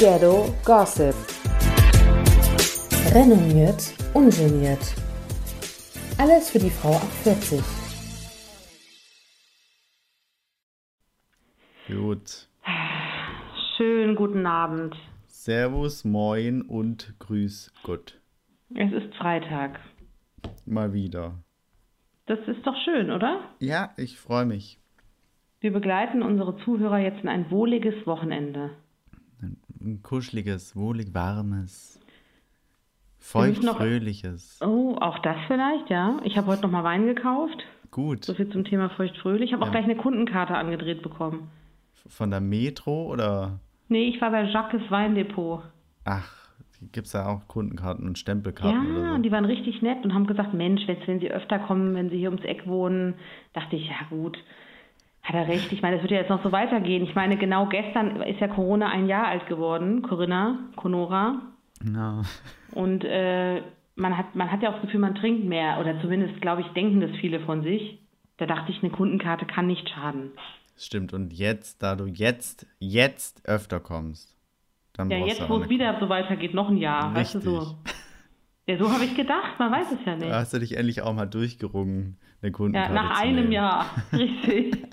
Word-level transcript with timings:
Ghetto 0.00 0.54
Gossip. 0.64 1.12
Renommiert, 3.12 3.92
ungeniert. 4.14 4.94
Alles 6.18 6.50
für 6.50 6.60
die 6.60 6.70
Frau 6.70 6.92
ab 6.92 7.10
40. 7.24 7.60
Gut. 11.88 12.46
Schönen 13.76 14.14
guten 14.14 14.46
Abend. 14.46 14.94
Servus, 15.26 16.04
moin 16.04 16.62
und 16.62 17.14
grüß 17.18 17.72
Gott. 17.82 18.20
Es 18.76 18.92
ist 18.92 19.12
Freitag. 19.16 19.80
Mal 20.64 20.92
wieder. 20.92 21.42
Das 22.26 22.38
ist 22.46 22.64
doch 22.64 22.76
schön, 22.84 23.10
oder? 23.10 23.40
Ja, 23.58 23.90
ich 23.96 24.16
freue 24.16 24.46
mich. 24.46 24.78
Wir 25.58 25.72
begleiten 25.72 26.22
unsere 26.22 26.56
Zuhörer 26.58 26.98
jetzt 26.98 27.24
in 27.24 27.28
ein 27.28 27.50
wohliges 27.50 28.06
Wochenende. 28.06 28.70
Ein 29.80 30.02
kuscheliges, 30.02 30.74
wohlig 30.76 31.14
warmes, 31.14 32.00
feuchtfröhliches. 33.18 34.60
Oh, 34.62 34.96
auch 35.00 35.18
das 35.20 35.36
vielleicht, 35.46 35.90
ja. 35.90 36.18
Ich 36.24 36.36
habe 36.36 36.48
heute 36.48 36.62
noch 36.62 36.70
mal 36.70 36.84
Wein 36.84 37.06
gekauft. 37.06 37.64
Gut. 37.90 38.24
So 38.24 38.34
viel 38.34 38.48
zum 38.50 38.64
Thema 38.64 38.90
feuchtfröhlich. 38.90 39.48
Ich 39.48 39.52
habe 39.52 39.62
auch 39.62 39.66
Ja. 39.68 39.72
gleich 39.72 39.84
eine 39.84 39.96
Kundenkarte 39.96 40.54
angedreht 40.54 41.02
bekommen. 41.02 41.50
Von 42.06 42.30
der 42.30 42.40
Metro 42.40 43.06
oder? 43.12 43.60
Nee, 43.88 44.08
ich 44.08 44.20
war 44.20 44.30
bei 44.30 44.44
Jacques 44.44 44.90
Weindepot. 44.90 45.62
Ach, 46.04 46.48
gibt 46.92 47.06
es 47.06 47.12
da 47.12 47.26
auch 47.26 47.46
Kundenkarten 47.48 48.06
und 48.06 48.18
Stempelkarten 48.18 48.84
Ja, 48.86 49.00
oder 49.00 49.10
und 49.12 49.16
so? 49.18 49.22
die 49.22 49.32
waren 49.32 49.44
richtig 49.44 49.82
nett 49.82 50.04
und 50.04 50.14
haben 50.14 50.26
gesagt, 50.26 50.54
Mensch, 50.54 50.82
wenn, 50.86 50.96
wenn 51.06 51.20
Sie 51.20 51.30
öfter 51.30 51.58
kommen, 51.58 51.94
wenn 51.94 52.10
Sie 52.10 52.18
hier 52.18 52.30
ums 52.30 52.44
Eck 52.44 52.66
wohnen, 52.66 53.14
dachte 53.52 53.76
ich, 53.76 53.86
ja 53.88 53.96
gut, 54.10 54.36
hat 55.28 55.34
er 55.34 55.48
recht. 55.48 55.70
Ich 55.72 55.82
meine, 55.82 55.96
es 55.96 56.02
wird 56.02 56.12
ja 56.12 56.18
jetzt 56.18 56.30
noch 56.30 56.42
so 56.42 56.52
weitergehen. 56.52 57.02
Ich 57.04 57.14
meine, 57.14 57.36
genau 57.36 57.66
gestern 57.66 58.22
ist 58.22 58.40
ja 58.40 58.48
Corona 58.48 58.88
ein 58.88 59.06
Jahr 59.06 59.26
alt 59.26 59.46
geworden, 59.46 60.02
Corinna, 60.02 60.58
Conora. 60.76 61.40
Ja. 61.84 62.22
Und 62.72 63.04
äh, 63.04 63.62
man, 63.94 64.16
hat, 64.16 64.34
man 64.34 64.50
hat 64.50 64.62
ja 64.62 64.70
auch 64.70 64.74
das 64.74 64.82
Gefühl, 64.82 65.00
man 65.00 65.14
trinkt 65.14 65.44
mehr. 65.44 65.78
Oder 65.80 66.00
zumindest, 66.00 66.40
glaube 66.40 66.62
ich, 66.62 66.68
denken 66.68 67.00
das 67.00 67.10
viele 67.20 67.40
von 67.40 67.62
sich. 67.62 67.98
Da 68.38 68.46
dachte 68.46 68.72
ich, 68.72 68.82
eine 68.82 68.90
Kundenkarte 68.90 69.46
kann 69.46 69.66
nicht 69.66 69.88
schaden. 69.90 70.30
Stimmt. 70.76 71.12
Und 71.12 71.32
jetzt, 71.32 71.82
da 71.82 71.96
du 71.96 72.06
jetzt, 72.06 72.66
jetzt 72.78 73.46
öfter 73.46 73.80
kommst, 73.80 74.36
dann 74.94 75.10
Ja, 75.10 75.18
jetzt, 75.18 75.48
wo 75.48 75.58
es 75.58 75.68
wieder 75.68 75.98
so 76.00 76.08
weitergeht, 76.08 76.54
noch 76.54 76.68
ein 76.68 76.76
Jahr. 76.76 77.14
Weißt 77.14 77.34
du 77.34 77.40
so. 77.40 77.58
Richtig. 77.58 77.76
Ja, 78.66 78.76
so 78.78 78.92
habe 78.92 79.04
ich 79.04 79.16
gedacht. 79.16 79.58
Man 79.58 79.72
weiß 79.72 79.92
es 79.92 79.98
ja 80.04 80.14
nicht. 80.14 80.30
Da 80.30 80.40
hast 80.40 80.52
du 80.52 80.58
dich 80.58 80.76
endlich 80.76 81.02
auch 81.02 81.14
mal 81.14 81.26
durchgerungen, 81.26 82.18
eine 82.42 82.50
Ja, 82.50 82.56
Kundenkarte 82.56 82.94
nach 82.94 83.14
zu 83.16 83.22
einem. 83.26 83.50
Jahr, 83.50 83.86
richtig. 84.12 84.86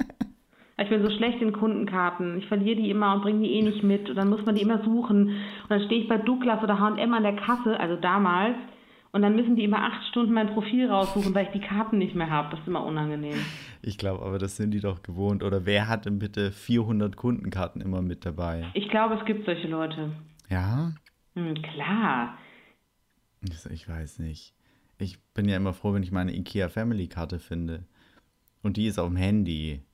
Ich 0.77 0.89
bin 0.89 1.01
so 1.01 1.09
schlecht 1.09 1.41
in 1.41 1.53
Kundenkarten. 1.53 2.37
Ich 2.37 2.47
verliere 2.47 2.75
die 2.75 2.89
immer 2.89 3.15
und 3.15 3.21
bringe 3.21 3.41
die 3.41 3.53
eh 3.53 3.61
nicht 3.61 3.83
mit. 3.83 4.09
Und 4.09 4.17
dann 4.17 4.29
muss 4.29 4.45
man 4.45 4.55
die 4.55 4.61
immer 4.61 4.83
suchen. 4.83 5.27
Und 5.29 5.69
dann 5.69 5.85
stehe 5.85 6.01
ich 6.01 6.09
bei 6.09 6.17
Douglas 6.17 6.61
oder 6.61 6.79
H&M 6.79 7.13
an 7.13 7.23
der 7.23 7.37
Kasse, 7.37 7.79
also 7.79 7.95
damals. 7.95 8.57
Und 9.13 9.21
dann 9.21 9.37
müssen 9.37 9.55
die 9.55 9.63
immer 9.63 9.81
acht 9.81 10.05
Stunden 10.09 10.33
mein 10.33 10.53
Profil 10.53 10.89
raussuchen, 10.89 11.33
weil 11.33 11.45
ich 11.45 11.53
die 11.53 11.65
Karten 11.65 11.97
nicht 11.97 12.15
mehr 12.15 12.29
habe. 12.29 12.49
Das 12.51 12.59
ist 12.59 12.67
immer 12.67 12.83
unangenehm. 12.83 13.37
Ich 13.81 13.97
glaube, 13.97 14.25
aber 14.25 14.37
das 14.37 14.57
sind 14.57 14.71
die 14.71 14.81
doch 14.81 15.03
gewohnt. 15.03 15.41
Oder 15.41 15.65
wer 15.65 15.87
hat 15.87 16.05
denn 16.05 16.19
bitte 16.19 16.51
400 16.51 17.15
Kundenkarten 17.15 17.79
immer 17.79 18.01
mit 18.01 18.25
dabei? 18.25 18.65
Ich 18.73 18.89
glaube, 18.89 19.15
es 19.15 19.23
gibt 19.25 19.45
solche 19.45 19.69
Leute. 19.69 20.11
Ja? 20.49 20.91
Hm, 21.35 21.53
klar. 21.61 22.37
Ich 23.71 23.87
weiß 23.87 24.19
nicht. 24.19 24.53
Ich 24.97 25.17
bin 25.33 25.47
ja 25.47 25.55
immer 25.55 25.71
froh, 25.71 25.93
wenn 25.93 26.03
ich 26.03 26.11
meine 26.11 26.35
IKEA 26.35 26.67
Family 26.67 27.07
Karte 27.07 27.39
finde. 27.39 27.85
Und 28.63 28.75
die 28.75 28.87
ist 28.87 28.99
auf 28.99 29.07
dem 29.07 29.15
Handy. 29.15 29.84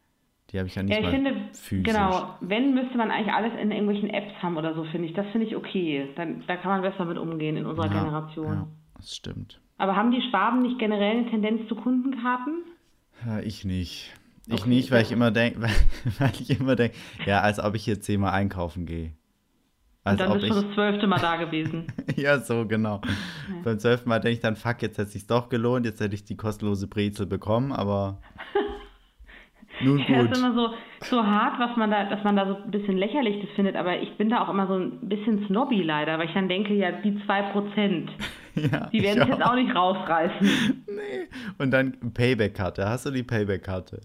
Die 0.52 0.58
habe 0.58 0.68
ich 0.68 0.76
ja 0.76 0.84
nicht 0.84 0.94
Ja, 0.94 1.04
ich 1.04 1.10
finde, 1.10 1.34
physisch. 1.54 1.86
genau, 1.86 2.36
wenn, 2.42 2.74
müsste 2.74 2.98
man 2.98 3.10
eigentlich 3.10 3.34
alles 3.34 3.54
in 3.62 3.72
irgendwelchen 3.72 4.10
Apps 4.10 4.34
haben 4.42 4.58
oder 4.58 4.74
so, 4.74 4.84
finde 4.86 5.08
ich. 5.08 5.14
Das 5.14 5.26
finde 5.32 5.48
ich 5.48 5.56
okay. 5.56 6.10
Dann, 6.16 6.44
da 6.48 6.58
kann 6.58 6.82
man 6.82 6.82
besser 6.82 7.06
mit 7.06 7.18
umgehen 7.18 7.56
in 7.58 7.66
unserer 7.66 7.88
ja, 7.88 7.94
Generation. 7.94 8.54
Ja, 8.54 8.68
das 8.98 9.16
stimmt. 9.16 9.62
Aber 9.78 9.96
haben 9.96 10.12
die 10.12 10.22
Schwaben 10.30 10.62
nicht 10.62 10.78
generell 10.78 11.18
eine 11.18 11.30
Tendenz 11.30 11.68
zu 11.68 11.76
Kundenkarten? 11.76 12.64
Ja, 13.26 13.40
ich 13.40 13.66
nicht. 13.66 14.14
Ich 14.48 14.62
Okay, 14.62 14.70
nicht, 14.70 14.92
weil 14.92 15.04
ich 15.04 15.12
immer 15.12 15.32
denke, 15.32 15.62
weil, 15.62 15.72
weil 16.20 16.32
ich 16.40 16.60
immer 16.60 16.76
denke, 16.76 16.98
ja, 17.26 17.42
als 17.42 17.60
ob 17.60 17.76
ich 17.76 17.86
hier 17.86 18.02
zehnmal 18.02 18.34
einkaufen 18.34 18.86
gehe. 18.86 19.14
Als 20.04 20.20
Und 20.20 20.28
dann 20.28 20.32
ob 20.36 20.42
bist 20.42 20.52
du 20.52 20.62
das 20.62 20.74
zwölfte 20.74 21.08
Mal 21.08 21.20
da 21.20 21.36
gewesen. 21.36 21.86
ja, 22.16 22.40
so 22.40 22.66
genau. 22.66 23.02
Beim 23.64 23.78
zwölften 23.78 24.10
Mal 24.10 24.20
denke 24.20 24.34
ich 24.34 24.40
dann, 24.40 24.56
fuck, 24.56 24.82
jetzt 24.82 24.98
hätte 24.98 25.08
es 25.08 25.14
sich 25.14 25.28
doch 25.28 25.48
gelohnt, 25.48 25.86
jetzt 25.86 26.00
hätte 26.00 26.16
ich 26.16 26.24
die 26.24 26.36
kostenlose 26.36 26.88
Brezel 26.88 27.28
bekommen, 27.28 27.72
aber 27.72 28.20
nun 29.84 30.00
Ja, 30.08 30.22
gut. 30.22 30.32
ist 30.32 30.38
immer 30.38 30.54
so, 30.54 30.70
so 31.02 31.26
hart, 31.26 31.60
was 31.60 31.76
man 31.78 31.92
da, 31.92 32.06
dass 32.06 32.24
man 32.24 32.36
da 32.36 32.46
so 32.48 32.56
ein 32.56 32.72
bisschen 32.72 32.98
lächerlich 32.98 33.42
das 33.42 33.50
findet, 33.56 33.76
aber 33.76 34.02
ich 34.02 34.16
bin 34.18 34.30
da 34.30 34.44
auch 34.44 34.50
immer 34.50 34.68
so 34.68 34.76
ein 34.76 35.10
bisschen 35.10 35.46
snobby 35.48 35.82
leider, 35.82 36.18
weil 36.18 36.28
ich 36.28 36.34
dann 36.34 36.50
denke, 36.50 36.74
ja, 36.74 36.92
die 36.92 37.12
2%, 37.12 38.08
ja, 38.56 38.90
die 38.92 39.02
werden 39.02 39.18
ich 39.18 39.24
es 39.24 39.28
jetzt 39.28 39.46
auch 39.46 39.56
nicht 39.56 39.76
rausreißen. 39.76 40.84
Und 41.58 41.72
dann 41.72 41.94
Payback-Karte. 42.14 42.88
Hast 42.88 43.06
du 43.06 43.12
die 43.12 43.24
Payback-Karte? 43.24 44.02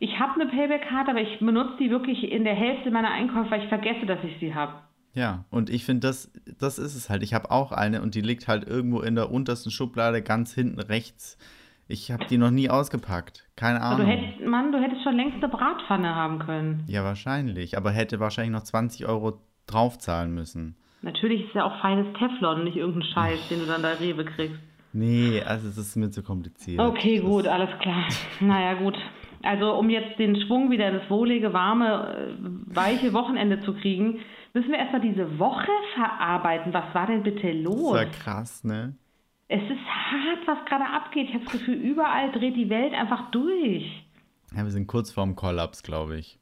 Ich 0.00 0.18
habe 0.18 0.40
eine 0.40 0.50
Payback-Karte, 0.50 1.10
aber 1.10 1.20
ich 1.20 1.38
benutze 1.38 1.76
die 1.78 1.90
wirklich 1.90 2.30
in 2.30 2.44
der 2.44 2.54
Hälfte 2.54 2.90
meiner 2.90 3.10
Einkäufe, 3.10 3.50
weil 3.50 3.62
ich 3.62 3.68
vergesse, 3.68 4.06
dass 4.06 4.18
ich 4.22 4.38
sie 4.40 4.54
habe. 4.54 4.74
Ja, 5.14 5.44
und 5.50 5.70
ich 5.70 5.84
finde, 5.84 6.06
das, 6.06 6.30
das 6.58 6.78
ist 6.78 6.94
es 6.94 7.10
halt. 7.10 7.22
Ich 7.22 7.34
habe 7.34 7.50
auch 7.50 7.72
eine 7.72 8.02
und 8.02 8.14
die 8.14 8.20
liegt 8.20 8.46
halt 8.46 8.68
irgendwo 8.68 9.00
in 9.00 9.16
der 9.16 9.32
untersten 9.32 9.70
Schublade 9.70 10.22
ganz 10.22 10.54
hinten 10.54 10.78
rechts. 10.78 11.36
Ich 11.90 12.10
habe 12.12 12.26
die 12.26 12.36
noch 12.38 12.50
nie 12.50 12.68
ausgepackt. 12.68 13.46
Keine 13.56 13.78
Du 13.78 13.84
Ahnung. 13.84 14.06
hättest, 14.06 14.46
Mann, 14.46 14.72
du 14.72 14.78
hättest 14.78 15.02
schon 15.02 15.16
längst 15.16 15.36
eine 15.42 15.48
Bratpfanne 15.48 16.14
haben 16.14 16.38
können. 16.38 16.84
Ja, 16.86 17.02
wahrscheinlich. 17.02 17.76
Aber 17.78 17.90
hätte 17.90 18.20
wahrscheinlich 18.20 18.52
noch 18.52 18.62
20 18.62 19.06
Euro 19.06 19.40
draufzahlen 19.66 20.34
müssen. 20.34 20.76
Natürlich 21.02 21.46
ist 21.46 21.54
ja 21.54 21.64
auch 21.64 21.80
feines 21.80 22.06
Teflon, 22.18 22.64
nicht 22.64 22.76
irgendein 22.76 23.04
Scheiß, 23.10 23.48
den 23.48 23.60
du 23.60 23.66
dann 23.66 23.82
da 23.82 23.92
Rewe 23.92 24.24
kriegst. 24.24 24.60
Nee, 24.92 25.42
also 25.42 25.68
es 25.68 25.78
ist 25.78 25.96
mir 25.96 26.10
zu 26.10 26.22
kompliziert. 26.22 26.80
Okay, 26.80 27.16
Das- 27.20 27.24
gut, 27.26 27.46
alles 27.46 27.70
klar. 27.80 28.04
Naja, 28.40 28.74
gut. 28.74 28.96
Also, 29.42 29.74
um 29.74 29.88
jetzt 29.88 30.18
den 30.18 30.34
Schwung 30.42 30.70
wieder 30.70 30.88
in 30.88 30.94
das 30.98 31.08
wohlige, 31.08 31.52
warme, 31.52 32.36
äh, 32.36 32.74
weiche 32.74 33.12
Wochenende 33.12 33.60
zu 33.60 33.72
kriegen, 33.74 34.18
müssen 34.52 34.70
wir 34.70 34.78
erstmal 34.78 35.00
diese 35.00 35.38
Woche 35.38 35.70
verarbeiten. 35.94 36.74
Was 36.74 36.92
war 36.92 37.06
denn 37.06 37.22
bitte 37.22 37.46
Das 37.46 37.62
los? 37.62 37.92
war 37.94 38.04
krass, 38.06 38.64
ne? 38.64 38.94
Es 39.48 39.62
ist 39.62 39.80
hart, 39.86 40.46
was 40.46 40.64
gerade 40.66 40.84
abgeht. 40.86 41.28
Ich 41.28 41.34
habe 41.34 41.44
das 41.44 41.52
Gefühl, 41.54 41.74
überall 41.74 42.30
dreht 42.32 42.56
die 42.56 42.68
Welt 42.68 42.92
einfach 42.92 43.30
durch. 43.30 44.04
Ja, 44.54 44.62
wir 44.64 44.70
sind 44.70 44.86
kurz 44.86 45.10
vorm 45.10 45.36
Kollaps, 45.36 45.82
glaube 45.82 46.18
ich. 46.18 46.38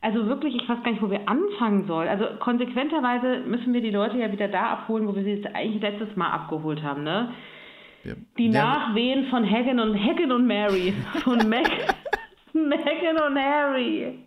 Also 0.00 0.26
wirklich, 0.26 0.54
ich 0.54 0.68
weiß 0.68 0.82
gar 0.82 0.92
nicht, 0.92 1.02
wo 1.02 1.10
wir 1.10 1.28
anfangen 1.28 1.86
sollen. 1.86 2.08
Also 2.08 2.24
konsequenterweise 2.38 3.40
müssen 3.46 3.72
wir 3.74 3.80
die 3.80 3.90
Leute 3.90 4.16
ja 4.18 4.30
wieder 4.30 4.48
da 4.48 4.70
abholen, 4.74 5.06
wo 5.08 5.14
wir 5.14 5.24
sie 5.24 5.32
jetzt 5.32 5.46
eigentlich 5.54 5.82
letztes 5.82 6.14
Mal 6.16 6.30
abgeholt 6.30 6.82
haben, 6.82 7.02
ne? 7.02 7.32
Wir, 8.04 8.16
Die 8.38 8.46
ja, 8.48 8.62
Nachwehen 8.64 9.26
von 9.28 9.44
Hagen 9.50 9.80
und 9.80 9.98
Hagen 9.98 10.30
und 10.32 10.46
Mary. 10.46 10.94
Von 11.24 11.48
Meg 11.48 11.68
Megan 12.52 13.16
und 13.26 13.36
Harry. 13.38 14.20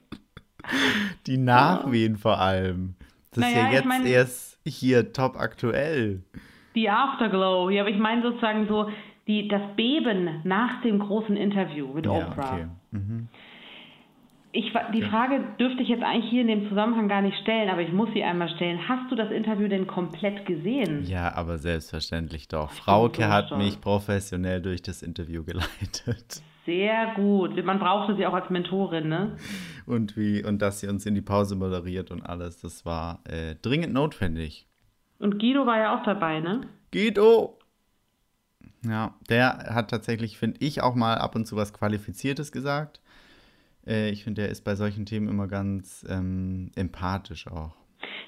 Die 1.26 1.38
Nachwehen 1.38 2.18
vor 2.18 2.38
allem. 2.40 2.96
Das 3.34 3.38
ist 3.46 3.54
Naja, 3.54 3.58
ja 3.64 3.68
ich 3.70 3.74
jetzt 3.76 3.86
mein- 3.86 4.06
erst 4.06 4.60
hier 4.66 5.12
top 5.14 5.38
aktuell. 5.40 6.22
Die 6.76 6.90
Afterglow. 6.90 7.70
Ja, 7.70 7.82
aber 7.82 7.90
ich 7.92 8.00
meine 8.00 8.22
sozusagen 8.22 8.68
so 8.68 8.90
die, 9.28 9.48
das 9.48 9.62
Beben 9.76 10.42
nach 10.44 10.82
dem 10.82 11.00
großen 11.00 11.36
Interview 11.38 11.88
mit 11.94 12.06
Ja, 12.06 12.12
Oprah. 12.12 12.54
okay. 12.54 12.66
Mhm. 12.92 13.28
Ich, 14.54 14.74
die 14.94 15.02
Frage 15.04 15.42
dürfte 15.62 15.82
ich 15.82 15.88
jetzt 15.88 16.04
eigentlich 16.04 16.30
hier 16.30 16.42
in 16.42 16.48
dem 16.48 16.68
Zusammenhang 16.68 17.08
gar 17.08 17.22
nicht 17.22 17.38
stellen, 17.42 17.70
aber 17.70 17.82
ich 17.84 17.94
muss 17.94 18.10
sie 18.14 18.22
einmal 18.22 18.50
stellen. 18.50 18.80
Hast 18.90 19.10
du 19.10 19.16
das 19.16 19.32
Interview 19.32 19.70
denn 19.70 19.88
komplett 19.88 20.46
gesehen? 20.46 21.06
Ja, 21.06 21.34
aber 21.36 21.58
selbstverständlich 21.58 22.50
doch. 22.50 22.70
Frauke 22.72 23.22
so 23.24 23.28
hat 23.30 23.46
stolz. 23.46 23.64
mich 23.64 23.80
professionell 23.80 24.62
durch 24.62 24.82
das 24.82 25.04
Interview 25.04 25.46
geleitet. 25.46 26.42
Sehr 26.66 27.14
gut. 27.16 27.64
Man 27.64 27.80
brauchte 27.80 28.16
sie 28.18 28.26
auch 28.26 28.34
als 28.34 28.50
Mentorin, 28.50 29.08
ne? 29.08 29.38
Und 29.86 30.18
wie, 30.18 30.44
und 30.44 30.62
dass 30.62 30.82
sie 30.82 30.88
uns 30.90 31.06
in 31.06 31.16
die 31.16 31.22
Pause 31.22 31.56
moderiert 31.56 32.12
und 32.12 32.22
alles, 32.22 32.60
das 32.60 32.86
war 32.86 33.22
äh, 33.24 33.56
dringend 33.62 33.94
notwendig. 33.94 34.68
Und 35.22 35.40
Guido 35.40 35.66
war 35.66 35.78
ja 35.78 35.96
auch 35.96 36.04
dabei, 36.04 36.40
ne? 36.40 36.62
Guido! 36.92 37.58
Ja, 38.84 39.14
der 39.30 39.70
hat 39.74 39.92
tatsächlich, 39.92 40.38
finde 40.38 40.58
ich, 40.60 40.82
auch 40.82 40.96
mal 40.96 41.16
ab 41.16 41.36
und 41.36 41.46
zu 41.46 41.56
was 41.56 41.74
Qualifiziertes 41.74 42.52
gesagt. 42.52 43.00
Äh, 43.86 44.10
ich 44.10 44.24
finde, 44.24 44.42
der 44.42 44.52
ist 44.52 44.64
bei 44.64 44.76
solchen 44.76 45.06
Themen 45.06 45.28
immer 45.28 45.48
ganz 45.48 46.06
ähm, 46.10 46.72
empathisch 46.76 47.48
auch. 47.48 47.76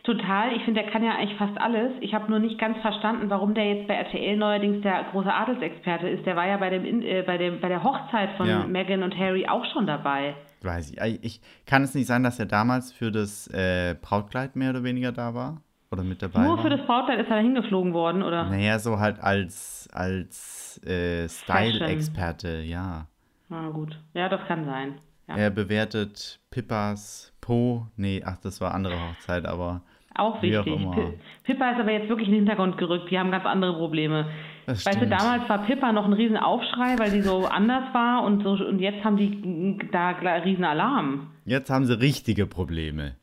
Total. 0.03 0.55
Ich 0.55 0.63
finde, 0.63 0.83
der 0.83 0.91
kann 0.91 1.03
ja 1.03 1.15
eigentlich 1.15 1.37
fast 1.37 1.57
alles. 1.57 1.93
Ich 2.01 2.13
habe 2.13 2.29
nur 2.29 2.39
nicht 2.39 2.59
ganz 2.59 2.77
verstanden, 2.81 3.29
warum 3.29 3.53
der 3.53 3.73
jetzt 3.73 3.87
bei 3.87 3.95
RTL 3.95 4.37
neuerdings 4.37 4.83
der 4.83 5.05
große 5.11 5.33
Adelsexperte 5.33 6.09
ist. 6.09 6.25
Der 6.25 6.35
war 6.35 6.45
ja 6.45 6.57
bei, 6.57 6.69
dem, 6.69 7.01
äh, 7.01 7.23
bei, 7.23 7.37
dem, 7.37 7.61
bei 7.61 7.69
der 7.69 7.83
Hochzeit 7.83 8.31
von 8.37 8.47
Ja. 8.47 8.65
Meghan 8.65 9.01
und 9.01 9.17
Harry 9.17 9.47
auch 9.47 9.65
schon 9.71 9.87
dabei. 9.87 10.35
Weiß 10.61 10.91
ich. 10.91 11.23
Ich 11.23 11.41
kann 11.65 11.83
es 11.83 11.95
nicht 11.95 12.07
sein, 12.07 12.23
dass 12.23 12.37
er 12.37 12.45
damals 12.45 12.91
für 12.91 13.11
das 13.11 13.47
äh, 13.47 13.95
Brautkleid 13.99 14.55
mehr 14.55 14.71
oder 14.71 14.83
weniger 14.83 15.11
da 15.11 15.33
war? 15.33 15.61
Oder 15.93 16.03
mit 16.03 16.23
dabei 16.23 16.43
Nur 16.43 16.57
für 16.57 16.71
das 16.71 16.81
Brautkleid 16.87 17.19
ist 17.19 17.29
er 17.29 17.35
da 17.35 17.41
hingeflogen 17.43 17.93
worden, 17.93 18.23
oder? 18.23 18.45
Naja, 18.45 18.79
so 18.79 18.99
halt 18.99 19.19
als, 19.21 19.87
als 19.93 20.81
äh, 20.83 21.29
Style-Experte, 21.29 22.61
ja. 22.61 23.05
Na 23.49 23.69
gut. 23.69 23.99
Ja, 24.15 24.27
das 24.27 24.41
kann 24.47 24.65
sein. 24.65 24.95
Ja. 25.27 25.35
Er 25.35 25.49
bewertet 25.51 26.39
Pippas 26.49 27.31
Po. 27.41 27.85
Nee, 27.95 28.23
ach, 28.25 28.37
das 28.37 28.59
war 28.59 28.73
andere 28.73 28.95
Hochzeit, 28.95 29.45
aber 29.45 29.81
Auch 30.15 30.41
Wie 30.41 30.57
auch 30.57 30.65
wichtig. 30.65 30.89
Pi- 30.95 31.13
Pippa 31.43 31.71
ist 31.71 31.79
aber 31.79 31.91
jetzt 31.91 32.09
wirklich 32.09 32.27
in 32.27 32.33
den 32.33 32.39
Hintergrund 32.41 32.77
gerückt. 32.79 33.11
Die 33.11 33.19
haben 33.19 33.29
ganz 33.29 33.45
andere 33.45 33.73
Probleme. 33.73 34.25
Das 34.65 34.85
weißt 34.85 34.99
du, 35.01 35.07
damals 35.07 35.47
war 35.47 35.59
Pippa 35.65 35.91
noch 35.91 36.05
ein 36.05 36.13
riesen 36.13 36.37
Aufschrei, 36.37 36.95
weil 36.97 37.11
die 37.11 37.21
so 37.21 37.45
anders 37.51 37.93
war 37.93 38.23
und 38.23 38.41
so 38.41 38.51
und 38.65 38.79
jetzt 38.79 39.03
haben 39.05 39.17
die 39.17 39.77
da 39.91 40.09
riesen 40.09 40.63
Alarm. 40.63 41.27
Jetzt 41.45 41.69
haben 41.69 41.85
sie 41.85 41.99
richtige 41.99 42.47
Probleme. 42.47 43.15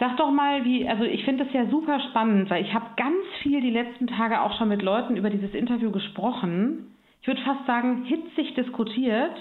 Sag 0.00 0.16
doch 0.16 0.30
mal, 0.30 0.64
wie, 0.64 0.88
also 0.88 1.04
ich 1.04 1.24
finde 1.24 1.44
es 1.44 1.52
ja 1.52 1.66
super 1.66 2.00
spannend, 2.10 2.48
weil 2.50 2.64
ich 2.64 2.72
habe 2.72 2.86
ganz 2.96 3.18
viel 3.42 3.60
die 3.60 3.70
letzten 3.70 4.06
Tage 4.06 4.40
auch 4.40 4.56
schon 4.58 4.68
mit 4.68 4.80
Leuten 4.82 5.16
über 5.16 5.28
dieses 5.30 5.54
Interview 5.54 5.90
gesprochen. 5.92 6.94
Ich 7.20 7.28
würde 7.28 7.42
fast 7.42 7.66
sagen, 7.66 8.04
hitzig 8.06 8.54
diskutiert, 8.54 9.36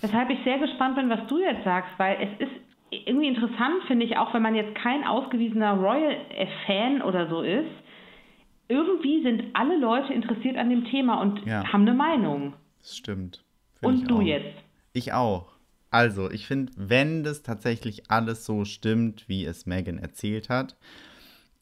weshalb 0.00 0.30
ich 0.30 0.38
sehr 0.44 0.58
gespannt 0.58 0.94
bin, 0.94 1.10
was 1.10 1.26
du 1.26 1.38
jetzt 1.40 1.64
sagst, 1.64 1.90
weil 1.98 2.16
es 2.38 2.46
ist 2.46 2.52
irgendwie 3.08 3.26
interessant, 3.26 3.82
finde 3.88 4.06
ich, 4.06 4.16
auch 4.16 4.32
wenn 4.32 4.42
man 4.42 4.54
jetzt 4.54 4.76
kein 4.76 5.04
ausgewiesener 5.04 5.72
Royal-Fan 5.72 7.02
oder 7.02 7.28
so 7.28 7.42
ist. 7.42 7.66
Irgendwie 8.68 9.22
sind 9.22 9.42
alle 9.52 9.76
Leute 9.76 10.12
interessiert 10.14 10.56
an 10.56 10.70
dem 10.70 10.84
Thema 10.86 11.20
und 11.20 11.44
Ja. 11.44 11.70
haben 11.72 11.82
eine 11.82 11.94
Meinung. 11.94 12.54
Das 12.80 12.96
stimmt. 12.96 13.42
Find 13.80 14.02
Und 14.02 14.10
du 14.10 14.18
auch. 14.18 14.22
jetzt. 14.22 14.54
Ich 14.92 15.12
auch. 15.12 15.46
Also, 15.94 16.28
ich 16.28 16.48
finde, 16.48 16.72
wenn 16.74 17.22
das 17.22 17.42
tatsächlich 17.42 18.10
alles 18.10 18.44
so 18.44 18.64
stimmt, 18.64 19.28
wie 19.28 19.44
es 19.44 19.64
Megan 19.64 19.98
erzählt 19.98 20.48
hat, 20.48 20.76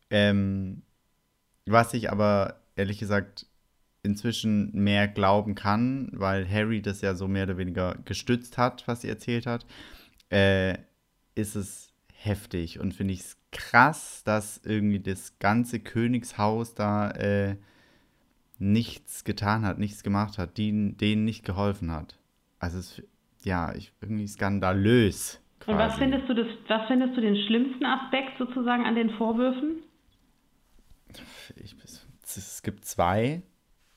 ähm, 0.08 0.80
was 1.66 1.92
ich 1.92 2.10
aber 2.10 2.62
ehrlich 2.74 2.98
gesagt 2.98 3.46
inzwischen 4.02 4.72
mehr 4.72 5.06
glauben 5.06 5.54
kann, 5.54 6.08
weil 6.14 6.48
Harry 6.50 6.80
das 6.80 7.02
ja 7.02 7.14
so 7.14 7.28
mehr 7.28 7.44
oder 7.44 7.58
weniger 7.58 7.98
gestützt 8.06 8.56
hat, 8.56 8.88
was 8.88 9.02
sie 9.02 9.10
erzählt 9.10 9.44
hat, 9.44 9.66
äh, 10.30 10.78
ist 11.34 11.54
es 11.54 11.92
heftig 12.14 12.80
und 12.80 12.94
finde 12.94 13.12
ich 13.12 13.20
es 13.20 13.36
krass, 13.50 14.22
dass 14.24 14.62
irgendwie 14.64 15.00
das 15.00 15.38
ganze 15.40 15.78
Königshaus 15.78 16.74
da 16.74 17.10
äh, 17.10 17.56
nichts 18.58 19.24
getan 19.24 19.66
hat, 19.66 19.78
nichts 19.78 20.02
gemacht 20.02 20.38
hat, 20.38 20.56
die, 20.56 20.96
denen 20.96 21.26
nicht 21.26 21.44
geholfen 21.44 21.90
hat. 21.92 22.18
Also 22.58 22.78
es, 22.78 23.02
ja, 23.44 23.74
ich, 23.74 23.92
irgendwie 24.00 24.26
skandalös. 24.26 25.40
Und 25.66 25.76
was 25.76 25.94
quasi. 25.94 25.98
findest 25.98 26.28
du 26.28 26.34
das, 26.34 26.46
was 26.68 26.86
findest 26.88 27.16
du 27.16 27.20
den 27.20 27.36
schlimmsten 27.46 27.84
Aspekt 27.84 28.38
sozusagen 28.38 28.84
an 28.84 28.94
den 28.94 29.10
Vorwürfen? 29.10 29.82
ich, 31.56 31.76
es, 32.24 32.62
gibt 32.62 32.84
zwei. 32.84 33.42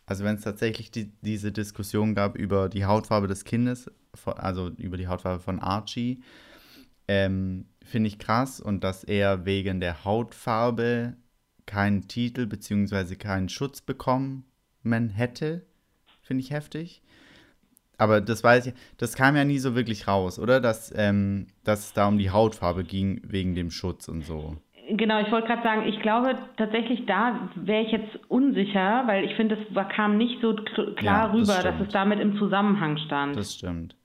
Also 0.05 0.23
wenn 0.23 0.35
es 0.35 0.41
tatsächlich 0.41 0.91
die, 0.91 1.11
diese 1.21 1.51
Diskussion 1.51 2.13
gab 2.13 2.35
über 2.35 2.69
die 2.69 2.85
Hautfarbe 2.85 3.27
des 3.27 3.43
Kindes, 3.43 3.89
also 4.25 4.69
über 4.77 4.97
die 4.97 5.07
Hautfarbe 5.07 5.41
von 5.41 5.59
Archie, 5.59 6.21
ähm, 7.07 7.65
finde 7.83 8.07
ich 8.07 8.19
krass 8.19 8.59
und 8.59 8.83
dass 8.83 9.03
er 9.03 9.45
wegen 9.45 9.79
der 9.79 10.05
Hautfarbe 10.05 11.15
keinen 11.65 12.07
Titel 12.07 12.45
bzw. 12.45 13.15
keinen 13.15 13.49
Schutz 13.49 13.81
bekommen 13.81 14.45
hätte, 14.83 15.65
finde 16.21 16.43
ich 16.43 16.51
heftig. 16.51 17.01
Aber 17.97 18.21
das 18.21 18.43
weiß 18.43 18.67
ich, 18.67 18.73
das 18.97 19.15
kam 19.15 19.35
ja 19.35 19.43
nie 19.43 19.59
so 19.59 19.75
wirklich 19.75 20.07
raus, 20.07 20.39
oder? 20.39 20.59
Dass, 20.59 20.93
ähm, 20.95 21.47
dass 21.63 21.87
es 21.87 21.93
da 21.93 22.07
um 22.07 22.17
die 22.17 22.29
Hautfarbe 22.31 22.83
ging 22.83 23.21
wegen 23.23 23.55
dem 23.55 23.71
Schutz 23.71 24.07
und 24.07 24.21
so. 24.23 24.57
Genau, 24.89 25.19
ich 25.19 25.31
wollte 25.31 25.47
gerade 25.47 25.63
sagen, 25.63 25.87
ich 25.87 25.99
glaube 26.01 26.37
tatsächlich, 26.57 27.05
da 27.07 27.49
wäre 27.55 27.83
ich 27.83 27.91
jetzt 27.91 28.19
unsicher, 28.27 29.03
weil 29.07 29.25
ich 29.25 29.35
finde, 29.35 29.57
es 29.57 29.87
kam 29.95 30.17
nicht 30.17 30.39
so 30.41 30.51
kl- 30.51 30.93
klar 30.95 31.27
Ja, 31.27 31.27
das 31.27 31.35
rüber, 31.35 31.63
dass 31.63 31.75
stimmt. 31.75 31.87
es 31.87 31.93
damit 31.93 32.19
im 32.19 32.37
Zusammenhang 32.37 32.97
stand. 32.99 33.35
Das 33.35 33.55
stimmt. 33.55 33.95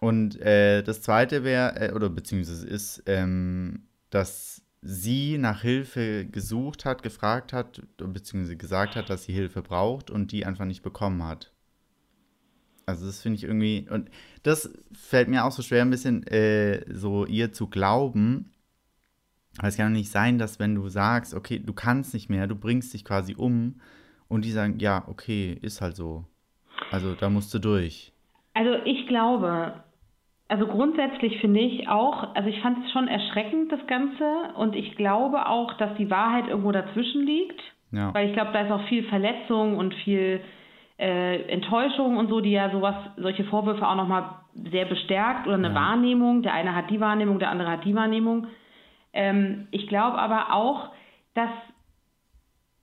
Und 0.00 0.40
äh, 0.40 0.82
das 0.82 1.02
zweite 1.02 1.44
wäre, 1.44 1.76
äh, 1.90 1.92
oder 1.92 2.10
beziehungsweise 2.10 2.66
ist, 2.66 3.04
ähm, 3.06 3.86
dass 4.10 4.64
sie 4.80 5.38
nach 5.38 5.62
Hilfe 5.62 6.26
gesucht 6.26 6.84
hat, 6.84 7.04
gefragt 7.04 7.52
hat, 7.52 7.80
beziehungsweise 7.98 8.56
gesagt 8.56 8.96
hat, 8.96 9.08
dass 9.08 9.24
sie 9.24 9.32
Hilfe 9.32 9.62
braucht 9.62 10.10
und 10.10 10.32
die 10.32 10.44
einfach 10.44 10.64
nicht 10.64 10.82
bekommen 10.82 11.24
hat. 11.24 11.52
Also 12.86 13.06
das 13.06 13.22
finde 13.22 13.36
ich 13.36 13.44
irgendwie, 13.44 13.86
und 13.90 14.10
das 14.42 14.72
fällt 14.92 15.28
mir 15.28 15.44
auch 15.44 15.52
so 15.52 15.62
schwer, 15.62 15.82
ein 15.82 15.90
bisschen 15.90 16.26
äh, 16.26 16.84
so 16.92 17.26
ihr 17.26 17.52
zu 17.52 17.68
glauben. 17.68 18.52
Aber 19.58 19.68
es 19.68 19.76
kann 19.76 19.92
doch 19.92 19.98
nicht 19.98 20.10
sein, 20.10 20.38
dass 20.38 20.58
wenn 20.58 20.74
du 20.74 20.88
sagst, 20.88 21.34
okay, 21.34 21.58
du 21.58 21.72
kannst 21.72 22.14
nicht 22.14 22.30
mehr, 22.30 22.46
du 22.46 22.56
bringst 22.56 22.94
dich 22.94 23.04
quasi 23.04 23.34
um 23.36 23.80
und 24.28 24.44
die 24.44 24.50
sagen, 24.50 24.78
ja, 24.78 25.04
okay, 25.08 25.56
ist 25.60 25.80
halt 25.82 25.94
so. 25.94 26.24
Also 26.90 27.14
da 27.14 27.28
musst 27.28 27.52
du 27.54 27.58
durch. 27.58 28.12
Also 28.54 28.74
ich 28.84 29.06
glaube, 29.08 29.74
also 30.48 30.66
grundsätzlich 30.66 31.38
finde 31.40 31.60
ich 31.60 31.88
auch, 31.88 32.34
also 32.34 32.48
ich 32.48 32.60
fand 32.60 32.84
es 32.84 32.92
schon 32.92 33.08
erschreckend, 33.08 33.70
das 33.72 33.86
Ganze, 33.86 34.24
und 34.56 34.74
ich 34.74 34.96
glaube 34.96 35.46
auch, 35.46 35.76
dass 35.78 35.96
die 35.96 36.10
Wahrheit 36.10 36.48
irgendwo 36.48 36.72
dazwischen 36.72 37.24
liegt, 37.26 37.60
Ja. 37.90 38.12
weil 38.14 38.28
ich 38.28 38.34
glaube, 38.34 38.52
da 38.52 38.62
ist 38.64 38.70
auch 38.70 38.86
viel 38.88 39.04
Verletzung 39.08 39.76
und 39.76 39.94
viel 40.04 40.40
äh, 41.02 41.42
Enttäuschung 41.50 42.16
und 42.16 42.28
so, 42.28 42.40
die 42.40 42.52
ja 42.52 42.70
sowas, 42.70 42.94
solche 43.16 43.44
Vorwürfe 43.44 43.86
auch 43.88 43.96
nochmal 43.96 44.24
sehr 44.70 44.84
bestärkt 44.84 45.46
oder 45.46 45.56
eine 45.56 45.68
Ja. 45.70 45.74
Wahrnehmung. 45.74 46.42
Der 46.42 46.54
eine 46.54 46.74
hat 46.76 46.90
die 46.90 47.00
Wahrnehmung, 47.00 47.38
der 47.38 47.50
andere 47.50 47.70
hat 47.70 47.84
die 47.84 47.94
Wahrnehmung. 47.94 48.46
Ähm, 49.12 49.66
ich 49.72 49.88
glaube 49.88 50.18
aber 50.18 50.52
auch, 50.54 50.90
dass 51.34 51.50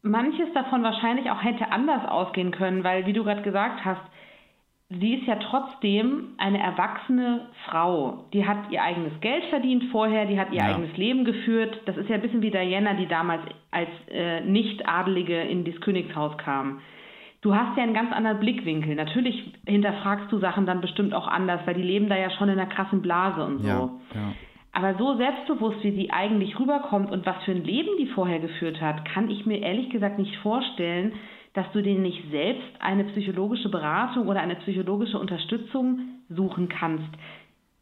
manches 0.02 0.52
davon 0.54 0.84
wahrscheinlich 0.84 1.30
auch 1.32 1.44
hätte 1.44 1.72
anders 1.72 2.08
ausgehen 2.08 2.52
können, 2.52 2.84
weil, 2.84 3.06
wie 3.06 3.14
du 3.14 3.24
gerade 3.24 3.42
gesagt 3.42 3.84
hast, 3.86 4.02
sie 4.90 5.16
ist 5.16 5.28
ja 5.28 5.36
trotzdem 5.36 6.30
eine 6.38 6.60
erwachsene 6.60 7.48
Frau. 7.66 8.26
Die 8.34 8.48
hat 8.48 8.72
ihr 8.72 8.82
eigenes 8.82 9.20
Geld 9.22 9.44
verdient 9.46 9.84
vorher, 9.92 10.26
die 10.26 10.40
hat 10.40 10.52
ihr 10.52 10.58
Ja. 10.60 10.66
eigenes 10.76 10.96
Leben 10.98 11.26
geführt. 11.26 11.82
Das 11.86 11.96
ist 11.98 12.10
ja 12.10 12.16
ein 12.16 12.22
bisschen 12.22 12.42
wie 12.42 12.50
Diana, 12.52 12.94
die 12.96 13.08
damals 13.08 13.42
als 13.72 13.90
äh, 14.10 14.42
Nicht-Adelige 14.42 15.40
in 15.42 15.64
das 15.66 15.80
Königshaus 15.82 16.38
kam. 16.40 16.82
Du 17.42 17.56
hast 17.56 17.78
ja 17.78 17.84
einen 17.84 17.94
ganz 17.94 18.12
anderen 18.12 18.40
Blickwinkel. 18.40 18.96
Natürlich 18.96 19.54
hinterfragst 19.66 20.32
du 20.32 20.40
Sachen 20.40 20.66
dann 20.66 20.82
bestimmt 20.82 21.14
auch 21.14 21.28
anders, 21.28 21.62
weil 21.66 21.76
die 21.76 21.84
leben 21.84 22.10
da 22.10 22.18
ja 22.18 22.30
schon 22.32 22.50
in 22.50 22.60
einer 22.60 22.70
krassen 22.70 23.02
Blase 23.02 23.44
und 23.44 23.60
so. 23.60 23.68
Ja, 23.68 23.92
ja. 24.14 24.34
Aber 24.72 24.96
so 24.96 25.16
selbstbewusst, 25.16 25.84
wie 25.84 25.92
sie 25.92 26.12
eigentlich 26.12 26.60
rüberkommt 26.60 27.12
und 27.12 27.26
was 27.26 27.42
für 27.44 27.52
ein 27.52 27.64
Leben 27.64 27.90
die 27.98 28.08
vorher 28.08 28.40
geführt 28.40 28.80
hat, 28.82 29.06
kann 29.06 29.30
ich 29.30 29.46
mir 29.46 29.62
ehrlich 29.62 29.90
gesagt 29.90 30.20
nicht 30.20 30.36
vorstellen, 30.38 31.14
dass 31.54 31.66
du 31.72 31.82
denen 31.82 32.04
nicht 32.04 32.30
selbst 32.30 32.70
eine 32.80 33.06
psychologische 33.06 33.70
Beratung 33.70 34.28
oder 34.28 34.42
eine 34.42 34.56
psychologische 34.58 35.18
Unterstützung 35.18 36.22
suchen 36.30 36.70
kannst. 36.70 37.10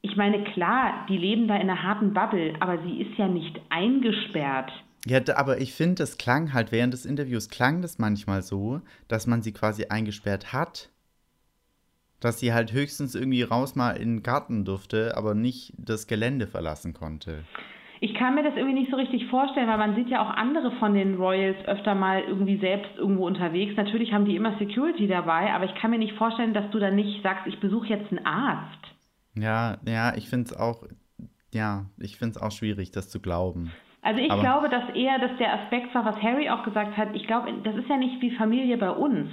Ich 0.02 0.16
meine, 0.16 0.44
klar, 0.44 1.06
die 1.10 1.18
leben 1.18 1.48
da 1.48 1.56
in 1.56 1.70
einer 1.70 1.84
harten 1.84 2.14
Bubble, 2.14 2.54
aber 2.60 2.78
sie 2.80 3.02
ist 3.02 3.18
ja 3.18 3.28
nicht 3.28 3.60
eingesperrt. 3.70 4.72
Ja, 5.10 5.22
da- 5.22 5.38
aber 5.38 5.60
ich 5.62 5.74
finde, 5.74 5.96
das 5.96 6.18
klang 6.18 6.54
halt 6.54 6.72
während 6.72 6.94
des 6.94 7.06
Interviews, 7.06 7.50
klang 7.50 7.82
das 7.82 7.98
manchmal 7.98 8.42
so, 8.42 8.82
dass 9.08 9.26
man 9.26 9.42
sie 9.42 9.54
quasi 9.54 9.86
eingesperrt 9.86 10.52
hat. 10.52 10.90
Dass 12.20 12.40
sie 12.40 12.52
halt 12.54 12.74
höchstens 12.74 13.16
irgendwie 13.16 13.44
raus 13.44 13.76
mal 13.76 13.92
in 13.92 14.18
den 14.18 14.24
Garten 14.24 14.66
durfte, 14.66 15.16
aber 15.16 15.34
nicht 15.34 15.74
das 15.78 16.08
Gelände 16.08 16.48
verlassen 16.48 16.94
konnte. 16.94 17.44
Ich 18.00 18.14
kann 18.16 18.36
mir 18.36 18.44
das 18.44 18.56
irgendwie 18.56 18.80
nicht 18.80 18.92
so 18.92 18.98
richtig 18.98 19.26
vorstellen, 19.28 19.68
weil 19.68 19.78
man 19.78 19.96
sieht 19.96 20.10
ja 20.10 20.22
auch 20.22 20.30
andere 20.30 20.72
von 20.78 20.94
den 20.94 21.16
Royals 21.16 21.58
öfter 21.66 21.96
mal 21.96 22.22
irgendwie 22.22 22.60
selbst 22.60 22.92
irgendwo 22.98 23.26
unterwegs. 23.26 23.76
Natürlich 23.78 24.12
haben 24.12 24.26
die 24.26 24.36
immer 24.36 24.58
Security 24.60 25.08
dabei, 25.08 25.52
aber 25.54 25.66
ich 25.66 25.76
kann 25.76 25.92
mir 25.92 25.98
nicht 26.00 26.16
vorstellen, 26.18 26.54
dass 26.54 26.70
du 26.72 26.80
dann 26.80 26.96
nicht 26.96 27.24
sagst, 27.24 27.48
ich 27.48 27.60
besuche 27.60 27.88
jetzt 27.88 28.12
einen 28.12 28.26
Arzt. 28.26 28.84
Ja, 29.36 29.78
ja, 29.88 30.16
ich 30.16 30.30
finde 30.30 30.48
es 30.52 30.58
auch, 30.58 30.84
ja, 31.54 31.86
ich 31.98 32.18
finde 32.18 32.38
es 32.38 32.42
auch 32.42 32.52
schwierig, 32.52 32.92
das 32.92 33.10
zu 33.10 33.20
glauben. 33.20 33.72
Also 34.02 34.22
ich 34.22 34.32
Aber- 34.32 34.42
glaube, 34.42 34.70
dass 34.70 34.90
eher 34.96 35.20
dass 35.20 35.36
der 35.38 35.54
Aspekt 35.54 35.94
war, 35.94 36.06
was 36.06 36.22
Harry 36.22 36.50
auch 36.50 36.64
gesagt 36.64 36.96
hat. 36.98 37.10
Ich 37.14 37.28
glaube, 37.28 37.52
das 37.64 37.76
ist 37.76 37.90
ja 37.90 37.98
nicht 37.98 38.22
wie 38.22 38.32
Familie 38.32 38.78
bei 38.78 38.92
uns. 38.92 39.30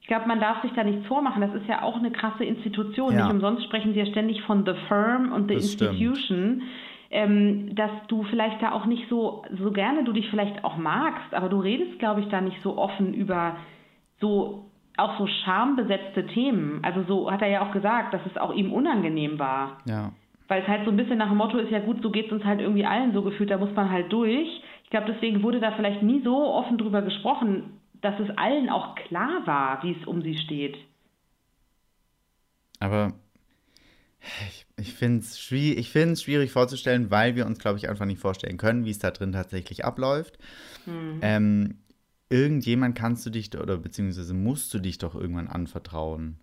Ich 0.00 0.06
glaube, 0.08 0.28
man 0.28 0.40
darf 0.40 0.62
sich 0.62 0.72
da 0.72 0.84
nichts 0.84 1.06
vormachen. 1.06 1.40
Das 1.42 1.52
ist 1.54 1.66
ja 1.66 1.82
auch 1.82 1.96
eine 1.96 2.10
krasse 2.12 2.44
Institution. 2.44 3.12
Ja. 3.12 3.24
Nicht 3.24 3.32
umsonst 3.34 3.64
sprechen 3.64 3.92
sie 3.92 3.98
ja 3.98 4.06
ständig 4.06 4.42
von 4.42 4.64
the 4.64 4.74
firm 4.88 5.32
und 5.32 5.48
the 5.48 5.54
Das 5.54 5.64
institution. 5.64 6.62
Ähm, 7.10 7.74
dass 7.76 7.90
du 8.08 8.24
vielleicht 8.24 8.60
da 8.62 8.72
auch 8.72 8.86
nicht 8.86 9.08
so, 9.08 9.44
so 9.56 9.70
gerne 9.70 10.02
du 10.02 10.12
dich 10.12 10.28
vielleicht 10.28 10.64
auch 10.64 10.76
magst, 10.76 11.32
aber 11.34 11.48
du 11.48 11.60
redest, 11.60 11.98
glaube 12.00 12.20
ich, 12.20 12.28
da 12.28 12.40
nicht 12.40 12.60
so 12.62 12.76
offen 12.76 13.14
über 13.14 13.56
so 14.20 14.64
auch 14.96 15.18
so 15.18 15.26
schambesetzte 15.26 16.26
Themen. 16.26 16.80
Also 16.82 17.02
so 17.04 17.30
hat 17.30 17.42
er 17.42 17.48
ja 17.48 17.62
auch 17.62 17.72
gesagt, 17.72 18.14
dass 18.14 18.24
es 18.26 18.36
auch 18.36 18.52
ihm 18.52 18.72
unangenehm 18.72 19.38
war. 19.38 19.78
Ja. 19.86 20.10
Weil 20.48 20.62
es 20.62 20.68
halt 20.68 20.84
so 20.84 20.90
ein 20.90 20.96
bisschen 20.96 21.18
nach 21.18 21.28
dem 21.28 21.38
Motto 21.38 21.58
ist, 21.58 21.70
ja 21.70 21.80
gut, 21.80 22.02
so 22.02 22.10
geht 22.10 22.26
es 22.26 22.32
uns 22.32 22.44
halt 22.44 22.60
irgendwie 22.60 22.84
allen 22.84 23.12
so 23.12 23.22
gefühlt, 23.22 23.50
da 23.50 23.58
muss 23.58 23.74
man 23.74 23.90
halt 23.90 24.12
durch. 24.12 24.62
Ich 24.84 24.90
glaube, 24.90 25.12
deswegen 25.12 25.42
wurde 25.42 25.60
da 25.60 25.72
vielleicht 25.72 26.02
nie 26.02 26.22
so 26.22 26.36
offen 26.36 26.78
drüber 26.78 27.02
gesprochen, 27.02 27.80
dass 28.00 28.18
es 28.20 28.30
allen 28.36 28.68
auch 28.68 28.94
klar 28.94 29.46
war, 29.46 29.82
wie 29.82 29.96
es 30.00 30.06
um 30.06 30.22
sie 30.22 30.38
steht. 30.38 30.76
Aber 32.78 33.14
ich, 34.48 34.66
ich 34.76 34.92
finde 34.92 35.20
es 35.20 35.40
schwierig, 35.40 35.78
ich 35.78 35.90
find's 35.90 36.22
schwierig 36.22 36.52
vorzustellen, 36.52 37.10
weil 37.10 37.34
wir 37.34 37.46
uns, 37.46 37.58
glaube 37.58 37.78
ich, 37.78 37.88
einfach 37.88 38.06
nicht 38.06 38.20
vorstellen 38.20 38.58
können, 38.58 38.84
wie 38.84 38.90
es 38.90 38.98
da 38.98 39.10
drin 39.10 39.32
tatsächlich 39.32 39.84
abläuft. 39.84 40.38
Ähm, 41.20 41.78
irgendjemand 42.28 42.96
kannst 42.96 43.24
du 43.26 43.30
dich, 43.30 43.56
oder 43.56 43.78
beziehungsweise 43.78 44.34
musst 44.34 44.72
du 44.74 44.78
dich 44.78 44.98
doch 44.98 45.14
irgendwann 45.14 45.48
anvertrauen. 45.48 46.38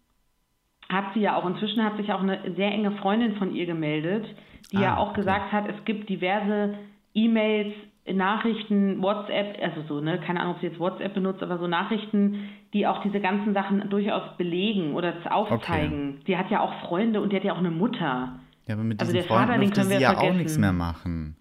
Hat 0.90 1.13
sie 1.13 1.22
ja 1.22 1.36
auch. 1.36 1.46
Inzwischen 1.46 1.84
hat 1.84 1.98
sich 1.98 2.12
auch 2.13 2.22
eine 2.22 2.40
sehr 2.56 2.72
enge 2.72 2.92
Freundin 2.92 3.36
von 3.38 3.56
ihr 3.56 3.66
gemeldet, 3.66 4.25
die 4.72 4.78
ja 4.78 4.96
Ah, 4.96 4.98
auch 4.98 5.10
okay. 5.12 5.22
gesagt 5.22 5.52
hat, 5.52 5.68
es 5.68 5.86
gibt 5.86 6.10
diverse 6.10 6.75
E-Mails 7.13 7.74
Nachrichten, 8.12 9.02
WhatsApp, 9.02 9.58
also 9.63 9.82
so, 9.88 10.02
ne, 10.02 10.20
keine 10.20 10.42
Ahnung, 10.42 10.56
ob 10.56 10.60
sie 10.60 10.68
jetzt 10.68 10.80
WhatsApp 10.80 11.13
benutzt, 11.13 11.42
aber 11.42 11.58
so 11.58 11.68
Nachrichten, 11.68 12.50
die 12.74 12.86
auch 12.86 13.02
diese 13.02 13.22
ganzen 13.22 13.54
Sachen 13.54 13.90
durchaus 13.90 14.36
belegen 14.38 14.94
oder 14.94 15.13
aufzeigen. 15.30 16.16
Okay. 16.16 16.24
Die 16.28 16.38
hat 16.38 16.52
ja 16.52 16.60
auch 16.60 16.74
Freunde 16.88 17.22
und 17.22 17.32
die 17.32 17.38
hat 17.38 17.46
ja 17.46 17.54
auch 17.54 17.60
eine 17.60 17.72
Mutter. 17.72 18.40
Ja, 18.68 18.75
aber 18.75 18.84
mit 18.84 19.00
also 19.00 19.13
diesen 19.13 19.25
Freunden 19.28 19.48
Vater, 19.48 19.60
durfte 19.60 19.84
sie 19.84 19.94
ja 20.02 20.12
vergessen. 20.12 20.30
auch 20.32 20.38
nichts 20.38 20.58
mehr 20.58 20.74
machen. 20.74 21.38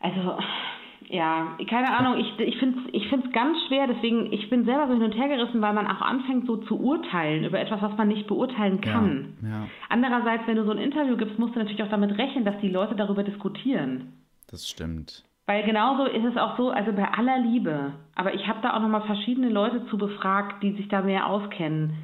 Also, 0.00 0.38
ja, 1.10 1.56
keine 1.68 1.96
Ahnung, 1.96 2.18
ich, 2.18 2.38
ich 2.38 2.58
finde 2.58 2.80
es 2.80 2.84
ich 2.92 3.08
find's 3.08 3.32
ganz 3.32 3.56
schwer, 3.66 3.86
deswegen, 3.86 4.30
ich 4.32 4.50
bin 4.50 4.64
selber 4.64 4.88
so 4.88 4.92
hin 4.92 5.02
und 5.02 5.16
her 5.16 5.28
gerissen, 5.28 5.62
weil 5.62 5.72
man 5.72 5.86
auch 5.86 6.02
anfängt 6.02 6.46
so 6.46 6.58
zu 6.58 6.78
urteilen 6.78 7.44
über 7.44 7.58
etwas, 7.58 7.80
was 7.80 7.96
man 7.96 8.08
nicht 8.08 8.26
beurteilen 8.26 8.80
kann. 8.80 9.38
Ja, 9.42 9.48
ja. 9.48 9.66
Andererseits, 9.88 10.46
wenn 10.46 10.56
du 10.56 10.64
so 10.64 10.70
ein 10.70 10.78
Interview 10.78 11.16
gibst, 11.16 11.38
musst 11.38 11.54
du 11.54 11.60
natürlich 11.60 11.82
auch 11.82 11.88
damit 11.88 12.18
rechnen, 12.18 12.44
dass 12.44 12.60
die 12.60 12.68
Leute 12.68 12.94
darüber 12.94 13.22
diskutieren. 13.22 14.12
Das 14.50 14.68
stimmt. 14.68 15.24
Weil 15.46 15.64
genauso 15.64 16.04
ist 16.04 16.24
es 16.24 16.36
auch 16.36 16.58
so, 16.58 16.68
also 16.68 16.92
bei 16.92 17.08
aller 17.08 17.38
Liebe, 17.38 17.94
aber 18.14 18.34
ich 18.34 18.46
habe 18.46 18.60
da 18.60 18.76
auch 18.76 18.82
nochmal 18.82 19.06
verschiedene 19.06 19.48
Leute 19.48 19.86
zu 19.86 19.96
befragt, 19.96 20.62
die 20.62 20.72
sich 20.72 20.88
da 20.88 21.00
mehr 21.00 21.26
auskennen. 21.26 21.94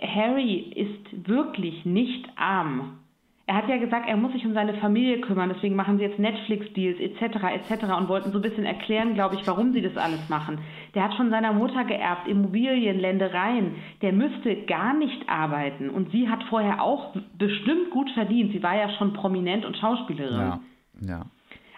Harry 0.00 0.72
ist 0.74 1.28
wirklich 1.28 1.84
nicht 1.84 2.26
arm. 2.36 2.98
Er 3.46 3.56
hat 3.56 3.68
ja 3.68 3.76
gesagt, 3.76 4.08
er 4.08 4.16
muss 4.16 4.32
sich 4.32 4.46
um 4.46 4.54
seine 4.54 4.72
Familie 4.74 5.20
kümmern, 5.20 5.50
deswegen 5.54 5.76
machen 5.76 5.98
sie 5.98 6.04
jetzt 6.04 6.18
Netflix-Deals 6.18 6.98
etc. 6.98 7.44
etc. 7.54 7.84
und 7.98 8.08
wollten 8.08 8.32
so 8.32 8.38
ein 8.38 8.42
bisschen 8.42 8.64
erklären, 8.64 9.12
glaube 9.12 9.34
ich, 9.34 9.46
warum 9.46 9.74
sie 9.74 9.82
das 9.82 9.98
alles 9.98 10.30
machen. 10.30 10.60
Der 10.94 11.04
hat 11.04 11.14
von 11.14 11.28
seiner 11.28 11.52
Mutter 11.52 11.84
geerbt, 11.84 12.26
Immobilien, 12.26 12.98
Ländereien. 12.98 13.74
Der 14.00 14.12
müsste 14.12 14.64
gar 14.64 14.94
nicht 14.94 15.28
arbeiten 15.28 15.90
und 15.90 16.10
sie 16.10 16.28
hat 16.30 16.42
vorher 16.44 16.82
auch 16.82 17.14
bestimmt 17.36 17.90
gut 17.90 18.10
verdient. 18.12 18.52
Sie 18.52 18.62
war 18.62 18.76
ja 18.76 18.88
schon 18.96 19.12
prominent 19.12 19.66
und 19.66 19.76
Schauspielerin. 19.76 20.38
Ja, 20.38 20.60
ja. 21.06 21.26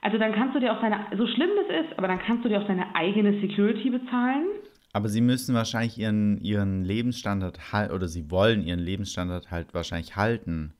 Also 0.02 0.18
dann 0.18 0.32
kannst 0.34 0.54
du 0.54 0.60
dir 0.60 0.72
auch 0.72 0.80
deine, 0.80 1.00
so 1.18 1.26
schlimm 1.26 1.50
das 1.56 1.84
ist, 1.84 1.98
aber 1.98 2.06
dann 2.06 2.20
kannst 2.20 2.44
du 2.44 2.48
dir 2.48 2.60
auch 2.62 2.66
deine 2.68 2.94
eigene 2.94 3.40
Security 3.40 3.90
bezahlen. 3.90 4.44
Aber 4.92 5.08
sie 5.08 5.20
müssen 5.20 5.52
wahrscheinlich 5.52 5.98
ihren, 5.98 6.40
ihren 6.42 6.84
Lebensstandard 6.84 7.72
halten, 7.72 7.92
oder 7.92 8.06
sie 8.06 8.30
wollen 8.30 8.62
ihren 8.62 8.78
Lebensstandard 8.78 9.50
halt 9.50 9.74
wahrscheinlich 9.74 10.14
halten. 10.14 10.74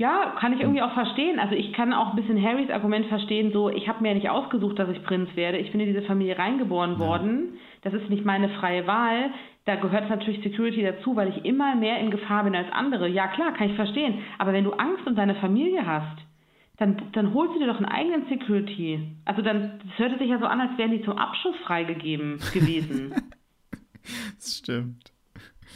Ja, 0.00 0.34
kann 0.40 0.54
ich 0.54 0.60
irgendwie 0.60 0.80
auch 0.80 0.94
verstehen. 0.94 1.38
Also 1.38 1.54
ich 1.54 1.74
kann 1.74 1.92
auch 1.92 2.08
ein 2.08 2.16
bisschen 2.16 2.42
Harrys 2.42 2.70
Argument 2.70 3.04
verstehen, 3.08 3.52
so 3.52 3.68
ich 3.68 3.86
habe 3.86 4.00
mir 4.00 4.08
ja 4.08 4.14
nicht 4.14 4.30
ausgesucht, 4.30 4.78
dass 4.78 4.88
ich 4.88 5.04
Prinz 5.04 5.28
werde. 5.36 5.58
Ich 5.58 5.72
bin 5.72 5.80
in 5.80 5.92
diese 5.92 6.06
Familie 6.06 6.38
reingeboren 6.38 6.92
ja. 6.92 6.98
worden. 7.00 7.58
Das 7.82 7.92
ist 7.92 8.08
nicht 8.08 8.24
meine 8.24 8.48
freie 8.48 8.86
Wahl. 8.86 9.30
Da 9.66 9.76
gehört 9.76 10.08
natürlich 10.08 10.42
Security 10.42 10.80
dazu, 10.80 11.16
weil 11.16 11.28
ich 11.28 11.44
immer 11.44 11.74
mehr 11.74 11.98
in 11.98 12.10
Gefahr 12.10 12.44
bin 12.44 12.56
als 12.56 12.72
andere. 12.72 13.08
Ja 13.08 13.28
klar, 13.28 13.52
kann 13.52 13.68
ich 13.68 13.76
verstehen. 13.76 14.22
Aber 14.38 14.54
wenn 14.54 14.64
du 14.64 14.72
Angst 14.72 15.06
um 15.06 15.14
deine 15.14 15.34
Familie 15.34 15.84
hast, 15.84 16.16
dann, 16.78 16.96
dann 17.12 17.34
holst 17.34 17.56
du 17.56 17.58
dir 17.58 17.66
doch 17.66 17.76
einen 17.76 17.84
eigenen 17.84 18.26
Security. 18.30 19.06
Also 19.26 19.42
dann, 19.42 19.80
das 19.86 19.98
hörte 19.98 20.16
sich 20.16 20.30
ja 20.30 20.38
so 20.38 20.46
an, 20.46 20.62
als 20.62 20.78
wären 20.78 20.92
die 20.92 21.02
zum 21.02 21.18
Abschuss 21.18 21.56
freigegeben 21.66 22.38
gewesen. 22.54 23.12
das 24.38 24.56
stimmt. 24.56 25.09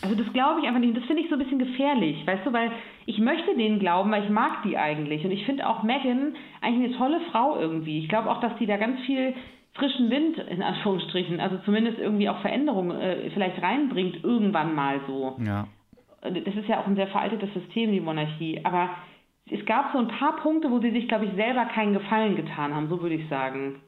Also 0.04 0.16
das 0.16 0.30
glaube 0.34 0.60
ich 0.60 0.66
einfach 0.66 0.80
nicht. 0.80 0.94
Das 0.94 1.04
finde 1.04 1.22
ich 1.22 1.30
so 1.30 1.36
ein 1.36 1.38
bisschen 1.38 1.58
gefährlich, 1.58 2.26
weißt 2.26 2.44
du, 2.44 2.52
weil 2.52 2.70
ich 3.06 3.18
möchte 3.18 3.56
denen 3.56 3.78
glauben, 3.78 4.10
weil 4.10 4.24
ich 4.24 4.30
mag 4.30 4.62
die 4.62 4.76
eigentlich. 4.76 5.24
Und 5.24 5.30
ich 5.30 5.46
finde 5.46 5.66
auch 5.66 5.82
Megan 5.82 6.34
eigentlich 6.60 6.90
eine 6.90 6.98
tolle 6.98 7.20
Frau 7.32 7.58
irgendwie. 7.58 8.00
Ich 8.00 8.08
glaube 8.10 8.30
auch, 8.30 8.38
dass 8.40 8.54
die 8.58 8.66
da 8.66 8.76
ganz 8.76 9.00
viel 9.06 9.32
frischen 9.72 10.10
Wind, 10.10 10.36
in 10.36 10.62
Anführungsstrichen, 10.62 11.40
also 11.40 11.56
zumindest 11.64 11.98
irgendwie 11.98 12.28
auch 12.28 12.38
Veränderungen 12.42 13.00
äh, 13.00 13.30
vielleicht 13.30 13.62
reinbringt, 13.62 14.22
irgendwann 14.22 14.74
mal 14.74 15.00
so. 15.06 15.38
Ja. 15.42 15.68
Das 16.20 16.54
ist 16.54 16.68
ja 16.68 16.80
auch 16.80 16.86
ein 16.86 16.96
sehr 16.96 17.08
veraltetes 17.08 17.52
System, 17.54 17.90
die 17.90 18.00
Monarchie. 18.00 18.60
Aber 18.62 18.90
es 19.50 19.64
gab 19.64 19.92
so 19.92 19.98
ein 19.98 20.08
paar 20.08 20.36
Punkte, 20.36 20.70
wo 20.70 20.80
sie 20.80 20.90
sich, 20.90 21.08
glaube 21.08 21.24
ich, 21.24 21.32
selber 21.34 21.64
keinen 21.64 21.94
Gefallen 21.94 22.36
getan 22.36 22.74
haben, 22.74 22.90
so 22.90 23.00
würde 23.00 23.14
ich 23.14 23.26
sagen. 23.30 23.80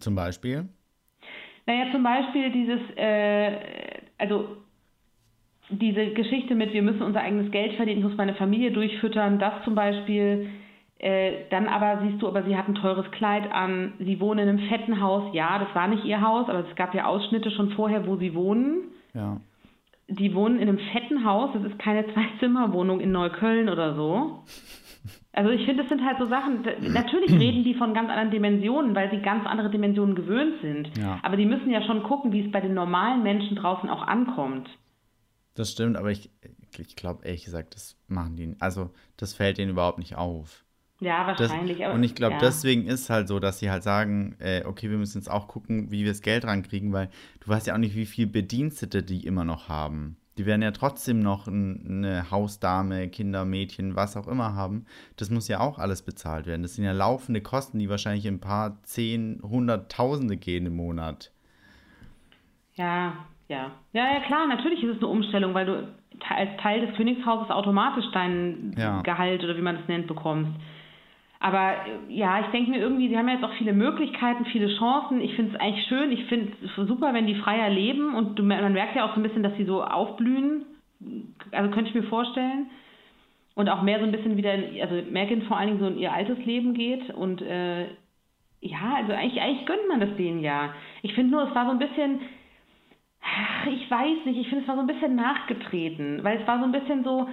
Zum 0.00 0.16
Beispiel? 0.16 0.68
Naja, 1.66 1.90
zum 1.92 2.02
Beispiel 2.02 2.50
dieses, 2.50 2.80
äh, 2.96 3.83
also 4.18 4.48
diese 5.70 6.08
Geschichte 6.08 6.54
mit, 6.54 6.72
wir 6.72 6.82
müssen 6.82 7.02
unser 7.02 7.20
eigenes 7.20 7.50
Geld 7.50 7.74
verdienen, 7.74 7.98
ich 7.98 8.04
muss 8.04 8.16
meine 8.16 8.34
Familie 8.34 8.70
durchfüttern, 8.70 9.38
das 9.38 9.52
zum 9.64 9.74
Beispiel. 9.74 10.48
Äh, 10.98 11.48
dann 11.50 11.66
aber 11.66 12.02
siehst 12.02 12.22
du, 12.22 12.28
aber 12.28 12.44
sie 12.44 12.56
hat 12.56 12.68
ein 12.68 12.76
teures 12.76 13.10
Kleid 13.10 13.50
an, 13.52 13.94
sie 13.98 14.20
wohnen 14.20 14.40
in 14.40 14.48
einem 14.48 14.68
fetten 14.68 15.00
Haus. 15.00 15.34
Ja, 15.34 15.58
das 15.58 15.74
war 15.74 15.88
nicht 15.88 16.04
ihr 16.04 16.20
Haus, 16.20 16.48
aber 16.48 16.60
es 16.60 16.76
gab 16.76 16.94
ja 16.94 17.04
Ausschnitte 17.04 17.50
schon 17.50 17.70
vorher, 17.72 18.06
wo 18.06 18.16
sie 18.16 18.34
wohnen. 18.34 18.84
Ja. 19.12 19.38
Die 20.08 20.34
wohnen 20.34 20.58
in 20.58 20.68
einem 20.68 20.78
fetten 20.78 21.24
Haus, 21.24 21.50
das 21.52 21.64
ist 21.64 21.78
keine 21.78 22.06
Zwei-Zimmer-Wohnung 22.14 23.00
in 23.00 23.12
Neukölln 23.12 23.68
oder 23.68 23.94
so. 23.94 24.44
Also 25.34 25.50
ich 25.50 25.64
finde, 25.64 25.82
das 25.82 25.88
sind 25.88 26.04
halt 26.04 26.18
so 26.18 26.26
Sachen, 26.26 26.64
natürlich 26.92 27.32
reden 27.38 27.64
die 27.64 27.74
von 27.74 27.92
ganz 27.92 28.08
anderen 28.08 28.30
Dimensionen, 28.30 28.94
weil 28.94 29.10
sie 29.10 29.18
ganz 29.18 29.46
andere 29.46 29.70
Dimensionen 29.70 30.14
gewöhnt 30.14 30.60
sind. 30.62 30.96
Ja. 30.96 31.18
Aber 31.22 31.36
die 31.36 31.46
müssen 31.46 31.70
ja 31.70 31.82
schon 31.82 32.02
gucken, 32.04 32.32
wie 32.32 32.44
es 32.46 32.52
bei 32.52 32.60
den 32.60 32.74
normalen 32.74 33.22
Menschen 33.22 33.56
draußen 33.56 33.88
auch 33.90 34.02
ankommt. 34.02 34.68
Das 35.54 35.70
stimmt, 35.70 35.96
aber 35.96 36.10
ich, 36.10 36.30
ich 36.78 36.96
glaube 36.96 37.24
ehrlich 37.24 37.44
gesagt, 37.44 37.74
das 37.74 37.96
machen 38.08 38.36
die, 38.36 38.56
also 38.60 38.90
das 39.16 39.34
fällt 39.34 39.58
denen 39.58 39.70
überhaupt 39.70 39.98
nicht 39.98 40.16
auf. 40.16 40.64
Ja, 41.00 41.26
wahrscheinlich. 41.26 41.78
Das, 41.78 41.94
und 41.94 42.02
ich 42.02 42.14
glaube, 42.14 42.34
ja. 42.34 42.40
deswegen 42.40 42.86
ist 42.86 43.10
halt 43.10 43.28
so, 43.28 43.40
dass 43.40 43.58
sie 43.58 43.70
halt 43.70 43.82
sagen, 43.82 44.36
äh, 44.38 44.64
okay, 44.64 44.90
wir 44.90 44.96
müssen 44.96 45.18
jetzt 45.18 45.30
auch 45.30 45.48
gucken, 45.48 45.90
wie 45.90 46.04
wir 46.04 46.12
das 46.12 46.22
Geld 46.22 46.44
rankriegen, 46.44 46.92
weil 46.92 47.10
du 47.40 47.48
weißt 47.48 47.66
ja 47.66 47.74
auch 47.74 47.78
nicht, 47.78 47.94
wie 47.94 48.06
viele 48.06 48.28
Bedienstete 48.28 49.02
die 49.02 49.26
immer 49.26 49.44
noch 49.44 49.68
haben. 49.68 50.16
Die 50.36 50.46
werden 50.46 50.62
ja 50.62 50.72
trotzdem 50.72 51.20
noch 51.20 51.46
eine 51.46 52.30
Hausdame, 52.30 53.08
Kinder, 53.08 53.44
Mädchen, 53.44 53.94
was 53.94 54.16
auch 54.16 54.26
immer 54.26 54.54
haben. 54.54 54.86
Das 55.16 55.30
muss 55.30 55.46
ja 55.46 55.60
auch 55.60 55.78
alles 55.78 56.02
bezahlt 56.02 56.46
werden. 56.46 56.62
Das 56.62 56.74
sind 56.74 56.84
ja 56.84 56.92
laufende 56.92 57.40
Kosten, 57.40 57.78
die 57.78 57.88
wahrscheinlich 57.88 58.26
ein 58.26 58.40
paar 58.40 58.82
zehn, 58.82 59.40
hunderttausende 59.42 60.36
gehen 60.36 60.66
im 60.66 60.76
Monat. 60.76 61.30
Ja, 62.74 63.14
ja. 63.48 63.70
Ja, 63.92 64.12
ja, 64.12 64.20
klar, 64.26 64.48
natürlich 64.48 64.82
ist 64.82 64.96
es 64.96 64.98
eine 64.98 65.06
Umstellung, 65.06 65.54
weil 65.54 65.66
du 65.66 65.88
als 66.28 66.50
Teil 66.60 66.84
des 66.84 66.96
Königshauses 66.96 67.50
automatisch 67.50 68.06
dein 68.12 68.74
ja. 68.76 69.02
Gehalt 69.02 69.44
oder 69.44 69.56
wie 69.56 69.62
man 69.62 69.76
es 69.76 69.88
nennt 69.88 70.08
bekommst. 70.08 70.50
Aber 71.44 71.74
ja, 72.08 72.40
ich 72.40 72.46
denke 72.52 72.70
mir 72.70 72.78
irgendwie, 72.78 73.10
sie 73.10 73.18
haben 73.18 73.28
ja 73.28 73.34
jetzt 73.34 73.44
auch 73.44 73.52
viele 73.58 73.74
Möglichkeiten, 73.74 74.46
viele 74.46 74.74
Chancen. 74.78 75.20
Ich 75.20 75.34
finde 75.34 75.52
es 75.52 75.60
eigentlich 75.60 75.86
schön. 75.88 76.10
Ich 76.10 76.24
finde 76.24 76.54
es 76.64 76.74
super, 76.88 77.12
wenn 77.12 77.26
die 77.26 77.34
freier 77.34 77.68
leben 77.68 78.14
und 78.14 78.42
man 78.42 78.72
merkt 78.72 78.96
ja 78.96 79.04
auch 79.04 79.14
so 79.14 79.20
ein 79.20 79.22
bisschen, 79.24 79.42
dass 79.42 79.54
sie 79.58 79.66
so 79.66 79.84
aufblühen. 79.84 80.64
Also 81.50 81.70
könnte 81.70 81.90
ich 81.90 81.94
mir 81.94 82.04
vorstellen. 82.04 82.70
Und 83.54 83.68
auch 83.68 83.82
mehr 83.82 83.98
so 83.98 84.06
ein 84.06 84.12
bisschen 84.12 84.38
wieder, 84.38 84.52
also 84.52 85.02
Megan 85.10 85.42
vor 85.42 85.58
allen 85.58 85.68
Dingen 85.68 85.80
so 85.80 85.86
in 85.86 85.98
ihr 85.98 86.14
altes 86.14 86.38
Leben 86.46 86.72
geht. 86.72 87.10
Und 87.10 87.42
äh, 87.42 87.88
ja, 88.62 88.94
also 88.96 89.12
eigentlich, 89.12 89.42
eigentlich 89.42 89.66
gönnt 89.66 89.86
man 89.86 90.00
das 90.00 90.16
denen 90.16 90.40
ja. 90.40 90.72
Ich 91.02 91.12
finde 91.12 91.32
nur, 91.32 91.46
es 91.46 91.54
war 91.54 91.66
so 91.66 91.72
ein 91.72 91.78
bisschen, 91.78 92.20
ach, 93.20 93.66
ich 93.66 93.90
weiß 93.90 94.24
nicht, 94.24 94.38
ich 94.38 94.48
finde, 94.48 94.62
es 94.62 94.68
war 94.68 94.76
so 94.76 94.80
ein 94.80 94.86
bisschen 94.86 95.14
nachgetreten. 95.14 96.24
Weil 96.24 96.40
es 96.40 96.46
war 96.46 96.58
so 96.58 96.64
ein 96.64 96.72
bisschen 96.72 97.04
so, 97.04 97.28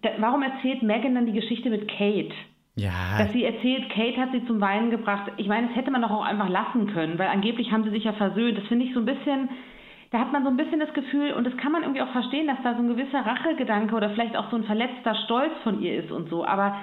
da, 0.00 0.08
warum 0.20 0.40
erzählt 0.40 0.82
Megan 0.82 1.16
dann 1.16 1.26
die 1.26 1.38
Geschichte 1.38 1.68
mit 1.68 1.86
Kate? 1.86 2.32
Ja. 2.80 3.18
Dass 3.18 3.32
sie 3.32 3.44
erzählt, 3.44 3.90
Kate 3.90 4.16
hat 4.16 4.32
sie 4.32 4.44
zum 4.46 4.58
Weinen 4.60 4.90
gebracht. 4.90 5.30
Ich 5.36 5.48
meine, 5.48 5.66
das 5.66 5.76
hätte 5.76 5.90
man 5.90 6.00
doch 6.00 6.10
auch 6.10 6.24
einfach 6.24 6.48
lassen 6.48 6.86
können, 6.86 7.18
weil 7.18 7.28
angeblich 7.28 7.70
haben 7.72 7.84
sie 7.84 7.90
sich 7.90 8.04
ja 8.04 8.14
versöhnt. 8.14 8.56
Das 8.56 8.66
finde 8.68 8.86
ich 8.86 8.94
so 8.94 9.00
ein 9.00 9.04
bisschen, 9.04 9.50
da 10.10 10.20
hat 10.20 10.32
man 10.32 10.44
so 10.44 10.48
ein 10.48 10.56
bisschen 10.56 10.80
das 10.80 10.92
Gefühl, 10.94 11.32
und 11.32 11.44
das 11.44 11.54
kann 11.58 11.72
man 11.72 11.82
irgendwie 11.82 12.00
auch 12.00 12.12
verstehen, 12.12 12.46
dass 12.46 12.56
da 12.62 12.74
so 12.74 12.82
ein 12.82 12.88
gewisser 12.88 13.20
Rachegedanke 13.20 13.94
oder 13.94 14.08
vielleicht 14.10 14.34
auch 14.34 14.50
so 14.50 14.56
ein 14.56 14.64
verletzter 14.64 15.14
Stolz 15.26 15.52
von 15.62 15.82
ihr 15.82 16.02
ist 16.02 16.10
und 16.10 16.30
so. 16.30 16.42
Aber 16.46 16.74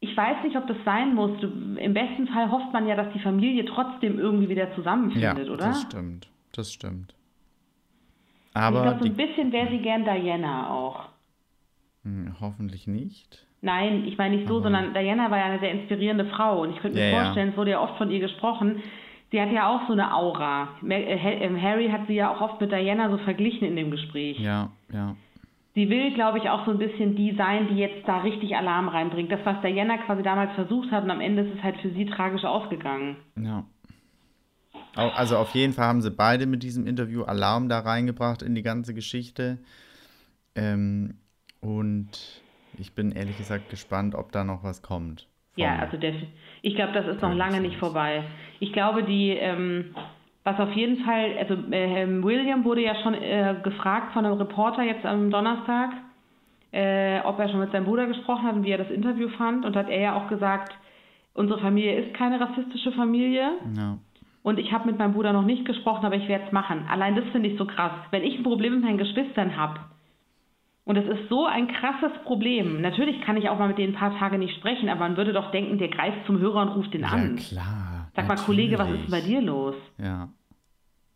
ich 0.00 0.16
weiß 0.16 0.42
nicht, 0.42 0.56
ob 0.56 0.66
das 0.68 0.78
sein 0.86 1.14
muss. 1.14 1.38
Du, 1.40 1.48
Im 1.48 1.92
besten 1.92 2.28
Fall 2.28 2.50
hofft 2.50 2.72
man 2.72 2.86
ja, 2.86 2.96
dass 2.96 3.12
die 3.12 3.20
Familie 3.20 3.66
trotzdem 3.66 4.18
irgendwie 4.18 4.48
wieder 4.48 4.74
zusammenfindet, 4.74 5.46
ja, 5.48 5.52
oder? 5.52 5.66
Das 5.66 5.82
stimmt. 5.82 6.30
Das 6.52 6.72
stimmt. 6.72 7.14
Aber 8.54 8.78
ich 8.78 8.82
glaube, 8.84 9.04
so 9.04 9.10
ein 9.10 9.16
bisschen 9.16 9.52
wäre 9.52 9.68
sie 9.68 9.80
gern 9.80 10.04
Diana 10.04 10.70
auch. 10.70 11.10
Hm, 12.04 12.36
hoffentlich 12.40 12.86
nicht. 12.86 13.45
Nein, 13.62 14.04
ich 14.06 14.18
meine 14.18 14.36
nicht 14.36 14.48
so, 14.48 14.58
mhm. 14.58 14.64
sondern 14.64 14.94
Diana 14.94 15.30
war 15.30 15.38
ja 15.38 15.46
eine 15.46 15.60
sehr 15.60 15.72
inspirierende 15.72 16.26
Frau 16.26 16.62
und 16.62 16.70
ich 16.70 16.78
könnte 16.78 16.98
mir 16.98 17.10
ja, 17.10 17.22
vorstellen, 17.22 17.48
ja. 17.48 17.52
es 17.52 17.58
wurde 17.58 17.70
ja 17.72 17.80
oft 17.80 17.96
von 17.96 18.10
ihr 18.10 18.20
gesprochen, 18.20 18.82
sie 19.30 19.40
hat 19.40 19.50
ja 19.50 19.68
auch 19.68 19.86
so 19.86 19.92
eine 19.92 20.14
Aura. 20.14 20.68
Äh, 20.88 21.44
ähm, 21.44 21.60
Harry 21.60 21.88
hat 21.88 22.06
sie 22.06 22.14
ja 22.14 22.32
auch 22.32 22.40
oft 22.40 22.60
mit 22.60 22.70
Diana 22.70 23.10
so 23.10 23.18
verglichen 23.18 23.66
in 23.66 23.76
dem 23.76 23.90
Gespräch. 23.90 24.38
Ja, 24.38 24.70
ja. 24.92 25.16
Sie 25.74 25.90
will, 25.90 26.14
glaube 26.14 26.38
ich, 26.38 26.48
auch 26.48 26.64
so 26.64 26.70
ein 26.70 26.78
bisschen 26.78 27.16
die 27.16 27.34
sein, 27.36 27.68
die 27.68 27.76
jetzt 27.76 28.08
da 28.08 28.20
richtig 28.22 28.56
Alarm 28.56 28.88
reinbringt. 28.88 29.30
Das, 29.30 29.40
was 29.44 29.60
Diana 29.60 29.98
quasi 29.98 30.22
damals 30.22 30.54
versucht 30.54 30.90
hat 30.90 31.04
und 31.04 31.10
am 31.10 31.20
Ende 31.20 31.42
ist 31.42 31.54
es 31.58 31.62
halt 31.62 31.76
für 31.82 31.90
sie 31.90 32.06
tragisch 32.06 32.44
ausgegangen. 32.44 33.16
Ja. 33.38 33.64
Also 34.94 35.36
auf 35.36 35.50
jeden 35.50 35.74
Fall 35.74 35.86
haben 35.86 36.00
sie 36.00 36.10
beide 36.10 36.46
mit 36.46 36.62
diesem 36.62 36.86
Interview 36.86 37.24
Alarm 37.24 37.68
da 37.68 37.80
reingebracht 37.80 38.40
in 38.40 38.54
die 38.54 38.62
ganze 38.62 38.94
Geschichte. 38.94 39.58
Ähm, 40.54 41.18
und 41.60 42.42
ich 42.78 42.94
bin 42.94 43.12
ehrlich 43.12 43.36
gesagt 43.36 43.70
gespannt, 43.70 44.14
ob 44.14 44.32
da 44.32 44.44
noch 44.44 44.62
was 44.64 44.82
kommt. 44.82 45.26
Ja, 45.56 45.78
also 45.78 45.96
der, 45.96 46.12
ich 46.62 46.74
glaube, 46.74 46.92
das 46.92 47.06
ist 47.06 47.22
noch 47.22 47.34
lange 47.34 47.60
nicht 47.60 47.78
vorbei. 47.78 48.24
Ich 48.60 48.72
glaube, 48.72 49.02
die, 49.04 49.30
ähm, 49.30 49.94
was 50.44 50.60
auf 50.60 50.72
jeden 50.72 51.02
Fall, 51.04 51.36
also 51.38 51.54
äh, 51.72 52.06
William 52.22 52.64
wurde 52.64 52.82
ja 52.82 52.94
schon 53.02 53.14
äh, 53.14 53.56
gefragt 53.62 54.12
von 54.12 54.26
einem 54.26 54.36
Reporter 54.36 54.82
jetzt 54.82 55.04
am 55.04 55.30
Donnerstag, 55.30 55.90
äh, 56.72 57.20
ob 57.20 57.38
er 57.38 57.48
schon 57.48 57.60
mit 57.60 57.72
seinem 57.72 57.86
Bruder 57.86 58.06
gesprochen 58.06 58.44
hat 58.44 58.54
und 58.54 58.64
wie 58.64 58.70
er 58.70 58.78
das 58.78 58.90
Interview 58.90 59.28
fand. 59.30 59.64
Und 59.64 59.76
hat 59.76 59.88
er 59.88 60.00
ja 60.00 60.14
auch 60.14 60.28
gesagt, 60.28 60.74
unsere 61.32 61.58
Familie 61.60 62.00
ist 62.00 62.14
keine 62.14 62.38
rassistische 62.38 62.92
Familie. 62.92 63.52
Ja. 63.76 63.98
Und 64.42 64.58
ich 64.58 64.70
habe 64.72 64.86
mit 64.86 64.98
meinem 64.98 65.14
Bruder 65.14 65.32
noch 65.32 65.42
nicht 65.42 65.64
gesprochen, 65.64 66.04
aber 66.04 66.16
ich 66.16 66.28
werde 66.28 66.44
es 66.46 66.52
machen. 66.52 66.86
Allein 66.88 67.16
das 67.16 67.24
finde 67.32 67.48
ich 67.48 67.58
so 67.58 67.64
krass. 67.64 67.92
Wenn 68.10 68.22
ich 68.22 68.36
ein 68.36 68.44
Problem 68.44 68.74
mit 68.74 68.84
meinen 68.84 68.98
Geschwistern 68.98 69.56
habe, 69.56 69.80
und 70.86 70.96
es 70.96 71.04
ist 71.04 71.28
so 71.28 71.46
ein 71.46 71.66
krasses 71.66 72.12
Problem. 72.24 72.80
Natürlich 72.80 73.20
kann 73.22 73.36
ich 73.36 73.48
auch 73.48 73.58
mal 73.58 73.66
mit 73.66 73.76
denen 73.76 73.94
ein 73.94 73.98
paar 73.98 74.16
Tage 74.18 74.38
nicht 74.38 74.54
sprechen, 74.56 74.88
aber 74.88 75.00
man 75.00 75.16
würde 75.16 75.32
doch 75.32 75.50
denken, 75.50 75.78
der 75.78 75.88
greift 75.88 76.24
zum 76.26 76.38
Hörer 76.38 76.62
und 76.62 76.68
ruft 76.68 76.94
den 76.94 77.04
an. 77.04 77.36
Ja, 77.36 77.42
klar. 77.42 78.08
Sag 78.14 78.28
mal, 78.28 78.36
Kollege, 78.36 78.78
was 78.78 78.88
ist 78.90 79.02
denn 79.02 79.10
bei 79.10 79.20
dir 79.20 79.42
los? 79.42 79.74
Ja. 79.98 80.28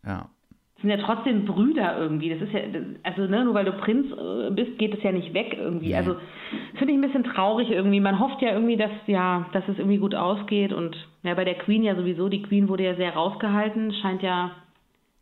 Ja. 0.05 0.29
Das 0.75 0.81
sind 0.81 0.89
ja 0.89 0.97
trotzdem 0.97 1.45
Brüder 1.45 1.97
irgendwie. 1.97 2.29
Das 2.29 2.41
ist 2.41 2.51
ja, 2.51 2.59
also 3.03 3.21
ne, 3.27 3.45
nur 3.45 3.53
weil 3.53 3.63
du 3.63 3.71
Prinz 3.71 4.07
äh, 4.11 4.51
bist, 4.51 4.77
geht 4.77 4.93
es 4.93 5.01
ja 5.03 5.13
nicht 5.13 5.33
weg 5.33 5.55
irgendwie. 5.57 5.89
Nee. 5.89 5.95
Also 5.95 6.17
finde 6.75 6.93
ich 6.93 6.99
ein 6.99 7.01
bisschen 7.01 7.23
traurig 7.23 7.69
irgendwie. 7.69 8.01
Man 8.01 8.19
hofft 8.19 8.41
ja 8.41 8.51
irgendwie, 8.51 8.75
dass 8.75 8.91
ja, 9.07 9.45
dass 9.53 9.63
es 9.69 9.77
irgendwie 9.77 9.99
gut 9.99 10.15
ausgeht 10.15 10.73
und 10.73 10.97
ja, 11.23 11.33
bei 11.33 11.45
der 11.45 11.55
Queen 11.55 11.83
ja 11.83 11.95
sowieso. 11.95 12.27
Die 12.27 12.41
Queen 12.41 12.67
wurde 12.67 12.83
ja 12.83 12.95
sehr 12.95 13.13
rausgehalten. 13.13 13.93
Scheint 14.01 14.21
ja, 14.21 14.51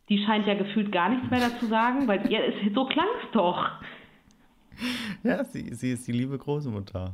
die 0.08 0.24
scheint 0.24 0.48
ja 0.48 0.54
gefühlt 0.54 0.90
gar 0.90 1.08
nichts 1.08 1.30
mehr 1.30 1.40
dazu 1.40 1.66
sagen, 1.66 2.08
weil 2.08 2.28
ja, 2.32 2.40
es, 2.40 2.74
so 2.74 2.86
klang 2.86 3.06
es 3.22 3.30
doch. 3.30 3.70
Ja, 5.22 5.44
sie, 5.44 5.74
sie 5.74 5.92
ist 5.92 6.06
die 6.08 6.12
liebe 6.12 6.38
Großmutter. 6.38 7.12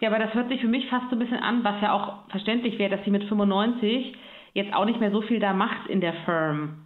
Ja, 0.00 0.08
aber 0.08 0.18
das 0.18 0.34
hört 0.34 0.48
sich 0.48 0.60
für 0.60 0.68
mich 0.68 0.88
fast 0.88 1.10
so 1.10 1.16
ein 1.16 1.18
bisschen 1.18 1.38
an, 1.38 1.64
was 1.64 1.80
ja 1.82 1.92
auch 1.92 2.28
verständlich 2.30 2.78
wäre, 2.78 2.96
dass 2.96 3.04
sie 3.04 3.10
mit 3.10 3.24
95 3.24 4.16
jetzt 4.52 4.72
auch 4.74 4.84
nicht 4.84 5.00
mehr 5.00 5.10
so 5.10 5.22
viel 5.22 5.40
da 5.40 5.52
macht 5.52 5.88
in 5.88 6.00
der 6.00 6.14
Firm. 6.24 6.84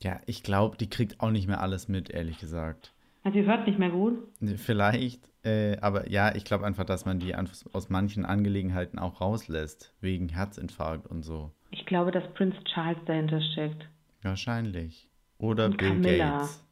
Ja, 0.00 0.20
ich 0.26 0.42
glaube, 0.42 0.76
die 0.76 0.88
kriegt 0.88 1.20
auch 1.20 1.30
nicht 1.30 1.48
mehr 1.48 1.60
alles 1.60 1.88
mit, 1.88 2.10
ehrlich 2.10 2.38
gesagt. 2.38 2.92
Also 3.24 3.38
sie 3.38 3.46
hört 3.46 3.66
nicht 3.66 3.78
mehr 3.78 3.90
gut. 3.90 4.18
Vielleicht, 4.56 5.20
äh, 5.44 5.76
aber 5.80 6.08
ja, 6.08 6.34
ich 6.34 6.44
glaube 6.44 6.64
einfach, 6.64 6.84
dass 6.84 7.04
man 7.04 7.18
die 7.18 7.34
aus, 7.34 7.90
manchen 7.90 8.24
Angelegenheiten 8.24 8.98
auch 8.98 9.20
rauslässt, 9.20 9.94
wegen 10.00 10.28
Herzinfarkt 10.28 11.06
und 11.06 11.22
so. 11.22 11.52
Ich 11.70 11.84
glaube, 11.86 12.12
dass 12.12 12.24
Prince 12.34 12.56
Charles 12.64 12.98
dahinter 13.06 13.40
steckt. 13.52 13.88
Wahrscheinlich. 14.22 15.08
Oder 15.38 15.66
Und 15.66 15.76
Bill 15.78 15.88
Camilla. 15.90 16.38
Gates. 16.38 16.67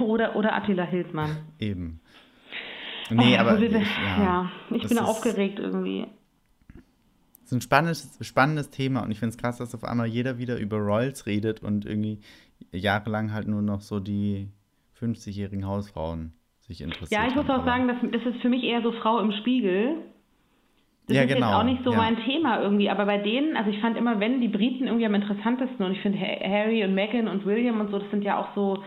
Oder, 0.00 0.36
oder 0.36 0.54
Attila 0.54 0.84
Hildmann. 0.84 1.36
Eben. 1.58 2.00
Nee, 3.10 3.36
Oh, 3.36 3.40
aber 3.40 3.58
ich, 3.60 3.70
ja, 3.72 4.22
ja, 4.22 4.52
ich 4.70 4.82
bin 4.88 4.96
ist- 4.98 5.02
aufgeregt 5.02 5.58
irgendwie. 5.58 6.06
Es 7.44 7.46
ist 7.46 7.52
ein 7.52 7.60
spannendes, 7.60 8.18
spannendes 8.22 8.70
Thema 8.70 9.00
und 9.02 9.10
ich 9.10 9.18
finde 9.18 9.30
es 9.30 9.38
krass, 9.38 9.58
dass 9.58 9.74
auf 9.74 9.84
einmal 9.84 10.06
jeder 10.06 10.38
wieder 10.38 10.58
über 10.58 10.78
Royals 10.78 11.26
redet 11.26 11.62
und 11.62 11.84
irgendwie 11.84 12.20
jahrelang 12.70 13.32
halt 13.32 13.48
nur 13.48 13.60
noch 13.62 13.80
so 13.80 13.98
die 14.00 14.48
50-jährigen 14.98 15.66
Hausfrauen 15.66 16.32
sich 16.60 16.80
interessieren. 16.80 17.22
Ja, 17.22 17.28
ich 17.28 17.34
muss 17.34 17.48
auch 17.50 17.64
sagen, 17.64 17.88
das, 17.88 17.96
das 18.12 18.34
ist 18.34 18.40
für 18.40 18.48
mich 18.48 18.62
eher 18.62 18.82
so 18.82 18.92
Frau 18.92 19.18
im 19.18 19.32
Spiegel. 19.32 19.96
Das 21.08 21.16
Ja, 21.16 21.22
ist 21.24 21.28
genau, 21.34 21.48
jetzt 21.48 21.56
auch 21.56 21.64
nicht 21.64 21.84
so 21.84 21.90
ja. 21.90 21.96
mein 21.98 22.16
Thema 22.24 22.62
irgendwie, 22.62 22.88
aber 22.88 23.04
bei 23.04 23.18
denen, 23.18 23.56
also 23.56 23.68
ich 23.70 23.80
fand 23.80 23.96
immer, 23.98 24.20
wenn 24.20 24.40
die 24.40 24.48
Briten 24.48 24.86
irgendwie 24.86 25.04
am 25.06 25.14
interessantesten 25.14 25.84
und 25.84 25.92
ich 25.92 26.00
finde 26.00 26.18
Ha- 26.20 26.40
Harry 26.48 26.84
und 26.84 26.94
Meghan 26.94 27.26
und 27.28 27.44
William 27.44 27.80
und 27.80 27.90
so, 27.90 27.98
das 27.98 28.10
sind 28.10 28.22
ja 28.22 28.38
auch 28.38 28.54
so 28.54 28.82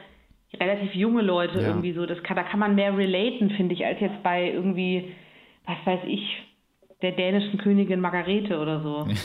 relativ 0.59 0.93
junge 0.95 1.21
Leute 1.21 1.59
Ja. 1.62 1.67
irgendwie 1.67 1.93
so. 1.93 2.05
Das 2.05 2.21
kann, 2.24 2.35
da 2.35 2.43
kann 2.43 2.59
man 2.59 2.75
mehr 2.75 2.95
relaten, 2.97 3.50
finde 3.51 3.74
ich, 3.75 3.85
als 3.85 4.00
jetzt 4.00 4.21
bei 4.24 4.50
irgendwie, 4.51 5.13
was 5.65 5.77
weiß 5.85 6.01
ich, 6.07 6.21
der 7.01 7.12
dänischen 7.12 7.57
Königin 7.59 8.00
Margarete 8.00 8.59
oder 8.59 8.81
so. 8.81 9.07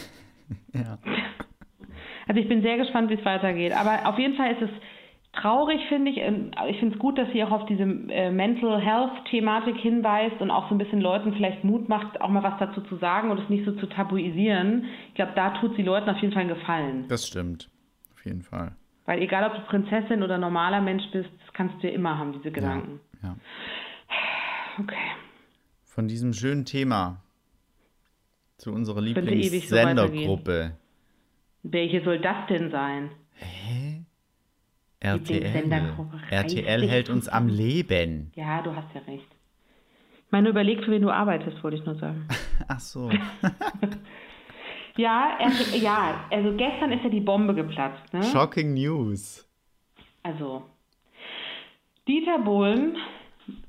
Ja. 0.75 0.99
Also 2.27 2.41
ich 2.41 2.49
bin 2.49 2.61
sehr 2.63 2.77
gespannt, 2.77 3.09
wie 3.11 3.15
es 3.15 3.25
weitergeht. 3.25 3.73
Aber 3.73 4.09
auf 4.09 4.19
jeden 4.19 4.35
Fall 4.35 4.51
ist 4.53 4.63
es 4.63 4.71
traurig, 5.33 5.81
finde 5.89 6.11
ich. 6.11 6.19
Ähm, 6.19 6.51
Ich 6.69 6.79
finde 6.79 6.95
es 6.95 6.99
gut, 7.01 7.17
dass 7.19 7.31
sie 7.33 7.43
auch 7.45 7.53
auf 7.53 7.67
diese 7.67 7.85
äh, 7.85 8.31
Mental 8.33 8.81
Health-Thematik 8.81 9.77
hinweist 9.77 10.41
und 10.41 10.51
auch 10.51 10.69
so 10.69 10.75
ein 10.75 10.79
bisschen 10.79 11.01
Leuten 11.01 11.33
vielleicht 11.35 11.63
Mut 11.63 11.89
macht, 11.89 12.21
auch 12.21 12.29
mal 12.31 12.43
was 12.43 12.59
dazu 12.59 12.81
zu 12.83 12.97
sagen 12.97 13.31
und 13.31 13.39
es 13.39 13.49
nicht 13.49 13.65
so 13.65 13.73
zu 13.73 13.87
tabuisieren. 13.87 14.87
Ich 15.09 15.15
glaube, 15.15 15.33
da 15.37 15.51
tut 15.61 15.77
sie 15.77 15.83
Leuten 15.83 16.11
auf 16.11 16.19
jeden 16.19 16.33
Fall 16.33 16.43
einen 16.43 16.55
Gefallen. 16.55 17.05
Das 17.09 17.27
stimmt. 17.29 17.69
Auf 18.15 18.25
jeden 18.25 18.43
Fall. 18.43 18.73
Weil 19.11 19.23
egal, 19.23 19.43
ob 19.43 19.57
du 19.57 19.63
Prinzessin 19.63 20.23
oder 20.23 20.39
normaler 20.39 20.81
Mensch 20.81 21.03
bist, 21.11 21.29
das 21.45 21.53
kannst 21.53 21.83
du 21.83 21.89
ja 21.89 21.95
immer 21.95 22.17
haben, 22.17 22.33
diese 22.33 22.53
Gedanken. 22.53 23.01
Ja, 23.21 23.31
ja. 23.31 23.37
Okay. 24.79 24.95
Von 25.83 26.07
diesem 26.07 26.33
schönen 26.33 26.65
Thema 26.65 27.21
zu 28.57 28.71
unserer 28.73 29.03
ewig 29.03 29.17
so 29.17 29.75
Lieblingssendergruppe. 29.75 30.77
Welche 31.65 32.05
soll 32.05 32.21
das 32.21 32.47
denn 32.51 32.71
sein? 32.71 33.11
RTL. 35.01 35.19
Lieblingssendergruppe. 35.19 36.21
RTL 36.31 36.81
Reiß 36.81 36.91
hält 36.91 37.11
uns 37.11 37.29
am 37.29 37.49
Leben. 37.49 38.31
Ja, 38.37 38.63
du 38.63 38.77
hast 38.77 38.95
ja 38.95 39.01
recht. 39.09 39.27
Meine 40.31 40.51
überlegt, 40.51 40.85
für 40.85 40.93
wen 40.93 41.03
du 41.03 41.11
arbeitest, 41.11 41.61
wollte 41.65 41.79
ich 41.79 41.85
nur 41.85 41.97
sagen. 41.97 42.29
Ach 42.69 42.79
so. 42.79 43.11
Ja, 45.01 45.39
er, 45.39 45.79
ja, 45.79 46.25
also 46.31 46.55
gestern 46.57 46.93
ist 46.93 47.03
ja 47.03 47.09
die 47.09 47.21
Bombe 47.21 47.55
geplatzt. 47.55 48.13
Ne? 48.13 48.23
Shocking 48.23 48.75
News. 48.75 49.49
Also, 50.23 50.63
Dieter 52.07 52.41
Bohlen 52.41 52.97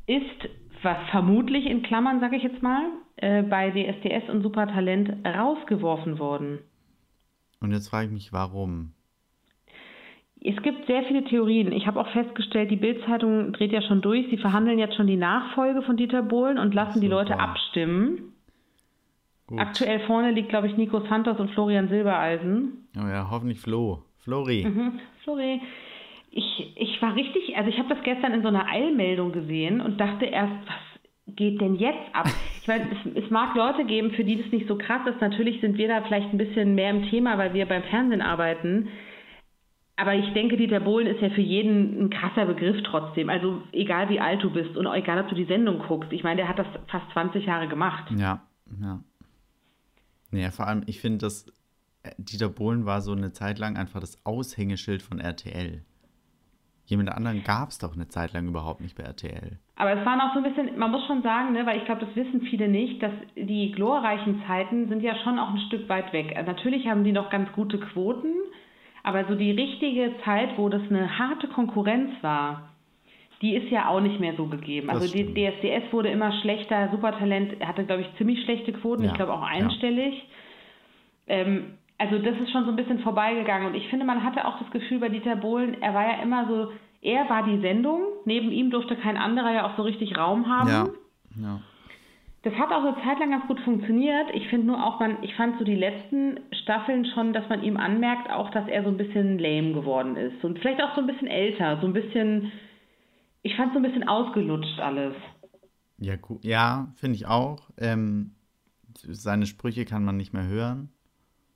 ist, 0.08 0.50
was 0.82 0.98
vermutlich 1.10 1.68
in 1.68 1.84
Klammern, 1.84 2.20
sage 2.20 2.36
ich 2.36 2.44
jetzt 2.44 2.62
mal, 2.62 2.84
äh, 3.16 3.44
bei 3.44 3.72
DSDS 3.72 4.30
und 4.30 4.42
Supertalent 4.42 5.26
rausgeworfen 5.26 6.20
worden. 6.20 6.60
Und 7.62 7.72
jetzt 7.72 7.88
frage 7.88 8.08
ich 8.08 8.12
mich, 8.12 8.34
warum? 8.34 8.92
Es 10.44 10.62
gibt 10.64 10.86
sehr 10.88 11.04
viele 11.04 11.24
Theorien. 11.24 11.72
Ich 11.72 11.88
habe 11.88 12.02
auch 12.02 12.10
festgestellt, 12.10 12.72
die 12.72 12.76
Bild-Zeitung 12.76 13.54
dreht 13.54 13.72
ja 13.72 13.82
schon 13.84 14.02
durch. 14.02 14.28
Sie 14.32 14.38
verhandeln 14.38 14.80
jetzt 14.80 14.96
schon 14.96 15.08
die 15.08 15.16
Nachfolge 15.16 15.82
von 15.84 15.96
Dieter 15.96 16.24
Bohlen 16.24 16.58
und 16.58 16.74
lassen 16.74 17.00
die 17.00 17.08
Leute 17.08 17.34
Super. 17.34 17.44
abstimmen. 17.44 18.31
Gut. 19.52 19.60
Aktuell 19.60 20.00
vorne 20.08 20.32
liegt, 20.32 20.48
glaube 20.48 20.68
ich, 20.68 20.78
Nico 20.78 21.02
Santos 21.10 21.38
und 21.38 21.52
Florian 21.52 21.90
Silbereisen. 21.90 22.88
Oh 22.96 23.06
ja, 23.06 23.28
hoffentlich 23.30 23.60
Flo. 23.60 24.02
Flori. 24.24 24.64
Mhm, 24.64 25.02
sorry. 25.26 25.60
Ich, 26.32 26.72
ich 26.78 27.02
war 27.02 27.16
richtig, 27.16 27.58
also 27.58 27.70
ich 27.70 27.78
habe 27.78 27.94
das 27.94 28.02
gestern 28.04 28.32
in 28.32 28.44
so 28.44 28.48
einer 28.48 28.68
Eilmeldung 28.68 29.34
gesehen 29.34 29.82
und 29.82 30.00
dachte 30.00 30.24
erst, 30.24 30.54
was 30.66 31.36
geht 31.36 31.60
denn 31.60 31.76
jetzt 31.76 32.00
ab? 32.14 32.28
Ich 32.62 32.68
meine, 32.70 32.86
es, 32.92 33.24
es 33.26 33.30
mag 33.30 33.54
Leute 33.56 33.84
geben, 33.84 34.12
für 34.12 34.24
die 34.24 34.42
das 34.42 34.50
nicht 34.54 34.70
so 34.70 34.78
krass 34.78 35.06
ist. 35.06 35.20
Natürlich 35.20 35.60
sind 35.60 35.78
wir 35.78 35.90
da 35.90 36.02
vielleicht 36.04 36.32
ein 36.32 36.38
bisschen 36.38 36.74
mehr 36.74 36.92
im 36.92 37.10
Thema, 37.10 37.38
weil 37.38 37.54
wir 37.54 37.66
beim 37.66 37.84
Fernsehen 37.84 38.22
arbeiten. 38.22 38.88
Aber 39.98 40.16
ich 40.16 40.32
denke, 40.32 40.56
Dieter 40.56 40.80
Bohlen 40.80 41.08
ist 41.08 41.22
ja 41.22 41.30
für 41.30 41.42
jeden 41.42 42.06
ein 42.06 42.10
krasser 42.10 42.46
Begriff 42.46 42.82
trotzdem. 42.84 43.30
Also 43.30 43.64
egal 43.74 44.08
wie 44.08 44.22
alt 44.22 44.42
du 44.44 44.50
bist 44.50 44.78
und 44.78 44.88
egal, 44.94 45.20
ob 45.20 45.28
du 45.28 45.36
die 45.36 45.44
Sendung 45.44 45.80
guckst. 45.80 46.14
Ich 46.14 46.24
meine, 46.24 46.38
der 46.38 46.48
hat 46.48 46.58
das 46.58 46.68
fast 46.88 47.12
20 47.12 47.46
Jahre 47.46 47.68
gemacht. 47.68 48.10
Ja, 48.16 48.44
ja. 48.82 49.02
Naja, 50.32 50.52
vor 50.52 50.68
allem, 50.68 50.84
ich 50.86 51.00
finde, 51.02 51.20
dass 51.20 51.48
äh, 52.04 52.12
Dieter 52.18 52.50
Bohlen 52.50 52.86
war 52.86 53.02
so 53.02 53.12
eine 53.12 53.32
Zeit 53.32 53.60
lang 53.60 53.78
einfach 53.78 54.00
das 54.00 54.26
Aushängeschild 54.26 55.02
von 55.02 55.20
RTL. 55.20 55.84
Jemand 56.86 57.10
anderen 57.10 57.44
gab 57.44 57.70
es 57.70 57.78
doch 57.78 57.94
eine 57.94 58.08
Zeit 58.08 58.34
lang 58.34 58.48
überhaupt 58.48 58.82
nicht 58.82 58.98
bei 58.98 59.04
RTL. 59.04 59.58
Aber 59.76 59.94
es 59.94 60.06
waren 60.06 60.20
auch 60.20 60.34
so 60.34 60.40
ein 60.40 60.44
bisschen, 60.44 60.78
man 60.78 60.92
muss 60.92 61.06
schon 61.08 61.22
sagen, 61.22 61.54
ne, 61.54 61.66
weil 61.66 61.78
ich 61.78 61.86
glaube, 61.86 62.06
das 62.06 62.16
wissen 62.16 62.42
viele 62.42 62.68
nicht, 62.68 63.02
dass 63.02 63.14
die 63.36 63.72
glorreichen 63.72 64.42
Zeiten 64.46 64.90
sind 64.90 65.02
ja 65.02 65.16
schon 65.24 65.40
auch 65.40 65.50
ein 65.52 65.62
Stück 65.68 65.88
weit 65.88 66.12
weg. 66.12 66.34
Also 66.36 66.52
natürlich 66.52 66.88
haben 66.88 67.04
die 67.04 67.14
noch 67.14 67.30
ganz 67.30 67.52
gute 67.54 67.80
Quoten, 67.80 68.34
aber 69.04 69.26
so 69.28 69.36
die 69.36 69.52
richtige 69.52 70.14
Zeit, 70.26 70.58
wo 70.58 70.70
das 70.70 70.82
eine 70.90 71.18
harte 71.18 71.48
Konkurrenz 71.48 72.12
war, 72.22 72.71
die 73.42 73.56
ist 73.56 73.72
ja 73.72 73.88
auch 73.88 74.02
nicht 74.02 74.20
mehr 74.20 74.36
so 74.36 74.46
gegeben. 74.46 74.90
Also 74.90 75.12
die. 75.12 75.26
DSDS 75.26 75.92
wurde 75.92 76.10
immer 76.10 76.32
schlechter, 76.42 76.90
Supertalent 76.92 77.66
hatte, 77.66 77.86
glaube 77.86 78.02
ich, 78.04 78.18
ziemlich 78.18 78.44
schlechte 78.44 78.72
Quoten, 78.74 79.04
Ja, 79.04 79.10
ich 79.10 79.16
glaube 79.16 79.34
auch 79.34 79.42
ja. 79.42 79.48
einstellig. 79.48 80.24
Ähm, 81.28 81.78
also 81.98 82.18
das 82.20 82.38
ist 82.40 82.52
schon 82.52 82.66
so 82.66 82.72
ein 82.72 82.76
bisschen 82.76 83.00
vorbeigegangen 83.00 83.68
und 83.68 83.76
ich 83.76 83.88
finde, 83.90 84.06
man 84.06 84.24
hatte 84.24 84.46
auch 84.46 84.58
das 84.60 84.72
Gefühl 84.72 85.00
bei 85.00 85.10
Dieter 85.10 85.36
Bohlen, 85.36 85.82
er 85.82 85.94
war 85.94 86.04
ja 86.04 86.22
immer 86.24 86.48
so, 86.48 86.72
er 87.02 87.30
war 87.30 87.44
die 87.44 87.60
Sendung, 87.62 88.02
neben 88.26 88.52
ihm 88.52 88.72
durfte 88.72 88.96
kein 88.96 89.18
anderer 89.18 89.54
ja 89.54 89.68
auch 89.68 89.78
so 89.78 89.84
richtig 89.84 90.18
Raum 90.18 90.48
haben. 90.48 90.70
Ja, 90.70 90.88
ja. 91.40 91.62
Das 92.44 92.56
hat 92.56 92.72
auch 92.72 92.84
eine 92.84 92.96
Zeit 93.04 93.20
lang 93.20 93.30
ganz 93.30 93.46
gut 93.46 93.60
funktioniert. 93.60 94.34
Ich 94.34 94.48
finde 94.48 94.68
nur 94.68 94.84
auch, 94.84 95.00
man, 95.00 95.18
ich 95.22 95.36
fand 95.36 95.60
so 95.60 95.64
die 95.64 95.76
letzten 95.76 96.40
Staffeln 96.64 97.06
schon, 97.14 97.34
dass 97.34 97.48
man 97.50 97.62
ihm 97.62 97.78
anmerkt, 97.78 98.32
auch, 98.32 98.50
dass 98.50 98.68
er 98.68 98.84
so 98.84 98.90
ein 98.90 98.98
bisschen 98.98 99.38
lame 99.38 99.74
geworden 99.74 100.16
ist. 100.16 100.44
Und 100.44 100.58
vielleicht 100.58 100.82
auch 100.82 100.96
so 100.96 101.02
ein 101.02 101.08
bisschen 101.08 101.28
älter, 101.28 101.78
so 101.82 101.88
ein 101.88 101.94
bisschen, 101.94 102.52
ich 103.44 103.56
fand 103.56 103.74
so 103.74 103.80
ein 103.80 103.84
bisschen 103.84 104.08
ausgelutscht 104.08 104.80
alles. 104.80 105.16
Ja, 105.98 106.16
gut. 106.16 106.44
Ja, 106.44 106.92
finde 106.96 107.16
ich 107.16 107.28
auch. 107.28 107.70
Ähm, 107.78 108.32
seine 108.98 109.46
Sprüche 109.46 109.86
kann 109.86 110.04
man 110.04 110.18
nicht 110.18 110.34
mehr 110.34 110.48
hören. 110.48 110.90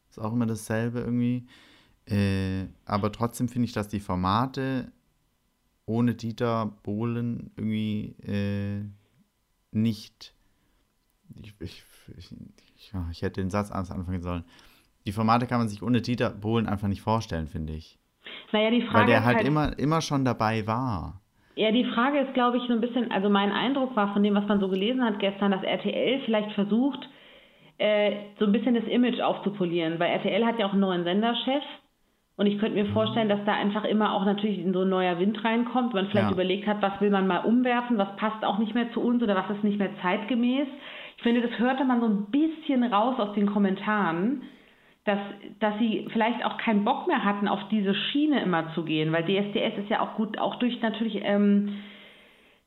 Ist 0.10 0.20
auch 0.20 0.34
immer 0.34 0.46
dasselbe 0.46 1.00
irgendwie. 1.00 1.48
Äh, 2.06 2.68
aber 2.86 3.12
trotzdem 3.12 3.50
finde 3.50 3.66
ich, 3.66 3.74
dass 3.74 3.88
die 3.88 4.00
Formate 4.00 4.92
ohne 5.86 6.16
Dieter 6.16 6.78
Bohlen 6.84 7.52
irgendwie 7.56 8.16
äh, 8.24 8.84
nicht. 9.72 10.34
Ich, 11.42 11.54
ich, 11.60 11.84
ich, 12.18 12.36
ich, 13.12 13.22
hätte 13.22 13.42
den 13.42 13.50
Satz 13.50 13.72
anders 13.72 13.92
anfangen 13.92 14.22
sollen. 14.22 14.44
Die 15.06 15.12
Formate 15.12 15.48
kann 15.48 15.60
man 15.60 15.70
sich 15.70 15.84
ohne 15.84 16.02
Dieter 16.02 16.30
Bohlen 16.30 16.68
einfach 16.68 16.88
nicht 16.88 17.02
vorstellen, 17.02 17.48
finde 17.48 17.74
ich. 17.74 18.00
Naja, 18.52 18.72
die 18.72 18.82
Frage 18.82 18.94
Weil 18.94 19.06
der 19.08 19.20
ist 19.20 19.26
halt 19.26 19.42
immer, 19.42 19.78
immer 19.78 20.02
schon 20.02 20.26
dabei 20.26 20.66
war. 20.66 21.22
Ja, 21.56 21.72
die 21.72 21.86
Frage 21.86 22.20
ist, 22.20 22.34
glaube 22.34 22.58
ich, 22.58 22.64
so 22.64 22.74
ein 22.74 22.82
bisschen, 22.82 23.12
also 23.12 23.30
mein 23.30 23.52
Eindruck 23.52 23.96
war 23.96 24.12
von 24.14 24.22
dem, 24.24 24.36
was 24.36 24.48
man 24.48 24.60
so 24.60 24.68
gelesen 24.68 25.04
hat 25.04 25.20
gestern, 25.20 25.52
dass 25.52 25.64
RTL 25.64 26.20
vielleicht 26.26 26.52
versucht, 26.52 27.08
äh, 27.78 28.12
so 28.40 28.46
ein 28.46 28.52
bisschen 28.52 28.76
das 28.76 28.86
Image 28.86 29.20
aufzupolieren, 29.22 30.00
weil 30.00 30.12
RTL 30.12 30.46
hat 30.46 30.60
ja 30.60 30.66
auch 30.68 30.72
einen 30.74 30.82
neuen 30.82 31.04
Senderchef. 31.04 31.64
Und 32.38 32.48
ich 32.48 32.60
könnte 32.60 32.76
mir 32.76 32.88
vorstellen, 32.92 33.30
dass 33.30 33.40
da 33.46 33.54
einfach 33.54 33.86
immer 33.86 34.14
auch 34.14 34.26
natürlich 34.26 34.62
so 34.74 34.82
ein 34.82 34.90
neuer 34.90 35.18
Wind 35.20 35.42
reinkommt, 35.46 35.94
man 35.94 36.08
vielleicht 36.08 36.28
Ja. 36.28 36.34
überlegt 36.34 36.68
hat, 36.68 36.82
was 36.82 37.00
will 37.00 37.10
man 37.10 37.28
mal 37.28 37.46
umwerfen, 37.46 37.98
was 37.98 38.14
passt 38.18 38.44
auch 38.44 38.58
nicht 38.60 38.76
mehr 38.76 38.92
zu 38.92 39.00
uns 39.00 39.24
oder 39.24 39.36
was 39.38 39.50
ist 39.56 39.64
nicht 39.64 39.80
mehr 39.80 39.92
zeitgemäß. 40.02 40.68
Ich 41.16 41.24
finde, 41.24 41.42
das 41.42 41.58
hörte 41.58 41.86
man 41.86 42.02
so 42.02 42.08
ein 42.08 42.26
bisschen 42.32 42.84
raus 42.84 43.16
aus 43.20 43.34
den 43.36 43.46
Kommentaren, 43.46 44.44
dass, 45.06 45.20
dass 45.60 45.78
sie 45.78 46.08
vielleicht 46.12 46.44
auch 46.44 46.58
keinen 46.58 46.84
Bock 46.84 47.08
mehr 47.08 47.24
hatten, 47.24 47.48
auf 47.48 47.60
diese 47.70 47.94
Schiene 47.94 48.42
immer 48.42 48.74
zu 48.74 48.84
gehen, 48.84 49.12
weil 49.12 49.24
DSDS 49.24 49.78
ist 49.84 49.90
ja 49.90 50.02
auch 50.02 50.16
gut, 50.16 50.40
auch 50.40 50.56
durch 50.56 50.82
natürlich 50.82 51.22
ähm, 51.24 51.76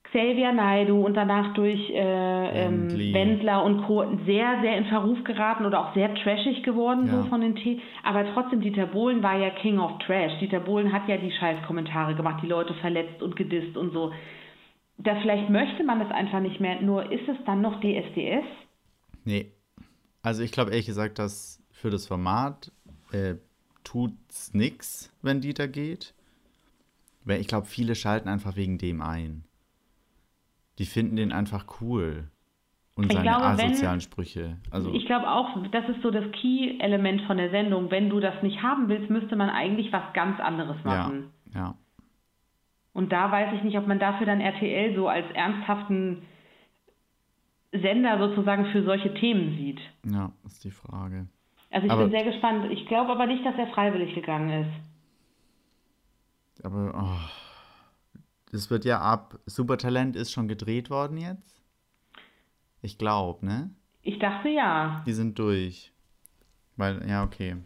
Xavier 0.04 0.52
Naidu 0.52 1.04
und 1.04 1.14
danach 1.14 1.52
durch 1.54 1.90
äh, 1.90 2.66
ähm. 2.66 2.88
Wendler 3.12 3.64
und 3.64 3.82
Co. 3.82 4.04
sehr, 4.24 4.60
sehr 4.62 4.78
in 4.78 4.86
Verruf 4.86 5.22
geraten 5.24 5.66
oder 5.66 5.80
auch 5.80 5.94
sehr 5.94 6.14
trashig 6.14 6.62
geworden, 6.62 7.06
Ja. 7.06 7.22
so 7.22 7.28
von 7.28 7.40
den 7.40 7.56
T. 7.56 7.80
Aber 8.04 8.24
trotzdem, 8.32 8.60
Dieter 8.60 8.86
Bohlen 8.86 9.22
war 9.22 9.36
ja 9.36 9.50
King 9.50 9.80
of 9.80 9.98
Trash. 9.98 10.38
Dieter 10.40 10.60
Bohlen 10.60 10.92
hat 10.92 11.08
ja 11.08 11.16
die 11.16 11.32
Scheißkommentare 11.32 12.14
gemacht, 12.14 12.40
die 12.42 12.48
Leute 12.48 12.72
verletzt 12.74 13.20
und 13.20 13.36
gedisst 13.36 13.76
und 13.76 13.92
so. 13.92 14.12
Da 14.96 15.16
vielleicht 15.16 15.50
möchte 15.50 15.84
man 15.84 15.98
das 15.98 16.10
einfach 16.10 16.40
nicht 16.40 16.60
mehr, 16.60 16.80
nur 16.80 17.10
ist 17.12 17.28
es 17.28 17.36
dann 17.44 17.60
noch 17.60 17.80
DSDS? 17.80 18.46
Nee. 19.24 19.52
Also 20.22 20.42
ich 20.42 20.52
glaube 20.52 20.70
ehrlich 20.70 20.86
gesagt, 20.86 21.18
dass 21.18 21.57
für 21.78 21.90
das 21.90 22.06
Format 22.08 22.72
äh, 23.12 23.36
tut's 23.84 24.52
nix, 24.52 25.12
wenn 25.22 25.40
Dieter 25.40 25.68
geht. 25.68 26.12
Weil 27.24 27.40
ich 27.40 27.46
glaube, 27.46 27.66
viele 27.66 27.94
schalten 27.94 28.28
einfach 28.28 28.56
wegen 28.56 28.78
dem 28.78 29.00
ein. 29.00 29.44
Die 30.78 30.86
finden 30.86 31.16
den 31.16 31.32
einfach 31.32 31.80
cool. 31.80 32.28
Und 32.96 33.12
seine 33.12 33.22
glaube, 33.22 33.58
wenn- 33.58 33.70
asozialen 33.70 34.00
Sprüche. 34.00 34.56
Also, 34.72 34.92
Ich 34.92 35.06
glaube 35.06 35.30
auch, 35.30 35.56
das 35.70 35.88
ist 35.88 36.02
so 36.02 36.10
das 36.10 36.24
Key-Element 36.32 37.22
von 37.22 37.36
der 37.36 37.50
Sendung. 37.50 37.92
Wenn 37.92 38.10
du 38.10 38.18
das 38.18 38.42
nicht 38.42 38.60
haben 38.60 38.88
willst, 38.88 39.08
müsste 39.08 39.36
man 39.36 39.50
eigentlich 39.50 39.92
was 39.92 40.12
ganz 40.14 40.40
anderes 40.40 40.76
ja, 40.84 40.84
machen. 40.84 41.30
ja. 41.54 41.74
Und 42.92 43.12
da 43.12 43.30
weiß 43.30 43.54
ich 43.56 43.62
nicht, 43.62 43.78
ob 43.78 43.86
man 43.86 44.00
dafür 44.00 44.26
dann 44.26 44.40
RTL 44.40 44.96
so 44.96 45.06
als 45.08 45.30
ernsthaften 45.32 46.22
Sender 47.70 48.18
sozusagen 48.18 48.66
für 48.72 48.82
solche 48.82 49.14
Themen 49.14 49.56
sieht. 49.56 49.80
Ja, 50.04 50.32
ist 50.44 50.64
die 50.64 50.72
Frage. 50.72 51.28
Also 51.70 51.86
ich 51.86 51.92
Aber- 51.92 52.02
bin 52.04 52.10
sehr 52.10 52.24
gespannt. 52.24 52.70
Ich 52.72 52.86
glaube 52.86 53.12
aber 53.12 53.26
nicht, 53.26 53.44
dass 53.44 53.54
er 53.56 53.66
freiwillig 53.68 54.14
gegangen 54.14 54.64
ist. 54.64 56.64
Aber, 56.64 56.92
oh. 56.94 58.18
Das 58.50 58.70
wird 58.70 58.84
ja 58.84 59.00
ab. 59.00 59.38
Supertalent 59.46 60.16
ist 60.16 60.32
schon 60.32 60.48
gedreht 60.48 60.90
worden 60.90 61.18
jetzt? 61.18 61.62
Ich 62.80 62.96
glaube, 62.96 63.44
ne? 63.44 63.70
Ich 64.02 64.18
dachte 64.18 64.48
ja. 64.48 65.02
Die 65.06 65.12
sind 65.12 65.38
durch. 65.38 65.92
Weil, 66.76 67.06
ja, 67.08 67.24
okay. 67.24 67.56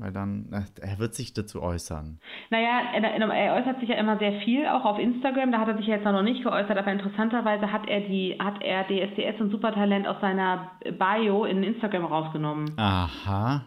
Weil 0.00 0.12
dann, 0.12 0.46
er 0.80 0.98
wird 1.00 1.14
sich 1.14 1.34
dazu 1.34 1.60
äußern. 1.60 2.20
Naja, 2.50 2.82
er, 2.94 3.02
er 3.02 3.54
äußert 3.56 3.80
sich 3.80 3.88
ja 3.88 3.96
immer 3.96 4.16
sehr 4.18 4.32
viel, 4.42 4.64
auch 4.66 4.84
auf 4.84 4.98
Instagram. 4.98 5.50
Da 5.50 5.58
hat 5.58 5.66
er 5.68 5.76
sich 5.76 5.86
ja 5.88 5.96
jetzt 5.96 6.04
noch 6.04 6.22
nicht 6.22 6.44
geäußert, 6.44 6.78
aber 6.78 6.92
interessanterweise 6.92 7.72
hat 7.72 7.88
er 7.88 8.00
die, 8.02 8.36
hat 8.38 8.62
er 8.62 8.84
DSDS 8.86 9.40
und 9.40 9.50
Supertalent 9.50 10.06
aus 10.06 10.20
seiner 10.20 10.70
Bio 10.98 11.44
in 11.44 11.64
Instagram 11.64 12.04
rausgenommen. 12.04 12.70
Aha. 12.78 13.64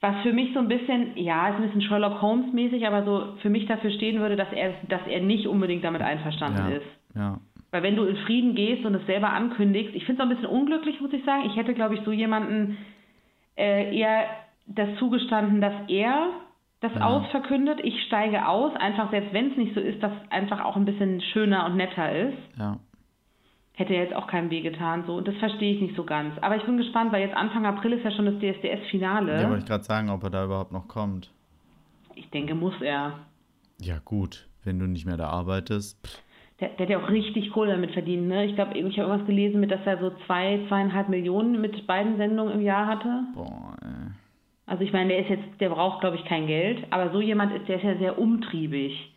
Was 0.00 0.16
für 0.22 0.32
mich 0.32 0.52
so 0.52 0.58
ein 0.58 0.68
bisschen, 0.68 1.16
ja, 1.16 1.48
ist 1.48 1.56
ein 1.56 1.62
bisschen 1.62 1.82
Sherlock 1.82 2.20
Holmes 2.20 2.52
mäßig, 2.52 2.86
aber 2.86 3.04
so 3.04 3.36
für 3.40 3.48
mich 3.48 3.66
dafür 3.66 3.90
stehen 3.92 4.20
würde, 4.20 4.36
dass 4.36 4.52
er, 4.52 4.74
dass 4.88 5.00
er 5.08 5.20
nicht 5.20 5.46
unbedingt 5.46 5.84
damit 5.84 6.02
einverstanden 6.02 6.70
Ja. 6.70 6.76
ist. 6.76 6.86
Ja. 7.14 7.40
Weil 7.70 7.82
wenn 7.84 7.96
du 7.96 8.04
in 8.04 8.16
Frieden 8.18 8.54
gehst 8.54 8.84
und 8.84 8.94
es 8.96 9.06
selber 9.06 9.30
ankündigst, 9.32 9.94
ich 9.94 10.04
finde 10.04 10.20
es 10.22 10.26
auch 10.26 10.30
ein 10.30 10.36
bisschen 10.36 10.50
unglücklich, 10.54 11.00
muss 11.00 11.12
ich 11.12 11.24
sagen. 11.24 11.44
Ich 11.46 11.56
hätte, 11.56 11.74
glaube 11.74 11.94
ich, 11.94 12.00
so 12.04 12.12
jemanden 12.12 12.76
äh, 13.56 13.96
eher 13.96 14.26
das 14.66 14.88
zugestanden, 14.98 15.60
dass 15.60 15.74
er 15.88 16.30
das 16.80 16.92
Ja. 16.94 17.06
ausverkündet. 17.06 17.80
Ich 17.82 18.02
steige 18.04 18.46
aus, 18.48 18.74
einfach 18.76 19.10
selbst 19.10 19.32
wenn 19.32 19.50
es 19.52 19.56
nicht 19.56 19.74
so 19.74 19.80
ist, 19.80 20.02
dass 20.02 20.12
es 20.12 20.30
einfach 20.32 20.64
auch 20.64 20.76
ein 20.76 20.84
bisschen 20.84 21.20
schöner 21.20 21.66
und 21.66 21.76
netter 21.76 22.10
ist. 22.12 22.36
Ja. 22.58 22.78
Hätte 23.76 23.94
jetzt 23.94 24.14
auch 24.14 24.28
keinem 24.28 24.50
wehgetan, 24.50 25.04
so. 25.06 25.14
Und 25.16 25.26
das 25.26 25.34
verstehe 25.36 25.74
ich 25.74 25.80
nicht 25.80 25.96
so 25.96 26.04
ganz. 26.04 26.34
Aber 26.42 26.56
ich 26.56 26.62
bin 26.62 26.76
gespannt, 26.76 27.10
weil 27.12 27.22
jetzt 27.22 27.36
Anfang 27.36 27.66
April 27.66 27.92
ist 27.94 28.04
ja 28.04 28.12
schon 28.12 28.26
das 28.26 28.34
DSDS-Finale. 28.38 29.40
Ja, 29.40 29.48
wollte 29.48 29.62
ich 29.64 29.68
gerade 29.68 29.82
sagen, 29.84 30.10
ob 30.10 30.22
er 30.22 30.30
da 30.30 30.44
überhaupt 30.44 30.72
noch 30.72 30.86
kommt. 30.86 31.30
ich 32.14 32.30
denke, 32.30 32.54
muss 32.54 32.80
er. 32.80 33.14
Ja, 33.80 33.96
gut. 34.04 34.46
Wenn 34.62 34.78
du 34.78 34.86
nicht 34.86 35.04
mehr 35.06 35.16
da 35.16 35.28
arbeitest. 35.28 35.98
Pff, 36.06 36.22
Der, 36.60 36.68
der 36.68 36.86
hat 36.86 36.90
ja 36.90 36.98
auch 37.02 37.08
richtig 37.10 37.50
Kohle 37.50 37.72
damit 37.72 37.90
verdient, 37.90 38.28
ne? 38.28 38.44
Ich 38.46 38.54
glaube, 38.54 38.78
ich 38.78 38.84
habe 38.98 39.08
irgendwas 39.08 39.26
gelesen, 39.26 39.58
mit, 39.58 39.72
dass 39.72 39.84
er 39.84 39.98
so 39.98 40.10
zwei, 40.26 40.60
zweieinhalb 40.68 41.08
Millionen 41.08 41.60
mit 41.60 41.84
beiden 41.88 42.16
Sendungen 42.16 42.54
im 42.54 42.60
Jahr 42.62 42.86
hatte. 42.86 43.24
boah, 43.34 43.74
ey. 43.82 44.12
Also 44.66 44.82
ich 44.82 44.92
meine, 44.92 45.10
der 45.10 45.18
ist 45.20 45.28
jetzt, 45.30 45.60
der 45.60 45.68
braucht, 45.68 46.00
glaube 46.00 46.16
ich, 46.16 46.24
kein 46.24 46.46
Geld, 46.46 46.86
aber 46.90 47.10
so 47.10 47.20
jemand 47.20 47.52
ist, 47.52 47.68
der 47.68 47.76
ist 47.76 47.84
ja 47.84 47.96
sehr 47.96 48.18
umtriebig. 48.18 49.10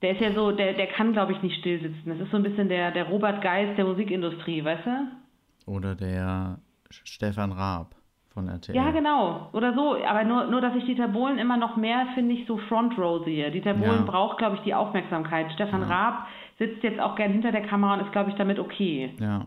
Der 0.00 0.12
ist 0.12 0.20
ja 0.20 0.32
so, 0.32 0.52
der, 0.52 0.74
der 0.74 0.86
kann, 0.86 1.12
glaube 1.12 1.32
ich, 1.32 1.42
nicht 1.42 1.58
still 1.58 1.80
sitzen. 1.80 2.08
Das 2.08 2.20
ist 2.20 2.30
so 2.30 2.36
ein 2.36 2.42
bisschen 2.42 2.68
der, 2.68 2.92
der 2.92 3.08
Robert 3.08 3.42
Geist 3.42 3.76
der 3.76 3.84
Musikindustrie, 3.84 4.64
weißt 4.64 4.86
du? 4.86 5.70
Oder 5.72 5.94
der 5.94 6.58
Stefan 6.90 7.52
Raab 7.52 7.94
von 8.30 8.48
RTL. 8.48 8.74
Ja, 8.76 8.90
genau. 8.92 9.50
Oder 9.52 9.74
so. 9.74 9.96
Aber 10.06 10.24
nur, 10.24 10.46
nur 10.46 10.60
dass 10.60 10.74
ich 10.76 10.84
Dieter 10.86 11.08
Bohlen 11.08 11.38
immer 11.38 11.56
noch 11.56 11.76
mehr, 11.76 12.06
finde 12.14 12.34
ich, 12.34 12.46
so 12.46 12.56
Front 12.56 12.96
Row 12.96 13.24
sehe. 13.24 13.50
Dieter 13.50 13.74
Bohlen 13.74 14.06
Ja. 14.06 14.10
braucht, 14.10 14.38
glaube 14.38 14.56
ich, 14.56 14.62
die 14.62 14.74
Aufmerksamkeit. 14.74 15.50
Stefan 15.52 15.82
Raab 15.82 16.28
sitzt 16.58 16.82
jetzt 16.84 17.00
auch 17.00 17.16
gern 17.16 17.32
hinter 17.32 17.50
der 17.52 17.66
Kamera 17.66 17.94
und 17.94 18.00
ist, 18.00 18.12
glaube 18.12 18.30
ich, 18.30 18.36
damit 18.36 18.58
okay. 18.60 19.10
Ja. 19.20 19.46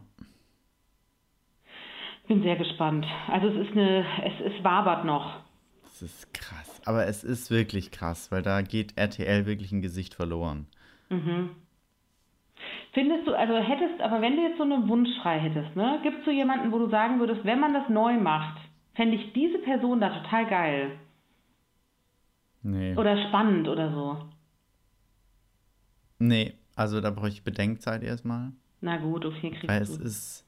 Bin 2.32 2.44
sehr 2.44 2.56
gespannt. 2.56 3.06
Also 3.30 3.48
es 3.48 3.68
ist 3.68 3.74
eine, 3.74 4.06
es, 4.24 4.54
es 4.54 4.64
wabert 4.64 5.04
noch. 5.04 5.42
Das 5.84 6.02
ist 6.02 6.34
krass. 6.34 6.82
Aber 6.86 7.06
es 7.06 7.26
ist 7.26 7.52
wirklich 7.52 7.92
krass, 7.92 8.32
weil 8.32 8.42
da 8.42 8.62
geht 8.62 8.98
RTL 8.98 9.46
wirklich 9.46 9.74
ein 9.74 9.82
Gesicht 9.82 10.14
verloren. 10.14 10.68
Findest 12.94 13.28
du, 13.28 13.34
also 13.38 13.56
hättest, 13.58 14.00
aber 14.02 14.22
wenn 14.22 14.38
du 14.38 14.44
jetzt 14.44 14.58
so 14.58 14.64
eine 14.64 14.88
Wunschfrei 14.88 15.40
hättest, 15.40 15.76
ne, 15.76 16.00
gibt 16.04 16.20
es 16.20 16.26
so 16.26 16.32
jemanden, 16.32 16.72
wo 16.72 16.80
du 16.80 16.90
sagen 16.90 17.20
würdest, 17.20 17.44
wenn 17.44 17.60
man 17.60 17.74
das 17.74 17.90
neu 17.90 18.14
macht, 18.18 18.62
fände 18.96 19.18
ich 19.18 19.34
diese 19.34 19.58
Person 19.60 20.00
da 20.00 20.22
total 20.22 20.46
geil 20.50 20.92
Nee. 22.64 22.96
oder 22.96 23.28
spannend 23.28 23.68
oder 23.68 23.92
so. 23.92 24.18
Nee, 26.20 26.54
also 26.78 27.02
da 27.02 27.10
brauche 27.10 27.28
ich 27.28 27.44
Bedenkzeit 27.44 28.04
erstmal. 28.04 28.54
Na 28.80 28.96
gut, 28.98 29.26
okay, 29.26 29.50
kriegst 29.52 29.68
Weil 29.68 29.80
du. 29.80 29.84
es 29.84 29.98
ist. 29.98 30.48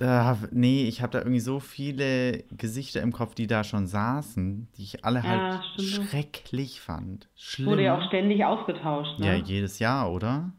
Äh, 0.00 0.34
nee, 0.50 0.84
ich 0.88 1.02
habe 1.02 1.12
da 1.12 1.18
irgendwie 1.20 1.40
so 1.40 1.60
viele 1.60 2.44
Gesichter 2.50 3.00
im 3.00 3.12
Kopf, 3.12 3.34
die 3.34 3.46
da 3.46 3.62
schon 3.62 3.86
saßen, 3.86 4.68
die 4.76 4.82
ich 4.82 5.04
alle 5.04 5.20
Ja, 5.20 5.28
halt 5.28 5.64
stimmt. 5.72 6.08
schrecklich 6.10 6.80
fand. 6.80 7.28
Schlimm. 7.36 7.70
Wurde 7.70 7.82
ja 7.84 7.96
auch 7.98 8.06
ständig 8.08 8.44
ausgetauscht, 8.44 9.18
ne? 9.20 9.26
Ja, 9.26 9.34
jedes 9.34 9.78
Jahr, 9.78 10.10
oder? 10.12 10.52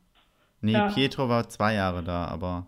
Nee, 0.61 0.73
Ja. 0.73 0.87
Pietro 0.87 1.27
war 1.27 1.49
zwei 1.49 1.73
Jahre 1.73 2.01
da, 2.01 2.25
aber. 2.25 2.67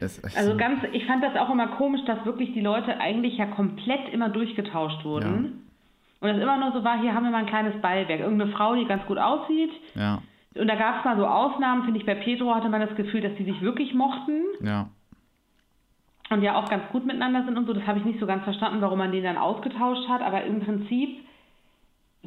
Es, 0.00 0.18
es, 0.18 0.36
Also 0.36 0.56
ganz, 0.56 0.82
ich 0.92 1.04
fand 1.06 1.22
das 1.22 1.36
auch 1.36 1.50
immer 1.50 1.68
komisch, 1.76 2.00
dass 2.06 2.24
wirklich 2.24 2.52
die 2.54 2.60
Leute 2.60 2.98
eigentlich 2.98 3.36
ja 3.36 3.46
komplett 3.46 4.08
immer 4.12 4.30
durchgetauscht 4.30 5.04
wurden. 5.04 5.68
Und 6.20 6.28
das 6.28 6.38
immer 6.38 6.56
nur 6.56 6.72
so 6.72 6.82
war, 6.82 7.00
hier 7.00 7.14
haben 7.14 7.24
wir 7.24 7.30
mal 7.30 7.40
ein 7.44 7.46
kleines 7.46 7.80
Beiwerk. 7.82 8.20
Irgendeine 8.20 8.50
Frau, 8.52 8.74
die 8.74 8.86
ganz 8.86 9.04
gut 9.06 9.18
aussieht. 9.18 9.70
Ja, 9.94 10.22
Und 10.56 10.68
da 10.68 10.76
gab 10.76 10.98
es 10.98 11.04
mal 11.04 11.16
so 11.16 11.26
Ausnahmen, 11.26 11.84
finde 11.84 11.98
ich, 11.98 12.06
bei 12.06 12.14
Pedro 12.14 12.54
hatte 12.54 12.68
man 12.68 12.80
das 12.80 12.94
Gefühl, 12.96 13.20
dass 13.20 13.34
die 13.36 13.44
sich 13.44 13.60
wirklich 13.60 13.92
mochten 13.94 14.42
ja. 14.60 14.88
und 16.30 16.42
ja 16.42 16.54
auch 16.56 16.68
ganz 16.68 16.84
gut 16.92 17.04
miteinander 17.04 17.44
sind 17.44 17.58
und 17.58 17.66
so. 17.66 17.72
Das 17.72 17.86
habe 17.86 17.98
ich 17.98 18.04
nicht 18.04 18.20
so 18.20 18.26
ganz 18.26 18.44
verstanden, 18.44 18.80
warum 18.80 18.98
man 18.98 19.10
den 19.12 19.24
dann 19.24 19.36
ausgetauscht 19.36 20.08
hat. 20.08 20.22
Aber 20.22 20.44
im 20.44 20.60
Prinzip 20.60 21.24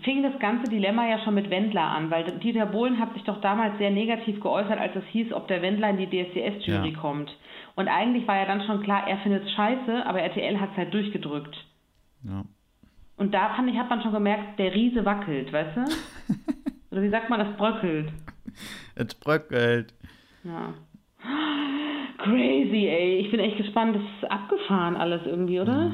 fing 0.01 0.23
das 0.23 0.37
ganze 0.39 0.69
Dilemma 0.69 1.07
ja 1.07 1.19
schon 1.19 1.33
mit 1.35 1.49
Wendler 1.49 1.83
an, 1.83 2.11
weil 2.11 2.25
Dieter 2.39 2.65
Bohlen 2.65 2.99
hat 2.99 3.13
sich 3.13 3.23
doch 3.23 3.41
damals 3.41 3.77
sehr 3.77 3.91
negativ 3.91 4.39
geäußert, 4.41 4.79
als 4.79 4.95
es 4.95 5.05
hieß, 5.05 5.33
ob 5.33 5.47
der 5.47 5.61
Wendler 5.61 5.89
in 5.89 5.97
die 5.97 6.07
DSDS-Jury 6.07 6.91
Ja. 6.91 6.99
kommt. 6.99 7.35
Und 7.75 7.87
eigentlich 7.87 8.27
war 8.27 8.37
ja 8.37 8.45
dann 8.45 8.61
schon 8.63 8.83
klar, 8.83 9.07
er 9.07 9.17
findet 9.19 9.45
es 9.45 9.51
scheiße, 9.53 10.05
aber 10.05 10.19
RTL 10.21 10.59
hat 10.59 10.71
es 10.71 10.77
halt 10.77 10.93
durchgedrückt. 10.93 11.55
ja. 12.23 12.43
Und 13.19 13.33
da 13.33 13.49
fand 13.55 13.67
ich, 13.67 13.75
hat 13.75 13.89
man 13.89 14.03
schon 14.03 14.11
gemerkt, 14.11 14.59
der 14.59 14.75
Riese 14.75 15.03
wackelt, 15.03 15.51
weißt 15.51 15.77
du? 15.77 15.81
Oder 16.91 17.01
wie 17.01 17.09
sagt 17.09 17.29
man, 17.29 17.39
das 17.39 17.55
bröckelt. 17.57 18.11
Es 18.95 19.13
bröckelt. 19.15 19.93
Ja. 20.43 20.73
Crazy, 22.17 22.87
ey. 22.87 23.17
Ich 23.19 23.31
bin 23.31 23.39
echt 23.39 23.57
gespannt. 23.57 23.95
Das 23.95 24.03
ist 24.03 24.31
abgefahren 24.31 24.95
alles 24.95 25.21
irgendwie, 25.25 25.59
oder? 25.59 25.91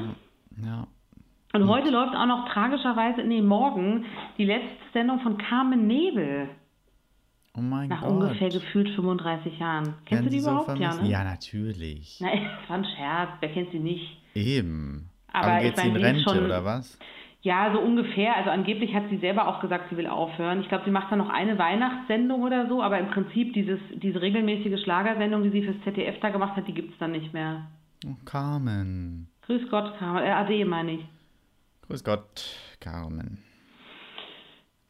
Ja. 0.62 0.86
Und 1.52 1.68
heute 1.68 1.90
läuft 1.90 2.14
auch 2.16 2.26
noch 2.26 2.48
tragischerweise, 2.48 3.22
nee, 3.22 3.42
morgen, 3.42 4.06
die 4.38 4.44
letzte 4.44 4.68
Sendung 4.92 5.20
von 5.20 5.38
Carmen 5.38 5.86
Nebel. 5.86 6.48
Oh 7.56 7.60
mein 7.60 7.88
Nach 7.88 8.00
Gott. 8.02 8.10
ungefähr 8.10 8.48
gefühlt 8.48 8.88
35 8.96 9.58
Jahren. 9.60 9.94
Kennst 10.06 10.10
Werden 10.10 10.24
du 10.24 10.30
die 10.30 10.40
so 10.40 10.50
überhaupt? 10.50 10.78
ja, 10.78 10.94
ne? 10.94 11.08
Ja, 11.08 11.22
natürlich. 11.22 12.18
Nein, 12.20 12.40
das 12.60 12.68
war 12.68 12.78
ein 12.78 12.84
Scherz. 12.84 13.30
Wer 13.38 13.48
kennt 13.52 13.70
sie 13.70 13.78
nicht? 13.78 14.20
Eben. 14.34 15.10
Aber 15.32 15.46
Aber 15.46 15.58
ich 15.58 15.64
geht 15.66 15.76
sie 15.78 15.88
in 15.88 15.96
Rente 15.96 16.22
schon- 16.22 16.44
oder 16.44 16.64
was? 16.64 16.98
Ja, 17.44 17.70
so 17.74 17.78
ungefähr. 17.78 18.34
Also 18.38 18.48
angeblich 18.48 18.94
hat 18.94 19.02
sie 19.10 19.18
selber 19.18 19.46
auch 19.48 19.60
gesagt, 19.60 19.90
sie 19.90 19.98
will 19.98 20.06
aufhören. 20.06 20.62
Ich 20.62 20.68
glaube, 20.70 20.84
sie 20.86 20.90
macht 20.90 21.12
dann 21.12 21.18
noch 21.18 21.28
eine 21.28 21.58
Weihnachtssendung 21.58 22.42
oder 22.42 22.66
so, 22.68 22.82
aber 22.82 22.98
im 22.98 23.08
Prinzip 23.10 23.52
dieses, 23.52 23.78
diese 23.96 24.22
regelmäßige 24.22 24.82
Schlagersendung, 24.82 25.42
die 25.42 25.50
sie 25.50 25.62
fürs 25.62 25.76
ZDF 25.84 26.18
da 26.20 26.30
gemacht 26.30 26.56
hat, 26.56 26.66
die 26.66 26.72
gibt 26.72 26.92
es 26.94 26.98
dann 26.98 27.12
nicht 27.12 27.34
mehr. 27.34 27.66
Oh, 28.06 28.14
Carmen. 28.24 29.28
Grüß 29.42 29.68
Gott, 29.70 29.94
Carmen. 29.98 30.24
Äh, 30.24 30.30
Ade, 30.30 30.64
meine 30.64 30.92
ich. 30.92 31.04
Grüß 31.86 32.02
Gott, 32.02 32.56
Carmen. 32.80 33.42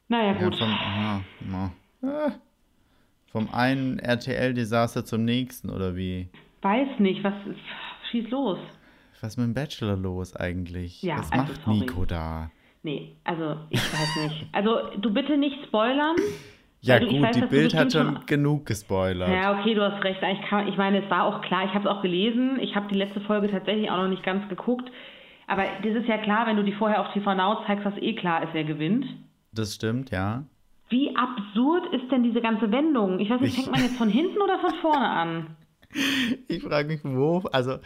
Naja, 0.06 0.32
Ja, 0.38 0.44
gut. 0.48 0.56
vom, 0.56 0.68
ja, 0.70 1.20
ja. 1.50 2.26
Äh, 2.28 2.30
vom 3.32 3.48
einen 3.52 3.98
RTL-Desaster 3.98 5.04
zum 5.04 5.24
nächsten, 5.24 5.70
oder 5.70 5.96
wie? 5.96 6.28
Weiß 6.62 7.00
nicht, 7.00 7.24
was. 7.24 7.34
Schieß 8.12 8.30
los. 8.30 8.58
Was 9.24 9.32
ist 9.32 9.36
mit 9.38 9.46
dem 9.46 9.54
Bachelor 9.54 9.96
los 9.96 10.36
eigentlich? 10.36 11.00
Ja, 11.02 11.16
Was 11.18 11.32
also 11.32 11.44
macht 11.54 11.62
sorry. 11.64 11.78
Nico 11.78 12.04
da? 12.04 12.50
Nee, 12.82 13.16
also 13.24 13.56
ich 13.70 13.80
weiß 13.80 14.16
nicht. 14.28 14.46
Also 14.52 14.80
du 15.00 15.14
bitte 15.14 15.38
nicht 15.38 15.64
spoilern. 15.64 16.14
Ja 16.82 16.96
Also, 16.96 17.06
gut, 17.06 17.22
weiß, 17.22 17.34
die 17.34 17.40
dass 17.40 17.48
Bild 17.48 17.74
hat 17.74 17.90
schon 17.90 18.16
schon- 18.16 18.26
genug 18.26 18.66
gespoilert. 18.66 19.30
Ja, 19.30 19.58
okay, 19.58 19.72
du 19.74 19.80
hast 19.80 20.04
recht. 20.04 20.20
Ich, 20.22 20.42
kann, 20.46 20.68
ich 20.68 20.76
meine, 20.76 21.02
es 21.02 21.10
war 21.10 21.24
auch 21.24 21.40
klar, 21.40 21.64
ich 21.64 21.70
habe 21.72 21.88
es 21.88 21.90
auch 21.90 22.02
gelesen. 22.02 22.58
Ich 22.60 22.76
habe 22.76 22.86
die 22.92 22.96
letzte 22.98 23.22
Folge 23.22 23.50
tatsächlich 23.50 23.90
auch 23.90 23.96
noch 23.96 24.08
nicht 24.08 24.22
ganz 24.24 24.46
geguckt. 24.50 24.90
Aber 25.46 25.64
das 25.82 25.94
ist 25.94 26.06
ja 26.06 26.18
klar, 26.18 26.46
wenn 26.46 26.56
du 26.58 26.62
die 26.62 26.72
vorher 26.74 27.00
auf 27.00 27.10
TV 27.14 27.34
Now 27.34 27.64
zeigst, 27.66 27.86
was 27.86 27.96
eh 28.02 28.14
klar 28.16 28.42
ist, 28.42 28.50
wer 28.52 28.64
gewinnt. 28.64 29.06
Das 29.52 29.74
stimmt, 29.74 30.10
ja. 30.10 30.44
Wie 30.90 31.16
absurd 31.16 31.94
ist 31.94 32.12
denn 32.12 32.24
diese 32.24 32.42
ganze 32.42 32.70
Wendung? 32.70 33.18
Ich 33.20 33.30
weiß 33.30 33.40
nicht, 33.40 33.56
Ich- 33.56 33.64
fängt 33.64 33.74
man 33.74 33.80
jetzt 33.86 33.96
von 33.96 34.10
hinten 34.10 34.36
oder 34.42 34.58
von 34.58 34.74
vorne 34.82 35.08
an? 35.08 35.46
Ich 36.48 36.62
frage 36.62 36.88
mich, 36.88 37.00
wo, 37.04 37.38
also, 37.52 37.78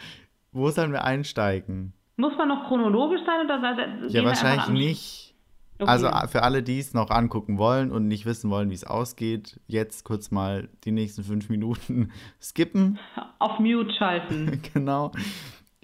wo 0.59 0.69
sollen 0.69 0.91
wir 0.91 1.03
einsteigen? 1.03 1.93
Muss 2.17 2.33
man 2.37 2.49
noch 2.49 2.67
chronologisch 2.67 3.21
sein 3.25 3.45
oder 3.45 4.07
Ja, 4.09 4.25
wahrscheinlich 4.25 4.67
nicht. 4.69 5.35
Okay. 5.79 5.89
Also 5.89 6.09
für 6.27 6.43
alle, 6.43 6.61
die 6.61 6.79
es 6.79 6.93
noch 6.93 7.09
angucken 7.09 7.57
wollen 7.57 7.91
und 7.91 8.09
nicht 8.09 8.25
wissen 8.25 8.49
wollen, 8.49 8.69
wie 8.69 8.73
es 8.73 8.83
ausgeht, 8.83 9.61
jetzt 9.67 10.03
kurz 10.03 10.29
mal 10.29 10.67
die 10.83 10.91
nächsten 10.91 11.23
fünf 11.23 11.47
Minuten 11.47 12.11
skippen. 12.41 12.99
Auf 13.39 13.59
Mute 13.59 13.93
schalten. 13.93 14.61
genau. 14.73 15.13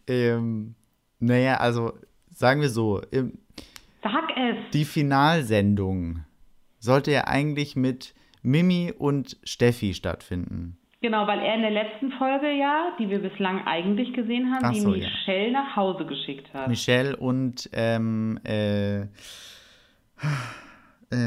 Ähm, 0.05 0.75
naja, 1.19 1.57
also 1.57 1.93
sagen 2.29 2.59
wir 2.59 2.69
so, 2.69 2.99
im, 3.11 3.39
Sag 4.03 4.29
es. 4.35 4.71
die 4.73 4.83
Finalsendung 4.83 6.25
sollte 6.79 7.11
ja 7.11 7.27
eigentlich 7.27 7.77
mit 7.77 8.13
Mimi 8.41 8.93
und 8.95 9.38
Steffi 9.45 9.93
stattfinden. 9.93 10.77
Genau, 11.05 11.27
weil 11.27 11.37
er 11.37 11.53
in 11.53 11.61
der 11.61 11.69
letzten 11.69 12.11
Folge 12.13 12.51
ja, 12.51 12.95
die 12.97 13.07
wir 13.11 13.19
bislang 13.19 13.67
eigentlich 13.67 14.11
gesehen 14.13 14.51
haben, 14.51 14.65
Ach 14.65 14.71
die 14.71 14.79
so, 14.79 14.95
ja. 14.95 15.07
Michelle 15.07 15.51
nach 15.51 15.75
Hause 15.75 16.03
geschickt 16.07 16.51
hat. 16.51 16.67
Michelle 16.67 17.15
und 17.15 17.69
ähm, 17.73 18.39
äh, 18.43 19.01
ähm, 19.01 19.07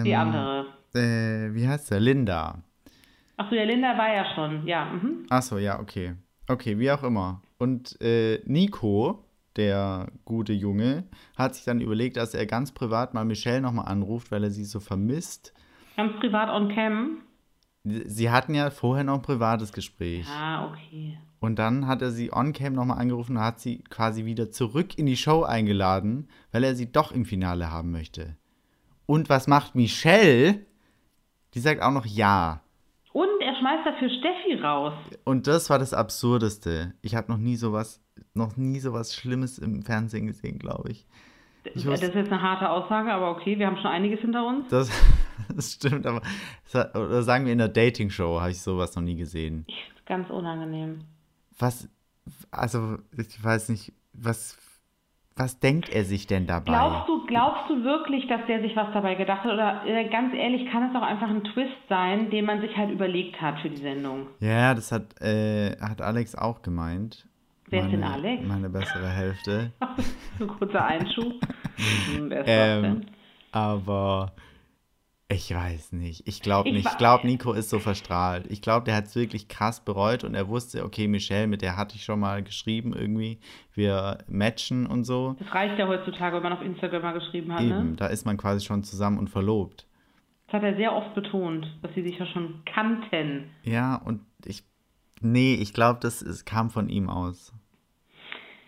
die 0.04 0.16
andere. 0.16 0.66
Äh, 0.96 1.54
wie 1.54 1.68
heißt 1.68 1.92
der? 1.92 2.00
Linda. 2.00 2.58
Achso, 3.36 3.54
ja, 3.54 3.62
Linda 3.62 3.96
war 3.96 4.12
ja 4.12 4.24
schon, 4.34 4.66
ja. 4.66 4.86
Mhm. 4.86 5.26
Achso, 5.30 5.58
ja, 5.58 5.78
okay. 5.78 6.14
Okay, 6.48 6.76
wie 6.80 6.90
auch 6.90 7.04
immer. 7.04 7.40
Und 7.58 8.00
äh, 8.00 8.40
Nico, 8.46 9.26
der 9.54 10.08
gute 10.24 10.54
Junge, 10.54 11.04
hat 11.36 11.54
sich 11.54 11.64
dann 11.66 11.80
überlegt, 11.80 12.16
dass 12.16 12.34
er 12.34 12.46
ganz 12.46 12.72
privat 12.72 13.14
mal 13.14 13.24
Michelle 13.24 13.60
nochmal 13.60 13.86
anruft, 13.86 14.32
weil 14.32 14.42
er 14.42 14.50
sie 14.50 14.64
so 14.64 14.80
vermisst. 14.80 15.54
Ganz 15.96 16.18
privat 16.18 16.50
on 16.50 16.74
cam. 16.74 17.18
Sie 17.84 18.30
hatten 18.30 18.54
ja 18.54 18.70
vorher 18.70 19.04
noch 19.04 19.14
ein 19.14 19.22
privates 19.22 19.72
Gespräch. 19.72 20.26
Ah, 20.28 20.68
okay. 20.68 21.18
Und 21.40 21.58
dann 21.58 21.86
hat 21.86 22.02
er 22.02 22.10
sie 22.10 22.32
on-cam 22.32 22.72
nochmal 22.72 22.98
angerufen 22.98 23.36
und 23.36 23.42
hat 23.42 23.60
sie 23.60 23.78
quasi 23.84 24.24
wieder 24.24 24.50
zurück 24.50 24.98
in 24.98 25.06
die 25.06 25.16
Show 25.16 25.44
eingeladen, 25.44 26.28
weil 26.50 26.64
er 26.64 26.74
sie 26.74 26.90
doch 26.90 27.12
im 27.12 27.24
Finale 27.24 27.70
haben 27.70 27.92
möchte. 27.92 28.36
Und 29.06 29.28
was 29.28 29.46
macht 29.46 29.74
Michelle? 29.74 30.66
Die 31.54 31.60
sagt 31.60 31.80
auch 31.80 31.92
noch 31.92 32.06
ja. 32.06 32.62
Und 33.12 33.40
er 33.40 33.54
schmeißt 33.56 33.86
dafür 33.86 34.10
Steffi 34.10 34.60
raus. 34.60 34.94
Und 35.24 35.46
das 35.46 35.70
war 35.70 35.78
das 35.78 35.94
Absurdeste. 35.94 36.94
Ich 37.00 37.14
habe 37.14 37.30
noch 37.30 37.38
nie 37.38 37.56
sowas, 37.56 38.02
noch 38.34 38.56
nie 38.56 38.80
sowas 38.80 39.14
Schlimmes 39.14 39.58
im 39.58 39.82
Fernsehen 39.82 40.26
gesehen, 40.26 40.58
glaube 40.58 40.90
ich. 40.90 41.06
Ich 41.74 41.84
das 41.84 42.02
ist 42.02 42.14
jetzt 42.14 42.32
eine 42.32 42.42
harte 42.42 42.68
Aussage, 42.70 43.12
aber 43.12 43.30
okay, 43.30 43.58
wir 43.58 43.66
haben 43.66 43.76
schon 43.76 43.86
einiges 43.90 44.20
hinter 44.20 44.46
uns. 44.46 44.68
Das, 44.68 44.90
das 45.54 45.72
stimmt, 45.74 46.06
aber 46.06 46.20
hat- 46.72 46.96
oder 46.96 47.22
sagen 47.22 47.44
wir 47.46 47.52
in 47.52 47.58
der 47.58 47.68
Dating-Show 47.68 48.40
habe 48.40 48.50
ich 48.50 48.60
sowas 48.60 48.94
noch 48.96 49.02
nie 49.02 49.16
gesehen. 49.16 49.66
Ganz 50.06 50.30
unangenehm. 50.30 51.00
Was, 51.58 51.88
also 52.50 52.96
ich 53.16 53.42
weiß 53.42 53.68
nicht, 53.70 53.92
was, 54.12 54.56
was 55.36 55.60
denkt 55.60 55.88
er 55.90 56.04
sich 56.04 56.26
denn 56.26 56.46
dabei? 56.46 56.72
Glaubst 56.72 57.08
du, 57.08 57.26
glaubst 57.26 57.70
du 57.70 57.84
wirklich, 57.84 58.26
dass 58.28 58.40
der 58.46 58.60
sich 58.60 58.74
was 58.76 58.92
dabei 58.92 59.14
gedacht 59.14 59.44
hat? 59.44 59.52
Oder 59.52 59.82
äh, 59.86 60.08
ganz 60.08 60.34
ehrlich, 60.34 60.70
kann 60.70 60.90
es 60.90 60.96
auch 60.96 61.02
einfach 61.02 61.28
ein 61.28 61.44
Twist 61.44 61.76
sein, 61.88 62.30
den 62.30 62.44
man 62.44 62.60
sich 62.60 62.76
halt 62.76 62.90
überlegt 62.90 63.40
hat 63.40 63.60
für 63.60 63.70
die 63.70 63.76
Sendung? 63.82 64.26
Ja, 64.40 64.74
das 64.74 64.92
hat, 64.92 65.20
äh, 65.20 65.76
hat 65.80 66.00
Alex 66.02 66.34
auch 66.34 66.62
gemeint. 66.62 67.26
Wer 67.70 67.84
ist 67.84 67.92
denn 67.92 68.02
Alex? 68.02 68.46
Meine 68.46 68.70
bessere 68.70 69.08
Hälfte. 69.08 69.72
so 70.38 70.44
ein 70.44 70.58
kurzer 70.58 70.84
Einschub. 70.86 71.34
Hm, 71.78 72.32
ähm, 72.46 73.00
aber 73.52 74.32
ich 75.30 75.54
weiß 75.54 75.92
nicht. 75.92 76.26
Ich 76.26 76.40
glaube 76.40 76.70
Ich 76.70 76.74
nicht. 76.74 76.88
Ich 76.90 76.96
glaube, 76.96 77.26
Nico 77.26 77.52
ist 77.52 77.68
so 77.68 77.78
verstrahlt. 77.78 78.46
Ich 78.48 78.62
glaube, 78.62 78.84
der 78.84 78.96
hat 78.96 79.04
es 79.04 79.14
wirklich 79.14 79.46
krass 79.46 79.84
bereut 79.84 80.24
und 80.24 80.34
er 80.34 80.48
wusste, 80.48 80.84
okay, 80.84 81.06
Michelle, 81.06 81.46
mit 81.46 81.60
der 81.60 81.76
hatte 81.76 81.96
ich 81.96 82.04
schon 82.04 82.20
mal 82.20 82.42
geschrieben 82.42 82.94
irgendwie. 82.94 83.38
Wir 83.74 84.18
matchen 84.26 84.86
und 84.86 85.04
so. 85.04 85.36
Das 85.38 85.54
reicht 85.54 85.78
ja 85.78 85.86
heutzutage, 85.86 86.36
wenn 86.36 86.42
man 86.42 86.54
auf 86.54 86.62
Instagram 86.62 87.02
mal 87.02 87.12
geschrieben 87.12 87.52
hat, 87.52 87.60
Eben, 87.60 87.90
ne? 87.90 87.96
da 87.96 88.06
ist 88.06 88.24
man 88.24 88.38
quasi 88.38 88.64
schon 88.64 88.82
zusammen 88.84 89.18
und 89.18 89.28
verlobt. 89.28 89.86
Das 90.46 90.54
hat 90.54 90.62
er 90.62 90.76
sehr 90.76 90.94
oft 90.94 91.14
betont, 91.14 91.66
dass 91.82 91.92
sie 91.94 92.02
sich 92.02 92.18
ja 92.18 92.24
schon 92.24 92.62
kannten. 92.64 93.50
Ja, 93.64 93.96
und 93.96 94.22
ich. 94.46 94.64
Nee, 95.20 95.54
ich 95.56 95.74
glaube, 95.74 95.98
das 96.00 96.22
ist, 96.22 96.46
kam 96.46 96.70
von 96.70 96.88
ihm 96.88 97.10
aus. 97.10 97.52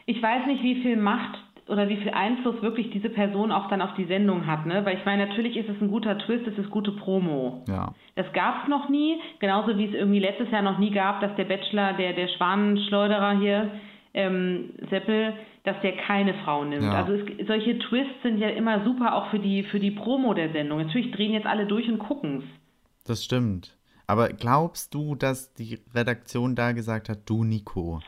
Ich 0.05 0.21
weiß 0.21 0.47
nicht, 0.47 0.63
wie 0.63 0.83
viel 0.83 0.97
Macht 0.97 1.39
oder 1.71 1.89
wie 1.89 1.97
viel 1.97 2.11
Einfluss 2.11 2.61
wirklich 2.63 2.91
diese 2.91 3.09
Person 3.09 3.53
auch 3.53 3.69
dann 3.69 3.81
auf 3.81 3.95
die 3.95 4.05
Sendung 4.05 4.47
hat, 4.47 4.67
ne? 4.67 4.85
Weil 4.85 4.99
ich 4.99 5.05
meine, 5.05 5.27
natürlich 5.27 5.57
ist 5.57 5.69
es 5.69 5.81
ein 5.81 5.89
guter 5.89 6.19
Twist, 6.19 6.47
es 6.47 6.59
ist 6.59 6.71
gute 6.71 6.93
Promo. 6.93 7.65
Ja. 7.69 7.95
Das 8.17 8.31
gab 8.33 8.63
es 8.63 8.69
noch 8.69 8.89
nie, 8.89 9.21
genauso 9.39 9.79
wie 9.79 9.87
es 9.87 9.95
irgendwie 9.95 10.19
letztes 10.19 10.51
Jahr 10.51 10.63
noch 10.63 10.79
nie 10.79 10.91
gab, 10.91 11.21
dass 11.21 11.35
der 11.37 11.45
Bachelor, 11.45 11.93
der, 11.95 12.13
der 12.13 12.29
Schwanenschleuderer 12.29 13.39
hier, 13.39 13.71
ähm, 14.13 14.71
Seppel, 14.91 15.35
dass 15.65 15.81
der 15.83 15.97
keine 15.97 16.35
Frau 16.45 16.65
nimmt. 16.65 16.83
Ja. 16.83 17.05
Also 17.05 17.13
es, 17.13 17.47
solche 17.47 17.79
Twists 17.79 18.23
sind 18.23 18.39
ja 18.39 18.49
immer 18.49 18.85
super 18.85 19.15
auch 19.15 19.31
für 19.31 19.39
die, 19.39 19.63
für 19.63 19.79
die 19.79 19.93
Promo 19.93 20.35
der 20.35 20.53
Sendung. 20.53 20.79
Natürlich 20.79 21.13
drehen 21.13 21.33
jetzt 21.33 21.47
alle 21.47 21.67
durch 21.67 21.89
und 21.89 21.99
gucken's. 21.99 22.45
Das 23.07 23.25
stimmt. 23.25 23.77
Aber 24.07 24.29
glaubst 24.31 24.93
du, 24.95 25.15
dass 25.15 25.55
die 25.55 25.79
Redaktion 25.95 26.57
da 26.57 26.73
gesagt 26.73 27.09
hat, 27.09 27.19
du 27.27 27.45
Nico, 27.45 28.01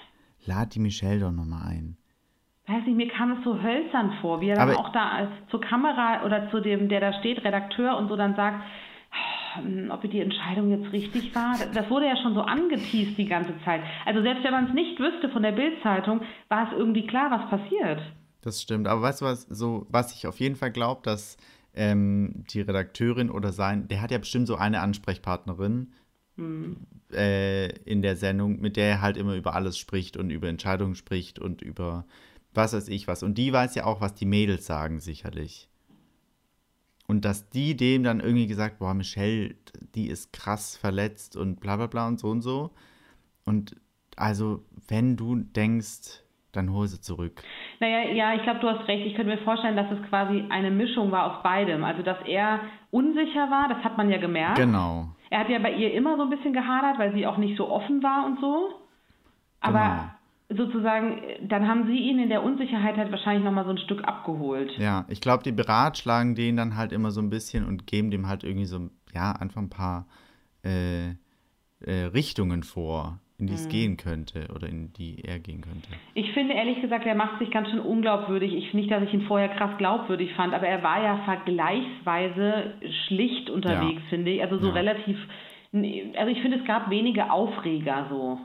lad 0.44 0.74
die 0.74 0.80
Michelle 0.80 1.20
doch 1.20 1.30
nochmal 1.30 1.68
ein? 1.68 1.96
Weiß 2.66 2.86
nicht, 2.86 2.96
mir 2.96 3.08
kam 3.08 3.32
es 3.38 3.44
so 3.44 3.60
hölzern 3.60 4.12
vor, 4.20 4.40
wie 4.40 4.48
er 4.50 4.56
dann 4.56 4.70
Aber- 4.70 4.78
auch 4.78 4.92
da 4.92 5.28
zur 5.50 5.60
Kamera 5.60 6.24
oder 6.24 6.50
zu 6.50 6.60
dem, 6.60 6.88
der 6.88 7.00
da 7.00 7.12
steht, 7.14 7.44
Redakteur 7.44 7.96
und 7.96 8.08
so 8.08 8.16
dann 8.16 8.36
sagt, 8.36 8.62
hm, 9.54 9.90
ob 9.90 10.00
die 10.08 10.20
Entscheidung 10.20 10.70
jetzt 10.70 10.92
richtig 10.92 11.34
war. 11.34 11.56
Das- 11.74 11.90
wurde 11.90 12.06
ja 12.06 12.16
schon 12.22 12.34
so 12.34 12.40
angeteased 12.42 13.18
die 13.18 13.26
ganze 13.26 13.52
Zeit. 13.64 13.82
Also 14.06 14.22
selbst 14.22 14.44
wenn 14.44 14.52
man 14.52 14.68
es 14.68 14.74
nicht 14.74 14.98
wüsste 15.00 15.28
von 15.28 15.42
der 15.42 15.52
Bildzeitung, 15.52 16.20
war 16.48 16.68
es 16.70 16.78
irgendwie 16.78 17.06
klar, 17.06 17.30
was 17.30 17.50
passiert. 17.50 18.00
Das 18.42 18.62
stimmt. 18.62 18.86
Aber 18.88 19.02
weißt 19.02 19.20
du 19.20 19.24
was, 19.26 19.42
so, 19.42 19.86
was 19.90 20.14
ich 20.14 20.26
auf 20.26 20.38
jeden 20.40 20.56
Fall 20.56 20.70
glaube, 20.70 21.00
dass 21.04 21.36
ähm, 21.74 22.44
die 22.50 22.60
Redakteurin 22.60 23.30
oder 23.30 23.52
sein, 23.52 23.88
der 23.88 24.02
hat 24.02 24.10
ja 24.10 24.18
bestimmt 24.18 24.46
so 24.46 24.56
eine 24.56 24.80
Ansprechpartnerin 24.80 25.92
äh, 27.12 27.68
in 27.84 28.02
der 28.02 28.16
Sendung, 28.16 28.60
mit 28.60 28.76
der 28.76 28.86
er 28.88 29.00
halt 29.00 29.16
immer 29.16 29.34
über 29.34 29.54
alles 29.54 29.78
spricht 29.78 30.16
und 30.16 30.30
über 30.30 30.48
Entscheidungen 30.48 30.94
spricht 30.94 31.38
und 31.38 31.62
über 31.62 32.04
was 32.54 32.74
weiß 32.74 32.88
ich 32.88 33.08
was. 33.08 33.22
Und 33.22 33.38
die 33.38 33.52
weiß 33.52 33.74
ja 33.74 33.84
auch, 33.84 34.00
was 34.00 34.14
die 34.14 34.26
Mädels 34.26 34.66
sagen, 34.66 35.00
sicherlich. 35.00 35.68
Und 37.06 37.24
dass 37.24 37.50
die 37.50 37.76
dem 37.76 38.04
dann 38.04 38.20
irgendwie 38.20 38.46
gesagt, 38.46 38.78
boah, 38.78 38.94
Michelle, 38.94 39.54
die 39.94 40.08
ist 40.08 40.32
krass 40.32 40.76
verletzt 40.76 41.36
und 41.36 41.60
bla 41.60 41.76
bla 41.76 41.86
bla 41.86 42.08
und 42.08 42.18
so 42.18 42.28
und 42.28 42.42
so. 42.42 42.70
Und 43.44 43.76
also, 44.16 44.64
wenn 44.88 45.16
du 45.16 45.36
denkst, 45.36 46.22
dann 46.52 46.72
hol 46.72 46.86
sie 46.86 47.00
zurück. 47.00 47.42
Naja, 47.80 48.12
ja, 48.12 48.34
ich 48.34 48.42
glaube, 48.42 48.60
du 48.60 48.68
hast 48.68 48.86
recht. 48.86 49.06
Ich 49.06 49.14
könnte 49.14 49.34
mir 49.34 49.42
vorstellen, 49.42 49.76
dass 49.76 49.90
es 49.90 50.02
quasi 50.08 50.44
eine 50.50 50.70
Mischung 50.70 51.10
war 51.10 51.32
aus 51.32 51.42
beidem. 51.42 51.82
Also, 51.82 52.02
dass 52.02 52.18
er 52.26 52.60
unsicher 52.90 53.50
war, 53.50 53.68
das 53.68 53.82
hat 53.82 53.96
man 53.96 54.10
ja 54.10 54.18
gemerkt. 54.18 54.58
Genau. 54.58 55.08
Er 55.30 55.40
hat 55.40 55.48
ja 55.48 55.58
bei 55.58 55.74
ihr 55.74 55.92
immer 55.94 56.16
so 56.16 56.24
ein 56.24 56.30
bisschen 56.30 56.52
gehadert, 56.52 56.98
weil 56.98 57.14
sie 57.14 57.26
auch 57.26 57.38
nicht 57.38 57.56
so 57.56 57.68
offen 57.68 58.02
war 58.02 58.26
und 58.26 58.38
so. 58.40 58.82
Aber 59.60 60.14
sozusagen, 60.56 61.20
dann 61.48 61.66
haben 61.68 61.86
sie 61.86 61.96
ihn 61.98 62.18
in 62.18 62.28
der 62.28 62.42
Unsicherheit 62.42 62.96
halt 62.96 63.10
wahrscheinlich 63.10 63.44
nochmal 63.44 63.64
so 63.64 63.70
ein 63.70 63.78
Stück 63.78 64.02
abgeholt. 64.04 64.70
Ja, 64.78 65.04
ich 65.08 65.20
glaube, 65.20 65.42
die 65.42 65.52
beratschlagen 65.52 66.34
den 66.34 66.56
dann 66.56 66.76
halt 66.76 66.92
immer 66.92 67.10
so 67.10 67.20
ein 67.20 67.30
bisschen 67.30 67.64
und 67.66 67.86
geben 67.86 68.10
dem 68.10 68.26
halt 68.28 68.44
irgendwie 68.44 68.66
so, 68.66 68.90
ja, 69.14 69.32
einfach 69.32 69.60
ein 69.60 69.70
paar 69.70 70.06
äh, 70.64 71.10
äh, 71.80 72.04
Richtungen 72.12 72.62
vor, 72.62 73.18
in 73.38 73.46
Mhm. 73.46 73.48
die 73.48 73.54
es 73.54 73.68
gehen 73.68 73.96
könnte 73.96 74.48
oder 74.54 74.68
in 74.68 74.92
die 74.92 75.24
er 75.24 75.38
gehen 75.40 75.60
könnte. 75.62 75.88
Ich 76.14 76.30
finde 76.32 76.54
ehrlich 76.54 76.80
gesagt, 76.80 77.06
er 77.06 77.14
macht 77.16 77.38
sich 77.40 77.50
ganz 77.50 77.68
schön 77.70 77.80
unglaubwürdig. 77.80 78.52
Ich 78.54 78.72
nicht, 78.74 78.90
dass 78.90 79.02
ich 79.02 79.12
ihn 79.12 79.22
vorher 79.22 79.48
krass 79.48 79.76
glaubwürdig 79.78 80.32
fand, 80.34 80.54
aber 80.54 80.66
er 80.68 80.82
war 80.82 81.02
ja 81.02 81.16
vergleichsweise 81.24 82.74
schlicht 83.06 83.50
unterwegs, 83.50 84.02
Ja. 84.02 84.08
finde 84.10 84.30
ich. 84.32 84.42
Also 84.42 84.58
so 84.58 84.68
Ja. 84.68 84.74
relativ. 84.74 85.16
Also 85.72 86.30
ich 86.30 86.40
finde, 86.42 86.58
es 86.58 86.64
gab 86.66 86.90
wenige 86.90 87.30
Aufreger 87.32 88.06
so. 88.10 88.38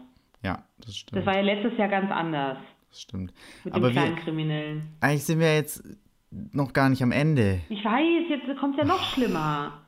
Das 0.80 0.96
stimmt. 0.96 1.20
Das 1.20 1.26
war 1.26 1.36
ja 1.36 1.42
letztes 1.42 1.78
Jahr 1.78 1.90
ganz 1.90 2.12
anders 2.12 2.58
das 2.90 3.02
stimmt. 3.02 3.34
mit 3.64 3.74
Aber 3.74 3.90
dem 3.90 3.94
kleinen 3.94 4.16
wir, 4.16 4.24
Kriminellen. 4.24 4.90
eigentlich 5.00 5.24
sind 5.24 5.40
wir 5.40 5.56
jetzt 5.56 5.84
noch 6.30 6.74
gar 6.74 6.90
nicht 6.90 7.04
am 7.04 7.12
Ende. 7.12 7.62
Ich 7.70 7.84
weiß, 7.84 8.30
jetzt 8.30 8.60
kommt 8.60 8.76
es 8.76 8.80
ja 8.80 8.86
noch 8.86 9.04
schlimmer. 9.14 9.82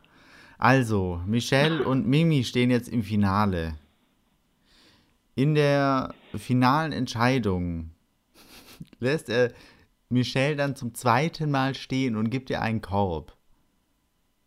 Also, 0.58 1.22
Michelle 1.26 1.84
und 1.88 2.08
Mimi 2.08 2.44
stehen 2.44 2.70
jetzt 2.70 2.90
im 2.90 3.04
Finale. 3.04 3.76
In 5.36 5.56
der 5.56 6.14
finalen 6.36 6.92
Entscheidung 6.92 7.92
lässt 9.00 9.30
er 9.30 9.54
Michelle 10.10 10.56
dann 10.56 10.76
zum 10.76 10.94
zweiten 10.94 11.52
Mal 11.52 11.76
stehen 11.76 12.16
und 12.16 12.30
gibt 12.30 12.50
ihr 12.50 12.62
einen 12.62 12.82
Korb. 12.82 13.36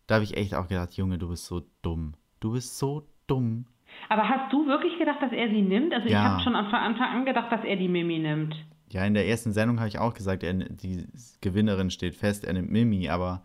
Da 0.07 0.15
habe 0.15 0.25
ich 0.25 0.37
echt 0.37 0.53
auch 0.53 0.67
gedacht, 0.67 0.93
Junge, 0.93 1.17
du 1.17 1.29
bist 1.29 1.45
so 1.45 1.63
dumm. 1.81 2.13
Du 2.39 2.51
bist 2.51 2.77
so 2.77 3.07
dumm. 3.25 3.65
Aber 4.09 4.27
hast 4.29 4.51
du 4.51 4.67
wirklich 4.67 4.97
gedacht, 4.97 5.21
dass 5.21 5.31
er 5.31 5.49
sie 5.49 5.61
nimmt? 5.61 5.93
Also 5.93 6.07
ich 6.07 6.13
Ja. 6.13 6.23
habe 6.23 6.43
schon 6.43 6.53
von 6.53 6.75
Anfang 6.75 7.09
an 7.09 7.25
gedacht, 7.25 7.51
dass 7.51 7.63
er 7.63 7.75
die 7.75 7.87
Mimi 7.87 8.19
nimmt. 8.19 8.55
Ja, 8.91 9.03
in 9.05 9.13
der 9.13 9.27
ersten 9.27 9.53
Sendung 9.53 9.79
habe 9.79 9.89
ich 9.89 9.97
auch 9.97 10.13
gesagt, 10.13 10.43
er, 10.43 10.53
die 10.53 11.05
Gewinnerin 11.41 11.89
steht 11.89 12.15
fest, 12.15 12.43
er 12.43 12.53
nimmt 12.53 12.71
Mimi, 12.71 13.09
aber 13.09 13.41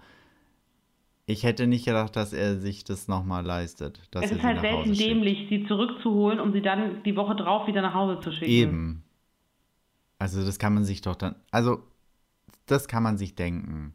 ich 1.24 1.42
hätte 1.42 1.66
nicht 1.66 1.84
gedacht, 1.84 2.16
dass 2.16 2.32
er 2.32 2.56
sich 2.56 2.84
das 2.84 3.08
nochmal 3.08 3.44
leistet. 3.44 4.00
Dass 4.10 4.24
es 4.24 4.30
er 4.30 4.36
ist 4.36 4.42
sie 4.42 4.46
halt 4.46 4.60
selten 4.60 4.94
dämlich, 4.94 5.46
sie 5.48 5.66
zurückzuholen, 5.66 6.40
um 6.40 6.52
sie 6.52 6.62
dann 6.62 7.02
die 7.02 7.16
Woche 7.16 7.36
drauf 7.36 7.66
wieder 7.66 7.82
nach 7.82 7.94
Hause 7.94 8.20
zu 8.20 8.32
schicken. 8.32 8.50
Eben. 8.50 9.04
Also 10.18 10.44
das 10.44 10.58
kann 10.58 10.74
man 10.74 10.84
sich 10.84 11.00
doch 11.00 11.14
dann, 11.14 11.36
also 11.50 11.82
das 12.66 12.88
kann 12.88 13.02
man 13.02 13.18
sich 13.18 13.34
denken. 13.34 13.94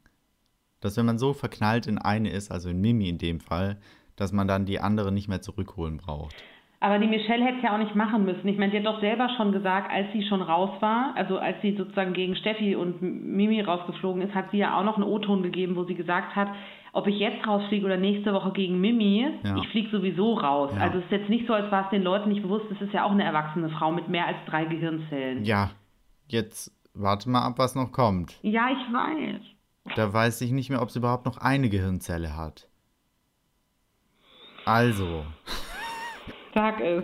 Dass 0.80 0.98
wenn 0.98 1.06
man 1.06 1.18
so 1.18 1.34
verknallt 1.34 1.88
in 1.88 1.98
eine 1.98 2.30
ist, 2.30 2.52
also 2.52 2.70
in 2.70 2.82
Mimi 2.82 3.10
in 3.10 3.18
dem 3.18 3.40
Fall, 3.40 3.80
dass 4.16 4.32
man 4.32 4.48
dann 4.48 4.66
die 4.66 4.80
andere 4.80 5.12
nicht 5.12 5.28
mehr 5.28 5.42
zurückholen 5.42 5.98
braucht. 5.98 6.36
Aber 6.80 7.00
die 7.00 7.08
Michelle 7.08 7.46
hätte 7.46 7.58
es 7.60 7.64
ja 7.64 7.74
auch 7.74 7.78
nicht 7.80 7.96
machen 7.96 8.26
müssen. 8.26 8.46
Ich 8.46 8.58
meine, 8.58 8.72
die 8.72 8.78
hat 8.80 8.86
doch 8.86 9.00
selber 9.00 9.30
schon 9.38 9.54
gesagt, 9.54 9.90
als 9.90 10.12
sie 10.12 10.28
schon 10.28 10.42
raus 10.42 10.70
war, 10.82 11.14
also 11.16 11.38
als 11.38 11.62
sie 11.62 11.78
sozusagen 11.78 12.12
gegen 12.12 12.36
Steffi 12.36 12.76
und 12.76 13.02
Mimi 13.02 13.62
rausgeflogen 13.62 14.22
ist, 14.22 14.36
hat 14.36 14.52
sie 14.52 14.58
ja 14.58 14.78
auch 14.78 14.84
noch 14.84 14.96
einen 14.98 15.06
O-Ton 15.06 15.44
gegeben, 15.44 15.78
wo 15.78 15.86
sie 15.86 15.96
gesagt 15.96 16.36
hat, 16.36 16.50
ob 16.92 17.08
ich 17.08 17.18
jetzt 17.20 17.48
rausfliege 17.48 17.86
oder 17.86 17.96
nächste 17.96 18.34
Woche 18.34 18.52
gegen 18.52 18.82
Mimi, 18.82 19.26
Ja. 19.44 19.56
ich 19.56 19.68
fliege 19.70 19.90
sowieso 19.92 20.34
raus. 20.34 20.72
Ja. 20.76 20.82
Also 20.82 20.98
es 20.98 21.06
ist 21.06 21.12
jetzt 21.12 21.30
nicht 21.30 21.48
so, 21.48 21.54
als 21.54 21.72
war 21.72 21.86
es 21.86 21.90
den 21.90 22.04
Leuten 22.04 22.28
nicht 22.30 22.42
bewusst, 22.44 22.66
es 22.70 22.82
ist 22.82 22.94
ja 22.94 23.06
auch 23.06 23.12
eine 23.12 23.24
erwachsene 23.24 23.70
Frau 23.70 23.94
mit 23.94 24.10
mehr 24.10 24.28
als 24.28 24.38
drei 24.46 24.66
Gehirnzellen. 24.66 25.46
Ja, 25.46 25.72
jetzt 26.28 26.70
warte 26.94 27.30
mal 27.30 27.44
ab, 27.48 27.54
was 27.58 27.76
noch 27.76 27.94
kommt. 27.94 28.38
Ja, 28.42 28.68
ich 28.70 28.94
weiß. 28.94 29.42
Da 29.96 30.14
weiß 30.14 30.42
ich 30.42 30.52
nicht 30.52 30.70
mehr, 30.70 30.82
ob 30.82 30.92
sie 30.92 31.00
überhaupt 31.00 31.26
noch 31.26 31.38
eine 31.38 31.70
Gehirnzelle 31.70 32.36
hat. 32.36 32.68
Also, 34.66 35.26
Sag 36.54 36.80
es. 36.80 37.04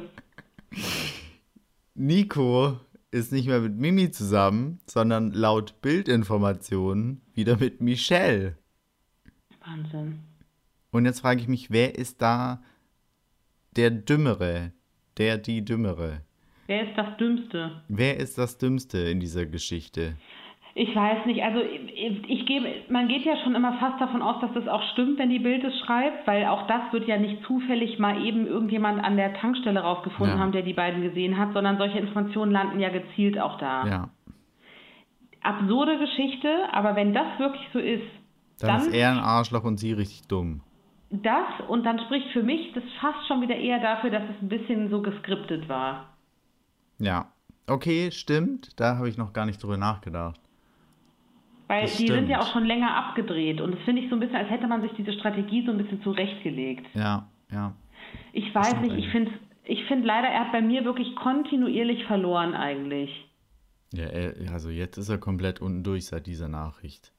Nico 1.96 2.80
ist 3.12 3.32
nicht 3.32 3.48
mehr 3.48 3.60
mit 3.60 3.76
Mimi 3.76 4.12
zusammen, 4.12 4.80
sondern 4.86 5.32
laut 5.32 5.82
Bildinformationen 5.82 7.22
wieder 7.34 7.58
mit 7.58 7.82
Michelle. 7.82 8.58
Wahnsinn. 9.66 10.20
Und 10.92 11.06
jetzt 11.06 11.22
frage 11.22 11.42
ich 11.42 11.48
mich, 11.48 11.72
wer 11.72 11.96
ist 11.96 12.22
da 12.22 12.62
der 13.76 13.90
Dümmere? 13.90 14.72
Der, 15.18 15.38
die 15.38 15.66
Dümmere? 15.66 16.22
Wer 16.68 16.88
ist 16.88 16.98
das 16.98 17.18
Dümmste? 17.18 17.84
Wer 17.88 18.18
ist 18.18 18.38
das 18.38 18.58
Dümmste 18.58 19.00
in 19.00 19.20
dieser 19.20 19.46
Geschichte? 19.46 20.16
Ich 20.82 20.96
weiß 20.96 21.26
nicht, 21.26 21.44
also 21.44 21.60
ich, 21.60 22.30
ich 22.30 22.46
gebe, 22.46 22.66
man 22.88 23.10
geht 23.10 23.26
ja 23.26 23.36
schon 23.44 23.54
immer 23.54 23.74
fast 23.80 24.00
davon 24.00 24.22
aus, 24.22 24.40
dass 24.40 24.54
das 24.54 24.68
auch 24.70 24.82
stimmt, 24.94 25.20
wenn 25.20 25.30
die 25.30 25.40
Bild 25.40 25.62
es 25.66 25.78
schreibt, 25.80 26.26
weil 26.26 26.46
auch 26.46 26.68
das 26.68 26.94
wird 26.94 27.06
ja 27.06 27.18
nicht 27.18 27.44
zufällig 27.44 28.00
mal 28.00 28.24
eben 28.26 28.48
irgendjemand 28.48 29.04
an 29.04 29.18
der 29.18 29.34
Tankstelle 29.34 29.82
rausgefunden 29.82 30.38
Ja. 30.38 30.42
haben, 30.42 30.54
der 30.54 30.62
die 30.62 30.72
beiden 30.74 31.02
gesehen 31.02 31.38
hat, 31.38 31.52
sondern 31.52 31.78
solche 31.78 32.00
Informationen 32.00 32.54
landen 32.54 32.80
ja 32.80 32.88
gezielt 32.90 33.38
auch 33.38 33.58
da. 33.58 33.86
Ja. 33.88 34.10
Absurde 35.42 35.98
Geschichte, 36.00 36.50
aber 36.72 36.96
wenn 36.96 37.14
das 37.14 37.28
wirklich 37.40 37.68
so 37.74 37.80
ist, 37.80 38.04
Dann, 38.62 38.70
dann, 38.70 38.80
ist 38.88 38.94
er 38.94 39.12
ein 39.12 39.20
Arschloch 39.20 39.66
und 39.66 39.78
sie 39.78 39.92
richtig 39.92 40.28
dumm. 40.30 40.62
das 41.10 41.48
und 41.68 41.86
dann 41.86 42.00
spricht 42.00 42.30
für 42.32 42.44
mich 42.44 42.72
das 42.74 42.84
fast 43.02 43.28
schon 43.28 43.42
wieder 43.42 43.56
eher 43.58 43.80
dafür, 43.80 44.12
dass 44.12 44.24
es 44.24 44.42
ein 44.42 44.48
bisschen 44.50 44.90
so 44.90 45.02
geskriptet 45.02 45.68
war. 45.68 46.06
Ja. 47.00 47.26
Okay, 47.68 48.12
stimmt. 48.12 48.80
Da 48.80 48.96
habe 48.98 49.10
ich 49.10 49.18
noch 49.18 49.34
gar 49.34 49.46
nicht 49.46 49.62
drüber 49.62 49.78
nachgedacht. 49.78 50.40
Weil 51.70 51.84
Das 51.84 51.98
die 51.98 52.08
sind 52.08 52.28
ja 52.28 52.38
stimmt. 52.38 52.50
auch 52.50 52.54
schon 52.54 52.66
länger 52.66 52.96
abgedreht 52.96 53.62
und 53.62 53.76
das 53.76 53.82
finde 53.84 54.02
ich 54.02 54.10
so 54.10 54.16
ein 54.16 54.20
bisschen, 54.20 54.38
als 54.38 54.50
hätte 54.50 54.68
man 54.68 54.82
sich 54.82 54.92
diese 54.98 55.14
Strategie 55.14 55.64
so 55.66 55.72
ein 55.72 55.78
bisschen 55.78 56.02
zurechtgelegt. 56.02 56.86
Ja, 56.96 57.30
ja. 57.52 57.76
Ich 58.34 58.54
weiß 58.54 58.70
stimmt 58.70 58.82
nicht, 58.88 58.98
ich 59.06 59.10
finde 59.12 59.32
ich 59.66 59.86
find 59.86 60.04
leider, 60.04 60.28
er 60.28 60.46
hat 60.46 60.52
bei 60.52 60.62
mir 60.62 60.84
wirklich 60.84 61.16
kontinuierlich 61.16 62.04
verloren 62.06 62.56
eigentlich. 62.56 63.12
Ja, 63.94 64.06
er, 64.06 64.52
also 64.52 64.70
jetzt 64.72 64.98
ist 64.98 65.10
er 65.10 65.20
komplett 65.20 65.62
unten 65.62 65.84
durch 65.84 66.08
seit 66.08 66.26
dieser 66.26 66.48
Nachricht. 66.48 67.14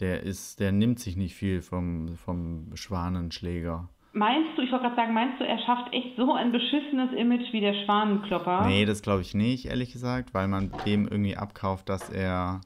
Der 0.00 0.22
ist, 0.22 0.60
der 0.60 0.70
nimmt 0.72 0.98
sich 1.00 1.16
nicht 1.16 1.34
viel 1.34 1.62
vom, 1.62 2.16
vom 2.16 2.76
Schwanenschläger. 2.76 3.88
Meinst 4.12 4.56
du, 4.56 4.62
ich 4.62 4.70
wollte 4.70 4.84
gerade 4.84 4.96
sagen, 4.96 5.14
meinst 5.14 5.40
du, 5.40 5.44
er 5.46 5.58
schafft 5.58 5.92
echt 5.92 6.16
so 6.16 6.32
ein 6.32 6.52
beschissenes 6.52 7.12
Image 7.16 7.52
wie 7.52 7.60
der 7.60 7.74
Schwanenklopper? 7.84 8.66
Nee, 8.66 8.84
das 8.84 9.02
glaube 9.02 9.22
ich 9.22 9.34
nicht, 9.34 9.66
ehrlich 9.66 9.92
gesagt, 9.92 10.32
weil 10.34 10.46
man 10.46 10.70
dem 10.86 11.08
irgendwie 11.08 11.36
abkauft, 11.36 11.88
dass 11.88 12.10
er, 12.10 12.60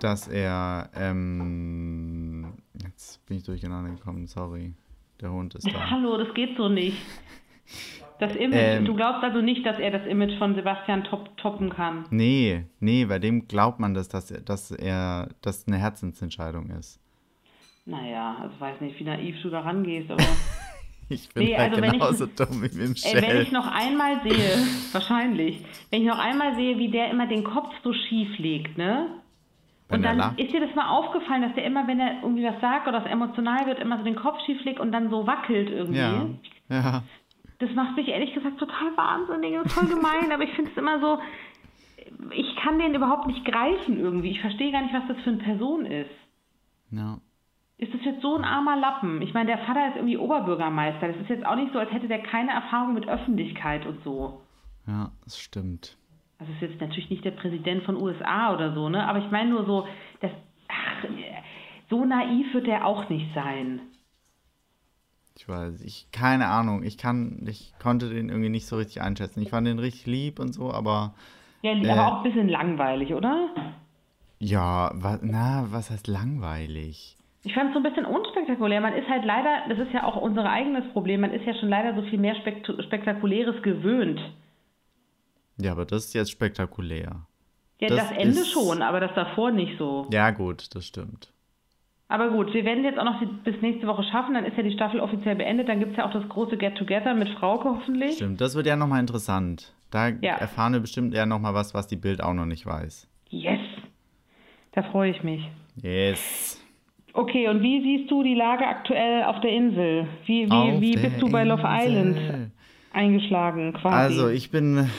dass 0.00 0.28
er, 0.28 0.90
ähm, 0.94 2.54
jetzt 2.82 3.24
bin 3.26 3.38
ich 3.38 3.44
durcheinander 3.44 3.90
gekommen, 3.90 4.26
sorry. 4.26 4.74
Der 5.20 5.30
Hund 5.30 5.54
ist 5.54 5.66
da. 5.70 5.90
Hallo, 5.90 6.16
das 6.16 6.32
geht 6.34 6.56
so 6.56 6.68
nicht. 6.68 6.96
Das 8.18 8.34
Image, 8.36 8.56
Ähm. 8.58 8.84
du 8.84 8.94
glaubst 8.94 9.22
also 9.22 9.40
nicht, 9.40 9.64
dass 9.64 9.78
er 9.78 9.90
das 9.90 10.06
Image 10.06 10.36
von 10.38 10.54
Sebastian 10.54 11.04
top, 11.04 11.36
toppen 11.38 11.70
kann. 11.70 12.04
Nee, 12.10 12.64
nee, 12.80 13.04
bei 13.06 13.18
dem 13.18 13.46
glaubt 13.48 13.80
man 13.80 13.94
das, 13.94 14.08
dass 14.08 14.30
er, 14.30 14.40
dass 14.40 14.70
er, 14.70 15.28
das 15.40 15.66
eine 15.66 15.78
Herzensentscheidung 15.78 16.68
ist. 16.70 17.00
Naja, 17.86 18.36
also 18.40 18.58
weiß 18.60 18.80
nicht, 18.82 18.98
wie 19.00 19.04
naiv 19.04 19.36
du 19.42 19.50
da 19.50 19.60
rangehst, 19.60 20.10
aber. 20.10 20.22
Ich 21.12 21.28
bin 21.30 21.42
Nee, 21.42 21.56
also 21.56 21.76
wenn 21.78 21.84
ich- 21.86 21.92
genauso 21.94 22.26
dumm 22.26 22.62
wie 22.62 22.66
Ey, 22.66 22.78
wenn 22.78 22.88
Michelle. 22.90 23.42
ich 23.42 23.50
noch 23.50 23.66
einmal 23.66 24.22
sehe, 24.22 24.64
wahrscheinlich, 24.92 25.60
wenn 25.90 26.02
ich 26.02 26.06
noch 26.08 26.20
einmal 26.20 26.54
sehe, 26.54 26.78
wie 26.78 26.88
der 26.88 27.10
immer 27.10 27.26
den 27.26 27.42
Kopf 27.42 27.74
so 27.82 27.92
schief 27.92 28.38
legt, 28.38 28.78
ne? 28.78 29.08
Und 29.90 30.02
dann 30.02 30.36
ist 30.36 30.52
dir 30.52 30.60
das 30.60 30.74
mal 30.74 30.88
aufgefallen, 30.88 31.42
dass 31.42 31.54
der 31.54 31.64
immer, 31.64 31.86
wenn 31.86 31.98
er 31.98 32.22
irgendwie 32.22 32.44
was 32.44 32.60
sagt 32.60 32.86
oder 32.86 33.04
es 33.04 33.10
emotional 33.10 33.66
wird, 33.66 33.80
immer 33.80 33.98
so 33.98 34.04
den 34.04 34.16
Kopf 34.16 34.38
schief 34.46 34.62
legt 34.64 34.78
und 34.80 34.92
dann 34.92 35.10
so 35.10 35.26
wackelt 35.26 35.70
irgendwie. 35.70 35.98
Ja, 35.98 36.28
ja. 36.68 37.02
Das 37.58 37.70
macht 37.74 37.96
mich 37.96 38.08
ehrlich 38.08 38.32
gesagt 38.32 38.58
total 38.58 38.96
wahnsinnig 38.96 39.58
und 39.58 39.70
voll 39.70 39.88
gemein, 39.88 40.30
aber 40.32 40.44
ich 40.44 40.52
finde 40.54 40.70
es 40.70 40.76
immer 40.76 41.00
so, 41.00 41.18
ich 42.30 42.56
kann 42.56 42.78
den 42.78 42.94
überhaupt 42.94 43.26
nicht 43.26 43.44
greifen 43.44 43.98
irgendwie. 43.98 44.30
Ich 44.30 44.40
verstehe 44.40 44.72
gar 44.72 44.82
nicht, 44.82 44.94
was 44.94 45.06
das 45.08 45.18
für 45.24 45.30
eine 45.30 45.38
Person 45.38 45.86
ist. 45.86 46.10
ja. 46.90 47.18
Ist 47.78 47.94
das 47.94 48.04
jetzt 48.04 48.20
so 48.20 48.36
ein 48.36 48.44
armer 48.44 48.76
Lappen? 48.76 49.22
Ich 49.22 49.32
meine, 49.32 49.46
der 49.46 49.64
Vater 49.64 49.88
ist 49.88 49.96
irgendwie 49.96 50.18
Oberbürgermeister. 50.18 51.08
Das 51.08 51.16
ist 51.16 51.30
jetzt 51.30 51.46
auch 51.46 51.56
nicht 51.56 51.72
so, 51.72 51.78
als 51.78 51.90
hätte 51.90 52.08
der 52.08 52.22
keine 52.22 52.50
Erfahrung 52.50 52.92
mit 52.92 53.08
Öffentlichkeit 53.08 53.86
und 53.86 54.04
so. 54.04 54.42
Ja, 54.86 55.12
das 55.24 55.40
stimmt. 55.40 55.96
Also 56.40 56.52
ist 56.54 56.62
jetzt 56.62 56.80
natürlich 56.80 57.10
nicht 57.10 57.24
der 57.24 57.32
Präsident 57.32 57.82
von 57.84 57.96
USA 58.00 58.52
oder 58.54 58.72
so, 58.74 58.88
ne? 58.88 59.06
Aber 59.06 59.18
ich 59.18 59.30
meine 59.30 59.50
nur 59.50 59.66
so, 59.66 59.86
das, 60.20 60.30
ach, 60.68 61.04
so 61.90 62.04
naiv 62.04 62.52
wird 62.54 62.66
er 62.66 62.86
auch 62.86 63.08
nicht 63.10 63.32
sein. 63.34 63.80
Ich 65.36 65.48
weiß, 65.48 65.82
ich, 65.82 66.06
keine 66.12 66.48
Ahnung, 66.48 66.82
ich 66.82 66.98
kann, 66.98 67.44
ich 67.46 67.72
konnte 67.78 68.08
den 68.10 68.28
irgendwie 68.30 68.48
nicht 68.48 68.66
so 68.66 68.76
richtig 68.76 69.00
einschätzen. 69.02 69.42
Ich 69.42 69.50
fand 69.50 69.66
den 69.66 69.78
richtig 69.78 70.06
lieb 70.06 70.38
und 70.38 70.52
so, 70.54 70.72
aber 70.72 71.14
Ja, 71.62 71.72
Äh. 71.72 71.90
aber 71.90 72.08
auch 72.08 72.16
ein 72.18 72.22
bisschen 72.24 72.48
langweilig, 72.48 73.14
oder? 73.14 73.48
ja, 74.38 74.90
wa, 74.94 75.18
na, 75.22 75.66
was 75.70 75.90
heißt 75.90 76.08
langweilig? 76.08 77.16
Ich 77.42 77.54
fand 77.54 77.68
es 77.68 77.74
so 77.74 77.80
ein 77.80 77.82
bisschen 77.82 78.04
unspektakulär. 78.04 78.80
Man 78.80 78.92
ist 78.94 79.08
halt 79.08 79.24
leider, 79.24 79.64
das 79.68 79.78
ist 79.78 79.92
ja 79.92 80.04
auch 80.04 80.16
unser 80.16 80.48
eigenes 80.48 80.90
Problem, 80.92 81.22
man 81.22 81.32
ist 81.32 81.44
ja 81.46 81.54
schon 81.54 81.68
leider 81.70 81.94
so 81.94 82.02
viel 82.08 82.18
mehr 82.18 82.34
Spekt 82.36 82.66
Spektakuläres 82.84 83.62
gewöhnt. 83.62 84.20
Ja, 85.60 85.72
aber 85.72 85.84
das 85.84 86.06
ist 86.06 86.14
jetzt 86.14 86.30
spektakulär. 86.30 87.26
Ja, 87.80 87.88
Das 87.88 87.98
das, 88.08 88.10
Ende 88.12 88.40
ist- 88.40 88.50
schon, 88.52 88.82
aber 88.82 89.00
das 89.00 89.14
davor 89.14 89.50
nicht 89.50 89.78
so. 89.78 90.06
Ja, 90.12 90.30
gut, 90.30 90.74
das 90.74 90.86
stimmt. 90.86 91.32
Aber 92.08 92.30
gut, 92.30 92.52
wir 92.52 92.64
werden 92.64 92.82
jetzt 92.82 92.98
auch 92.98 93.04
noch 93.04 93.20
die, 93.20 93.26
bis 93.26 93.60
nächste 93.62 93.86
Woche 93.86 94.02
schaffen, 94.04 94.34
dann 94.34 94.44
ist 94.44 94.56
ja 94.56 94.62
die 94.64 94.72
Staffel 94.72 94.98
offiziell 95.00 95.36
beendet, 95.36 95.68
dann 95.68 95.78
gibt 95.78 95.92
es 95.92 95.96
ja 95.98 96.06
auch 96.08 96.12
das 96.12 96.28
große 96.28 96.56
Get-Together 96.56 97.14
mit 97.14 97.28
Frauke 97.38 97.68
hoffentlich. 97.68 98.16
Stimmt, 98.16 98.40
das 98.40 98.54
wird 98.56 98.66
ja 98.66 98.74
nochmal 98.76 98.98
interessant. 99.00 99.72
Da 99.92 100.08
Ja. 100.08 100.34
erfahren 100.34 100.72
wir 100.72 100.80
bestimmt 100.80 101.14
eher 101.14 101.26
nochmal 101.26 101.54
was, 101.54 101.72
was 101.72 101.86
die 101.86 101.96
Bild 101.96 102.20
auch 102.22 102.34
noch 102.34 102.46
nicht 102.46 102.66
weiß. 102.66 103.08
Yes! 103.28 103.60
Da 104.72 104.82
freue 104.82 105.10
ich 105.12 105.22
mich. 105.22 105.48
Yes. 105.82 106.60
Okay, 107.12 107.48
und 107.48 107.62
wie 107.62 107.80
siehst 107.82 108.10
du 108.10 108.22
die 108.22 108.34
Lage 108.34 108.66
aktuell 108.66 109.24
auf 109.24 109.40
der 109.40 109.50
Insel? 109.52 110.06
Wie, 110.26 110.46
wie, 110.46 110.52
Auf 110.52 110.80
wie 110.80 110.96
bist 110.96 111.20
du 111.22 111.28
bei 111.30 111.44
Love 111.44 111.62
Insel. 111.62 112.16
Island? 112.16 112.50
eingeschlagen, 112.92 113.72
quasi. 113.72 113.94
Also 113.96 114.28
ich 114.28 114.50
bin, 114.50 114.90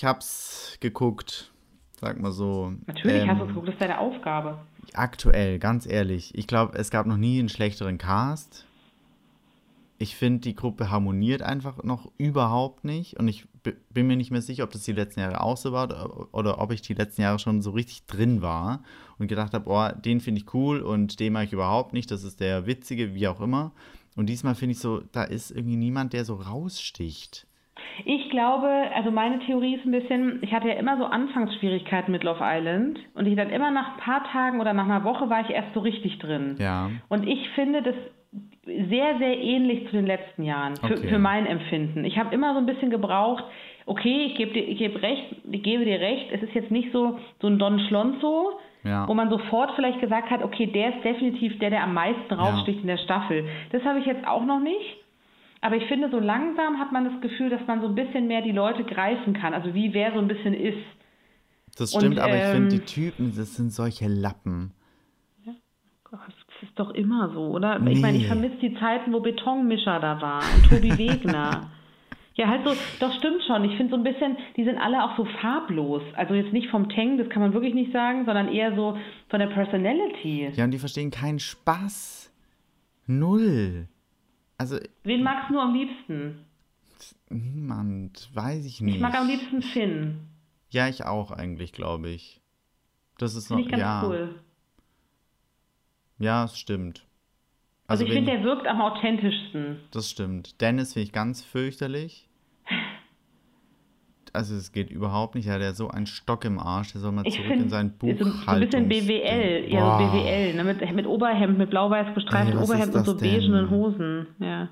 ich 0.00 0.04
hab's 0.06 0.78
geguckt, 0.80 1.52
sag 2.00 2.18
mal 2.18 2.32
so. 2.32 2.72
Natürlich 2.86 3.28
hast 3.28 3.38
du 3.38 3.42
Ähm, 3.42 3.48
es 3.48 3.48
geguckt, 3.48 3.68
das 3.68 3.74
ist 3.74 3.80
deine 3.82 3.98
Aufgabe. 3.98 4.58
Aktuell, 4.94 5.58
ganz 5.58 5.84
ehrlich, 5.84 6.34
ich 6.34 6.46
glaube, 6.46 6.78
es 6.78 6.88
gab 6.90 7.04
noch 7.04 7.18
nie 7.18 7.38
einen 7.38 7.50
schlechteren 7.50 7.98
Cast. 7.98 8.64
Ich 9.98 10.16
finde, 10.16 10.40
die 10.40 10.54
Gruppe 10.54 10.90
harmoniert 10.90 11.42
einfach 11.42 11.82
noch 11.82 12.10
überhaupt 12.16 12.82
nicht. 12.82 13.18
Und 13.18 13.28
ich 13.28 13.46
bin 13.90 14.06
mir 14.06 14.16
nicht 14.16 14.30
mehr 14.30 14.40
sicher, 14.40 14.64
ob 14.64 14.70
das 14.70 14.84
die 14.84 14.92
letzten 14.92 15.20
Jahre 15.20 15.42
auch 15.42 15.58
so 15.58 15.72
war 15.72 15.84
oder, 15.84 16.28
oder 16.32 16.60
ob 16.62 16.72
ich 16.72 16.80
die 16.80 16.94
letzten 16.94 17.20
Jahre 17.20 17.38
schon 17.38 17.60
so 17.60 17.72
richtig 17.72 18.06
drin 18.06 18.40
war 18.40 18.82
und 19.18 19.28
gedacht 19.28 19.52
habe, 19.52 19.68
oh, 19.68 20.00
den 20.00 20.22
finde 20.22 20.40
ich 20.40 20.54
cool 20.54 20.80
und 20.80 21.20
den 21.20 21.34
mag 21.34 21.44
ich 21.44 21.52
überhaupt 21.52 21.92
nicht. 21.92 22.10
Das 22.10 22.24
ist 22.24 22.40
der 22.40 22.64
Witzige, 22.64 23.14
wie 23.14 23.28
auch 23.28 23.42
immer. 23.42 23.72
Und 24.16 24.30
diesmal 24.30 24.54
finde 24.54 24.72
ich 24.72 24.78
so, 24.78 25.02
da 25.12 25.24
ist 25.24 25.50
irgendwie 25.50 25.76
niemand, 25.76 26.14
der 26.14 26.24
so 26.24 26.36
raussticht. 26.36 27.46
Ich 28.04 28.30
glaube, 28.30 28.68
also 28.94 29.10
meine 29.10 29.38
Theorie 29.40 29.74
ist 29.76 29.84
ein 29.84 29.90
bisschen, 29.92 30.38
ich 30.42 30.52
hatte 30.52 30.68
ja 30.68 30.74
immer 30.74 30.96
so 30.98 31.04
Anfangsschwierigkeiten 31.04 32.12
mit 32.12 32.24
Love 32.24 32.40
Island 32.42 32.98
und 33.14 33.26
ich 33.26 33.36
dann 33.36 33.50
immer 33.50 33.70
nach 33.70 33.94
ein 33.94 34.00
paar 34.00 34.24
Tagen 34.24 34.60
oder 34.60 34.72
nach 34.72 34.84
einer 34.84 35.04
Woche 35.04 35.28
war 35.30 35.40
ich 35.42 35.50
erst 35.50 35.74
so 35.74 35.80
richtig 35.80 36.18
drin. 36.18 36.56
Ja. 36.58 36.90
Und 37.08 37.26
ich 37.28 37.48
finde 37.50 37.82
das 37.82 37.94
sehr, 38.64 39.18
sehr 39.18 39.38
ähnlich 39.38 39.86
zu 39.86 39.92
den 39.92 40.06
letzten 40.06 40.42
Jahren, 40.44 40.76
für, 40.76 40.94
Okay. 40.94 41.08
für 41.08 41.18
mein 41.18 41.46
Empfinden. 41.46 42.04
Ich 42.04 42.18
habe 42.18 42.34
immer 42.34 42.52
so 42.54 42.58
ein 42.60 42.66
bisschen 42.66 42.90
gebraucht, 42.90 43.44
okay, 43.86 44.26
ich 44.26 44.36
gebe 44.36 44.52
dir, 44.52 44.62
ich 44.68 44.78
gebe 44.78 45.02
recht, 45.02 45.24
ich 45.50 45.62
gebe 45.62 45.84
dir 45.84 45.98
recht, 46.00 46.26
es 46.32 46.42
ist 46.42 46.54
jetzt 46.54 46.70
nicht 46.70 46.92
so, 46.92 47.18
so 47.40 47.48
ein 47.48 47.58
Don 47.58 47.80
Schlonzo, 47.80 48.52
Ja. 48.84 49.08
wo 49.08 49.14
man 49.14 49.28
sofort 49.30 49.72
vielleicht 49.74 50.00
gesagt 50.00 50.30
hat, 50.30 50.42
okay, 50.44 50.66
der 50.66 50.94
ist 50.94 51.04
definitiv 51.04 51.58
der, 51.58 51.70
der 51.70 51.82
am 51.82 51.94
meisten 51.94 52.32
raussticht 52.32 52.80
in 52.82 52.86
der 52.86 52.98
Staffel. 52.98 53.44
Das 53.72 53.82
habe 53.84 53.98
ich 53.98 54.06
jetzt 54.06 54.26
auch 54.26 54.44
noch 54.44 54.60
nicht. 54.60 54.96
Aber 55.62 55.76
ich 55.76 55.84
finde, 55.88 56.10
so 56.10 56.18
langsam 56.18 56.78
hat 56.78 56.90
man 56.92 57.04
das 57.04 57.20
Gefühl, 57.20 57.50
dass 57.50 57.66
man 57.66 57.80
so 57.82 57.88
ein 57.88 57.94
bisschen 57.94 58.26
mehr 58.26 58.40
die 58.42 58.52
Leute 58.52 58.82
greifen 58.84 59.34
kann. 59.34 59.52
Also 59.54 59.74
wie 59.74 59.92
wer 59.92 60.12
so 60.12 60.18
ein 60.18 60.28
bisschen 60.28 60.54
ist. 60.54 60.78
Das 61.76 61.92
Und, 61.94 62.00
stimmt, 62.00 62.18
aber 62.18 62.36
ich 62.36 62.44
finde, 62.44 62.68
die 62.70 62.76
ähm, 62.78 62.86
Typen, 62.86 63.32
das 63.36 63.54
sind 63.56 63.70
solche 63.72 64.08
Lappen. 64.08 64.72
Gott, 66.04 66.20
Das 66.26 66.68
ist 66.68 66.78
doch 66.78 66.90
immer 66.90 67.30
so, 67.32 67.50
oder? 67.50 67.76
Ich 67.86 68.00
meine, 68.00 68.16
ich 68.16 68.22
Nee. 68.24 68.28
vermisse 68.28 68.56
die 68.56 68.74
Zeiten, 68.74 69.12
wo 69.12 69.20
Betonmischer 69.20 70.00
da 70.00 70.20
war 70.20 70.42
und 70.56 70.68
Tobi 70.68 70.90
Wegner. 70.98 71.70
Ja, 72.34 72.48
halt 72.48 72.66
so, 72.66 72.74
doch 73.00 73.12
stimmt 73.18 73.42
schon. 73.46 73.64
Ich 73.64 73.76
finde 73.76 73.90
so 73.90 73.96
ein 73.96 74.02
bisschen, 74.02 74.36
die 74.56 74.64
sind 74.64 74.78
alle 74.78 75.04
auch 75.04 75.16
so 75.16 75.24
farblos. 75.40 76.02
Also 76.16 76.34
jetzt 76.34 76.52
nicht 76.52 76.68
vom 76.70 76.88
Tang, 76.88 77.18
das 77.18 77.28
kann 77.28 77.42
man 77.42 77.52
wirklich 77.52 77.74
nicht 77.74 77.92
sagen, 77.92 78.24
sondern 78.24 78.48
eher 78.48 78.74
so 78.74 78.96
von 79.28 79.38
der 79.40 79.48
Personality. 79.48 80.50
Ja, 80.54 80.64
und 80.64 80.70
die 80.72 80.78
verstehen 80.78 81.10
keinen 81.10 81.38
Spaß. 81.38 82.32
Null. 83.06 83.86
Also, 84.60 84.78
Wen 85.04 85.22
magst 85.22 85.48
du 85.48 85.54
nur 85.54 85.62
am 85.62 85.72
liebsten? 85.74 86.44
niemand, 87.30 88.28
weiß 88.34 88.66
ich 88.66 88.82
nicht. 88.82 88.96
Ich 88.96 89.00
mag 89.00 89.14
am 89.14 89.26
liebsten 89.26 89.62
Finn. 89.62 90.18
Ja, 90.68 90.86
ich 90.86 91.06
auch 91.06 91.30
eigentlich, 91.30 91.72
glaube 91.72 92.10
ich. 92.10 92.42
Das 93.16 93.34
ist 93.36 93.48
noch, 93.48 93.58
ich 93.58 93.68
ganz 93.68 93.80
ja. 93.80 94.04
cool. 94.06 94.38
Ja, 96.18 96.44
es 96.44 96.58
stimmt. 96.58 97.06
Also, 97.86 98.04
ich 98.04 98.10
wen- 98.10 98.16
finde, 98.26 98.32
der 98.32 98.44
wirkt 98.44 98.66
am 98.66 98.82
authentischsten. 98.82 99.80
das 99.92 100.10
stimmt. 100.10 100.60
Dennis 100.60 100.92
finde 100.92 101.04
ich 101.04 101.12
ganz 101.12 101.42
fürchterlich. 101.42 102.28
Also 104.32 104.54
es 104.54 104.72
geht 104.72 104.90
überhaupt 104.90 105.34
nicht. 105.34 105.46
Ja, 105.46 105.58
der 105.58 105.68
hat 105.68 105.76
so 105.76 105.88
einen 105.88 106.06
Stock 106.06 106.44
im 106.44 106.58
Arsch. 106.58 106.92
Der 106.92 107.00
soll 107.00 107.12
mal 107.12 107.26
Ich 107.26 107.34
zurück 107.34 107.48
finde, 107.48 107.64
in 107.64 107.70
sein 107.70 107.94
so, 108.00 108.06
Buch 108.06 108.18
so 108.18 108.50
ein 108.50 108.60
bisschen 108.60 108.88
BWL, 108.88 109.66
ja, 109.68 109.98
so 109.98 110.04
BWL, 110.04 110.54
ne? 110.54 110.64
mit, 110.64 110.94
mit 110.94 111.06
Oberhemd, 111.06 111.58
mit 111.58 111.70
blau-weiß 111.70 112.14
gestreiftem 112.14 112.60
Oberhemd 112.60 112.94
und 112.94 113.04
so 113.04 113.16
beigenen 113.16 113.70
Hosen. 113.70 114.26
Ja. 114.38 114.68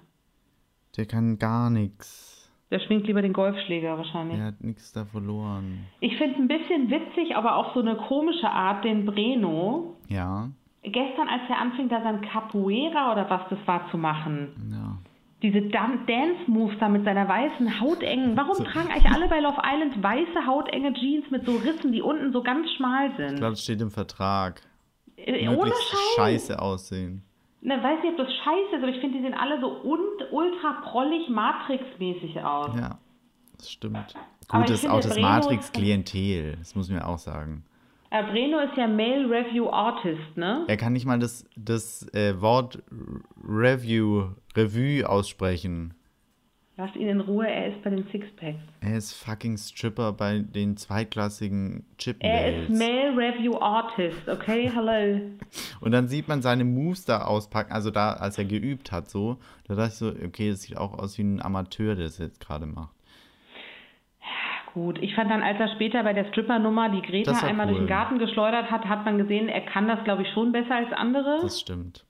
Der 0.96 1.06
kann 1.06 1.38
gar 1.38 1.70
nichts. 1.70 2.50
Der 2.70 2.80
schwingt 2.80 3.06
lieber 3.06 3.22
den 3.22 3.32
Golfschläger 3.32 3.96
wahrscheinlich. 3.96 4.36
Der 4.36 4.46
hat 4.46 4.62
nichts 4.62 4.92
da 4.92 5.04
verloren. 5.06 5.86
Ich 6.00 6.16
finde 6.18 6.36
ein 6.36 6.48
bisschen 6.48 6.90
witzig, 6.90 7.34
aber 7.34 7.56
auch 7.56 7.74
so 7.74 7.80
eine 7.80 7.96
komische 7.96 8.48
Art, 8.50 8.84
den 8.84 9.06
Breno. 9.06 9.96
Ja, 10.08 10.50
Gestern, 10.82 11.28
als 11.28 11.42
er 11.48 11.60
anfing, 11.60 11.88
da 11.88 12.02
sein 12.02 12.20
Capoeira 12.22 13.12
oder 13.12 13.28
was 13.28 13.42
das 13.50 13.58
war 13.66 13.90
zu 13.90 13.98
machen. 13.98 14.70
ja. 14.70 14.98
Diese 15.40 15.62
Dan 15.62 16.04
Dance-Moves 16.06 16.76
da 16.80 16.88
mit 16.88 17.04
seiner 17.04 17.28
weißen 17.28 17.80
hautengen. 17.80 18.36
Warum 18.36 18.64
tragen 18.64 18.90
eigentlich 18.90 19.10
alle 19.12 19.28
bei 19.28 19.38
Love 19.38 19.60
Island 19.64 20.02
weiße 20.02 20.46
hautenge 20.46 20.92
Jeans 20.94 21.30
mit 21.30 21.46
so 21.46 21.56
Rissen, 21.56 21.92
die 21.92 22.02
unten 22.02 22.32
so 22.32 22.42
ganz 22.42 22.68
schmal 22.76 23.10
Ich 23.10 23.16
sind? 23.16 23.36
glaube, 23.36 23.52
das 23.52 23.62
steht 23.62 23.80
im 23.80 23.90
Vertrag. 23.92 24.60
Äh, 25.16 25.48
Ohne 25.48 25.70
Scheiß. 25.70 26.14
scheiße 26.16 26.60
aussehen. 26.60 27.22
Na, 27.60 27.82
weiß 27.82 28.02
nicht, 28.02 28.12
ob 28.18 28.26
das 28.26 28.34
scheiße 28.34 28.76
ist, 28.76 28.82
aber 28.82 28.88
ich 28.88 29.00
finde, 29.00 29.18
die 29.18 29.22
sehen 29.24 29.34
alle 29.34 29.60
so 29.60 29.82
un 29.84 30.00
ultra 30.32 30.80
prollig 30.84 31.28
Matrix-mäßig 31.28 32.40
aus. 32.42 32.70
Ja, 32.78 32.98
das 33.58 33.70
stimmt. 33.70 34.14
Gut, 34.48 34.60
ich 34.62 34.66
das 34.70 34.82
ist 34.84 34.88
auch 34.90 35.00
das 35.00 35.18
Matrix-Klientel. 35.18 36.56
Das 36.58 36.74
muss 36.74 36.88
man 36.90 37.02
auch 37.02 37.18
sagen. 37.18 37.64
Äh, 38.10 38.22
Breno 38.24 38.58
ist 38.60 38.76
ja 38.76 38.86
Male 38.86 39.28
Review 39.28 39.68
Artist, 39.68 40.36
ne? 40.36 40.64
Er 40.66 40.76
kann 40.76 40.94
nicht 40.94 41.04
mal 41.04 41.18
das, 41.18 41.44
das 41.56 42.08
äh, 42.14 42.40
Wort 42.40 42.82
Review, 43.46 44.30
Revue 44.56 45.08
aussprechen. 45.08 45.92
Lass 46.80 46.94
ihn 46.94 47.08
in 47.08 47.20
Ruhe, 47.20 47.48
er 47.48 47.74
ist 47.74 47.82
bei 47.82 47.90
den 47.90 48.06
Sixpacks. 48.12 48.60
Er 48.80 48.96
ist 48.96 49.12
fucking 49.12 49.58
Stripper 49.58 50.12
bei 50.12 50.38
den 50.38 50.76
zweitklassigen 50.76 51.84
Er 52.20 52.62
ist. 52.62 52.70
Male 52.70 53.16
Review 53.16 53.58
Artist, 53.58 54.28
okay? 54.28 54.70
Hello. 54.72 55.20
Und 55.80 55.90
dann 55.90 56.06
sieht 56.06 56.28
man 56.28 56.40
seine 56.40 56.64
Moves 56.64 57.04
da 57.04 57.22
auspacken, 57.22 57.72
also 57.72 57.90
da, 57.90 58.12
als 58.12 58.38
er 58.38 58.44
geübt 58.44 58.92
hat, 58.92 59.10
so. 59.10 59.38
Da 59.64 59.74
dachte 59.74 59.88
ich 59.88 59.94
so, 59.94 60.08
okay, 60.24 60.50
das 60.50 60.62
sieht 60.62 60.76
auch 60.76 60.96
aus 60.96 61.18
wie 61.18 61.22
ein 61.22 61.42
Amateur, 61.42 61.96
der 61.96 62.04
das 62.04 62.18
jetzt 62.18 62.40
gerade 62.40 62.66
macht. 62.66 62.94
Gut, 64.78 64.98
ich 65.02 65.12
fand 65.16 65.28
dann, 65.28 65.42
als 65.42 65.58
er 65.58 65.68
später 65.74 66.04
bei 66.04 66.12
der 66.12 66.26
Stripper-Nummer 66.26 66.88
die 66.90 67.02
Greta 67.02 67.32
einmal 67.44 67.66
durch 67.66 67.78
cool. 67.78 67.86
den 67.86 67.88
Garten 67.88 68.18
geschleudert 68.20 68.70
hat, 68.70 68.84
hat 68.84 69.04
man 69.04 69.18
gesehen, 69.18 69.48
er 69.48 69.62
kann 69.62 69.88
das, 69.88 70.04
glaube 70.04 70.22
ich, 70.22 70.28
schon 70.32 70.52
besser 70.52 70.76
als 70.76 70.92
andere. 70.92 71.40
Das 71.42 71.58
stimmt. 71.58 72.04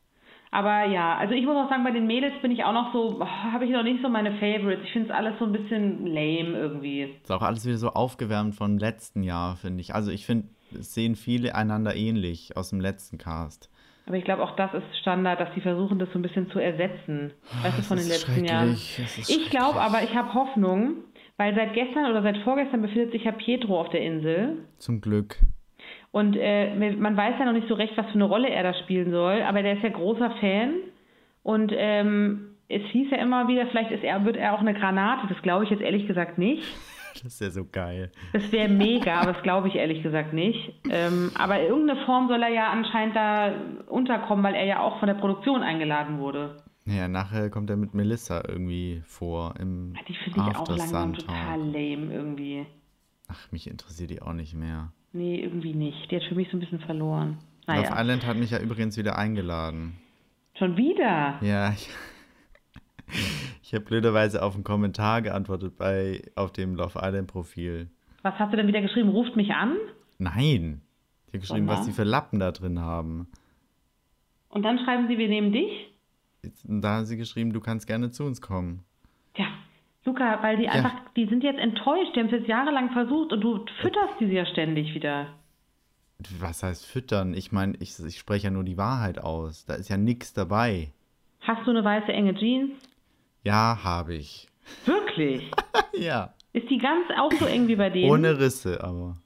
Aber 0.51 0.85
ja, 0.85 1.17
also 1.17 1.33
ich 1.33 1.47
muss 1.47 1.57
auch 1.57 1.71
sagen, 1.71 1.85
bei 1.85 1.93
den 1.93 2.07
Mädels 2.07 2.35
bin 2.43 2.51
ich 2.51 2.65
auch 2.65 2.75
noch 2.75 2.93
so, 2.93 3.21
oh, 3.21 3.27
habe 3.27 3.65
ich 3.65 3.71
noch 3.71 3.83
nicht 3.83 4.03
so 4.03 4.11
meine 4.11 4.33
Favorites. 4.33 4.85
Ich 4.85 4.93
finde 4.93 5.09
es 5.09 5.15
alles 5.15 5.39
so 5.39 5.47
ein 5.47 5.53
bisschen 5.53 6.07
lame 6.07 6.59
irgendwie. 6.59 7.15
Ist 7.23 7.33
auch 7.33 7.43
alles 7.43 7.65
wieder 7.65 7.79
so 7.79 7.89
aufgewärmt 7.91 8.55
von 8.55 8.79
letzten 8.79 9.23
Jahr, 9.23 9.57
finde 9.57 9.81
ich. 9.81 9.95
Also 9.95 10.11
ich 10.11 10.27
finde, 10.27 10.49
es 10.79 10.93
sehen 10.93 11.17
viele 11.17 11.55
einander 11.55 11.97
ähnlich 11.97 12.55
aus 12.55 12.69
dem 12.69 12.81
letzten 12.81 13.17
Cast. 13.17 13.71
Aber 14.09 14.17
ich 14.17 14.25
glaube, 14.25 14.43
auch 14.43 14.57
das 14.57 14.73
ist 14.73 14.85
Standard, 15.03 15.39
dass 15.39 15.55
sie 15.55 15.61
versuchen, 15.61 15.99
das 15.99 16.09
so 16.13 16.19
ein 16.19 16.23
bisschen 16.23 16.51
zu 16.51 16.59
ersetzen. 16.59 17.31
Weißt 17.63 17.79
du, 17.79 17.83
von 17.83 17.99
den 17.99 18.09
letzten 18.09 18.43
Jahren. 18.43 18.73
Ich 18.73 19.51
glaube 19.51 19.79
aber, 19.83 20.03
ich 20.03 20.17
habe 20.17 20.33
Hoffnung, 20.33 21.05
weil 21.39 21.55
seit 21.55 21.73
gestern 21.73 22.11
oder 22.11 22.23
seit 22.23 22.37
vorgestern 22.39 22.83
befindet 22.83 23.13
sich 23.13 23.25
ja 23.25 23.33
Pietro 23.33 23.81
auf 23.81 23.89
der 23.89 24.03
Insel. 24.03 24.59
Zum 24.79 25.01
Glück. 25.01 25.37
Und 26.11 26.37
äh, 26.37 26.75
man 26.97 27.17
weiß 27.17 27.35
ja 27.39 27.45
noch 27.45 27.53
nicht 27.53 27.69
so 27.69 27.75
recht, 27.75 27.97
was 27.97 28.07
für 28.07 28.15
eine 28.15 28.25
Rolle 28.25 28.51
er 28.51 28.63
da 28.63 28.75
spielen 28.75 29.11
soll, 29.11 29.43
aber 29.43 29.63
der 29.63 29.75
ist 29.75 29.83
ja 29.83 29.89
großer 29.89 30.33
Fan. 30.41 30.75
Und 31.43 31.73
ähm, 31.75 32.57
es 32.69 32.83
hieß 32.91 33.11
ja 33.11 33.19
immer 33.19 33.49
wieder, 33.49 33.67
vielleicht 33.69 33.93
ist 33.93 34.05
er, 34.05 34.25
wird 34.25 34.37
er 34.37 34.55
auch 34.55 34.61
eine 34.61 34.75
Granate. 34.75 35.27
Das 35.33 35.41
glaube 35.43 35.65
ich 35.65 35.71
jetzt 35.71 35.83
ehrlich 35.83 36.07
gesagt 36.07 36.39
nicht. 36.39 36.65
Das 37.15 37.33
ist 37.33 37.41
ja 37.41 37.51
so 37.51 37.65
geil. 37.65 38.13
Das 38.33 38.53
wäre 38.53 38.69
mega, 38.69 39.21
aber 39.21 39.33
das 39.33 39.43
glaube 39.43 39.67
ich 39.67 39.75
ehrlich 39.75 40.05
gesagt 40.05 40.35
nicht. 40.35 40.73
Ähm, 40.89 41.33
aber 41.37 41.59
in 41.59 41.67
irgendeine 41.67 42.05
Form 42.05 42.29
soll 42.29 42.41
er 42.41 42.51
ja 42.51 42.71
anscheinend 42.71 43.17
da 43.17 43.55
unterkommen, 43.89 44.45
weil 44.45 44.55
er 44.55 44.67
ja 44.67 44.81
auch 44.81 45.01
von 45.01 45.09
der 45.09 45.15
Produktion 45.15 45.65
eingeladen 45.65 46.21
wurde. 46.21 46.59
Ja, 46.89 47.07
nachher 47.07 47.51
kommt 47.51 47.69
er 47.71 47.77
mit 47.77 47.93
Melissa 47.95 48.43
irgendwie 48.49 49.03
vor 49.07 49.55
im 49.59 49.95
Die 50.09 50.15
finde 50.15 50.51
ich 50.51 50.57
auch 50.57 50.69
langsam 50.69 51.13
total 51.15 51.61
lame 51.61 52.13
irgendwie. 52.13 52.67
Ach, 53.29 53.53
mich 53.53 53.67
interessiert 53.67 54.11
die 54.11 54.23
auch 54.23 54.33
nicht 54.33 54.55
mehr. 54.55 54.93
Nee, 55.13 55.41
irgendwie 55.41 55.75
nicht. 55.75 56.11
Die 56.11 56.17
hat 56.17 56.23
für 56.25 56.35
mich 56.35 56.49
so 56.51 56.57
ein 56.57 56.61
bisschen 56.61 56.81
verloren. 56.81 57.39
Love 57.67 57.81
Naja, 57.81 58.01
Island 58.01 58.27
hat 58.27 58.37
mich 58.37 58.51
ja 58.51 58.59
übrigens 58.59 58.97
wieder 58.97 59.19
eingeladen. 59.19 59.99
schon 60.59 60.77
wieder. 60.77 61.39
Ja, 61.43 61.73
ich, 61.73 61.91
ich 63.63 63.75
habe 63.75 63.85
blöderweise 63.85 64.43
auf 64.43 64.55
einen 64.55 64.65
Kommentar 64.65 65.21
geantwortet 65.21 65.77
bei 65.77 66.23
auf 66.37 66.53
dem 66.53 66.75
Love 66.75 66.99
Island 67.03 67.29
Profil. 67.29 67.91
Was 68.23 68.35
hast 68.39 68.53
du 68.53 68.57
denn 68.57 68.67
wieder 68.67 68.81
geschrieben? 68.81 69.11
Ruft 69.11 69.37
mich 69.37 69.51
an? 69.53 69.77
Nein. 70.19 70.81
Ich 71.27 71.35
habe 71.35 71.41
geschrieben, 71.41 71.67
was 71.67 71.77
Sondern? 71.77 71.87
die 71.91 71.97
für 71.97 72.05
Lappen 72.05 72.41
da 72.41 72.51
drin 72.51 72.81
haben. 72.81 73.29
Und 74.49 74.63
dann 74.63 74.79
schreiben 74.79 75.07
sie, 75.09 75.19
wir 75.19 75.29
nehmen 75.29 75.53
dich? 75.53 75.88
Da 76.65 76.97
haben 76.97 77.07
sie 77.07 77.17
geschrieben, 77.17 77.53
du 77.53 77.61
kannst 77.61 77.87
gerne 77.87 78.11
zu 78.11 78.25
uns 78.25 78.41
kommen. 78.41 78.85
Ja, 79.37 79.47
Luca, 80.05 80.43
weil 80.43 80.57
die 80.57 80.69
einfach, 80.69 80.93
die 81.17 81.27
sind 81.27 81.43
jetzt 81.43 81.59
enttäuscht, 81.59 82.15
die 82.15 82.21
haben 82.21 82.27
es 82.27 82.33
jetzt 82.33 82.49
jahrelang 82.49 82.91
versucht 82.93 83.33
und 83.33 83.41
du 83.41 83.65
fütterst 83.83 84.15
die 84.21 84.27
ja 84.27 84.47
ständig 84.47 84.95
wieder. 84.95 85.27
Was 86.41 86.63
heißt 86.63 86.87
füttern? 86.87 87.35
Ich 87.35 87.53
meine, 87.53 87.75
ich, 87.79 87.99
ich 88.05 88.19
spreche 88.19 88.45
ja 88.45 88.51
nur 88.51 88.65
die 88.65 88.77
Wahrheit 88.77 89.19
aus. 89.19 89.67
Da 89.67 89.75
ist 89.75 89.89
ja 89.89 89.97
nichts 89.97 90.33
dabei. 90.33 90.93
Hast 91.41 91.67
du 91.67 91.71
eine 91.71 91.85
weiße 91.85 92.13
enge 92.13 92.35
Jeans? 92.35 92.73
Ja, 93.45 93.79
habe 93.85 94.15
ich. 94.15 94.49
Wirklich? 94.85 95.51
ja. 95.93 96.35
Ist 96.53 96.69
die 96.71 96.79
ganz 96.79 97.07
auch 97.19 97.33
so 97.33 97.47
eng 97.47 97.69
wie 97.69 97.77
bei 97.77 97.91
denen? 97.91 98.11
Ohne 98.11 98.39
Risse, 98.39 98.83
aber. 98.83 99.17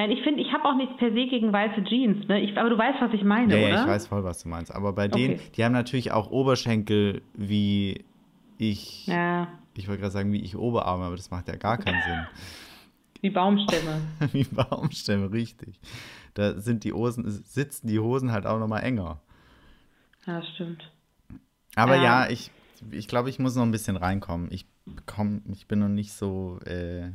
Nein, 0.00 0.12
ich 0.12 0.22
finde, 0.22 0.40
ich 0.40 0.50
habe 0.50 0.64
auch 0.64 0.76
nichts 0.76 0.96
per 0.96 1.10
se 1.10 1.26
gegen 1.26 1.52
weiße 1.52 1.84
Jeans, 1.84 2.26
ne? 2.26 2.40
Ich, 2.40 2.56
aber 2.56 2.70
du 2.70 2.78
weißt, 2.78 3.02
was 3.02 3.12
ich 3.12 3.22
meine, 3.22 3.52
Ja, 3.52 3.66
oder? 3.66 3.74
ja, 3.76 3.82
ich 3.82 3.86
weiß 3.88 4.06
voll, 4.06 4.24
was 4.24 4.42
du 4.42 4.48
meinst. 4.48 4.74
Aber 4.74 4.94
bei 4.94 5.08
denen, 5.08 5.34
Okay. 5.34 5.42
die 5.56 5.62
haben 5.64 5.72
natürlich 5.72 6.10
auch 6.12 6.30
Oberschenkel 6.30 7.20
wie 7.34 8.02
ich. 8.56 9.06
Ja. 9.08 9.48
ich 9.74 9.88
wollte 9.88 10.00
gerade 10.00 10.12
sagen, 10.12 10.32
wie 10.32 10.40
ich 10.40 10.56
Oberarme, 10.56 11.04
aber 11.04 11.16
das 11.16 11.30
macht 11.30 11.48
ja 11.48 11.56
gar 11.56 11.76
keinen 11.76 12.00
Sinn. 12.02 12.26
Wie 13.22 13.28
Baumstämme. 13.28 14.00
wie 14.32 14.44
Baumstämme, 14.44 15.30
richtig. 15.30 15.78
Da 16.32 16.58
sind 16.58 16.84
die 16.84 16.94
Hosen, 16.94 17.28
sitzen 17.30 17.86
die 17.86 17.98
Hosen 17.98 18.32
halt 18.32 18.46
auch 18.46 18.58
nochmal 18.58 18.82
enger. 18.82 19.20
Ja, 20.26 20.42
stimmt. 20.54 20.90
Aber 21.76 21.96
Ja. 21.96 22.02
ja, 22.24 22.30
ich, 22.30 22.50
ich 22.90 23.06
glaube, 23.08 23.28
ich 23.28 23.38
muss 23.38 23.54
noch 23.56 23.64
ein 23.64 23.70
bisschen 23.72 23.98
reinkommen. 23.98 24.48
Ich 24.50 24.64
komm, 25.04 25.42
ich 25.52 25.66
bin 25.68 25.80
noch 25.80 25.88
nicht 25.90 26.14
so 26.14 26.58
äh, 26.64 27.10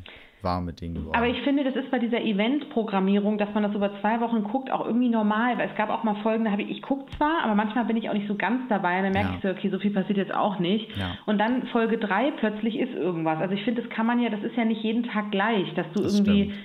warm 0.46 0.64
mit 0.64 0.80
denen 0.80 0.96
geworden. 0.96 1.16
Aber 1.18 1.28
ich 1.28 1.42
finde, 1.42 1.66
das 1.66 1.76
ist 1.76 1.92
bei 1.92 2.00
dieser 2.00 2.22
Event-Programmierung, 2.22 3.38
dass 3.38 3.54
man 3.54 3.64
das 3.64 3.76
über 3.76 3.92
zwei 4.00 4.22
Wochen 4.22 4.44
guckt, 4.46 4.72
auch 4.72 4.86
irgendwie 4.86 5.10
normal. 5.10 5.58
Weil 5.58 5.70
es 5.70 5.76
gab 5.76 5.90
auch 5.90 6.04
mal 6.06 6.16
Folgen, 6.24 6.46
da 6.46 6.52
habe 6.52 6.62
ich, 6.62 6.70
ich 6.70 6.82
gucke 6.82 7.06
zwar, 7.18 7.44
aber 7.44 7.56
manchmal 7.56 7.84
bin 7.84 7.98
ich 7.98 8.10
auch 8.10 8.14
nicht 8.14 8.30
so 8.30 8.36
ganz 8.36 8.62
dabei. 8.70 9.00
Und 9.00 9.04
dann 9.04 9.14
merke 9.14 9.30
Ja. 9.32 9.36
ich 9.36 9.42
so, 9.42 9.50
okay, 9.50 9.70
so 9.70 9.80
viel 9.80 9.92
passiert 9.92 10.18
jetzt 10.18 10.34
auch 10.34 10.60
nicht. 10.60 10.96
Ja. 10.98 11.18
Und 11.26 11.38
dann 11.40 11.68
Folge 11.68 11.98
drei 11.98 12.32
plötzlich 12.32 12.78
ist 12.80 12.94
irgendwas. 12.94 13.40
Also 13.40 13.54
ich 13.54 13.64
finde, 13.66 13.82
das 13.82 13.92
kann 13.92 14.06
man 14.06 14.22
ja, 14.22 14.30
das 14.30 14.42
ist 14.44 14.56
ja 14.56 14.64
nicht 14.64 14.82
jeden 14.82 15.04
Tag 15.04 15.32
gleich, 15.32 15.74
dass 15.74 15.88
du 15.94 16.04
Das 16.04 16.18
irgendwie. 16.18 16.52
stimmt. 16.54 16.58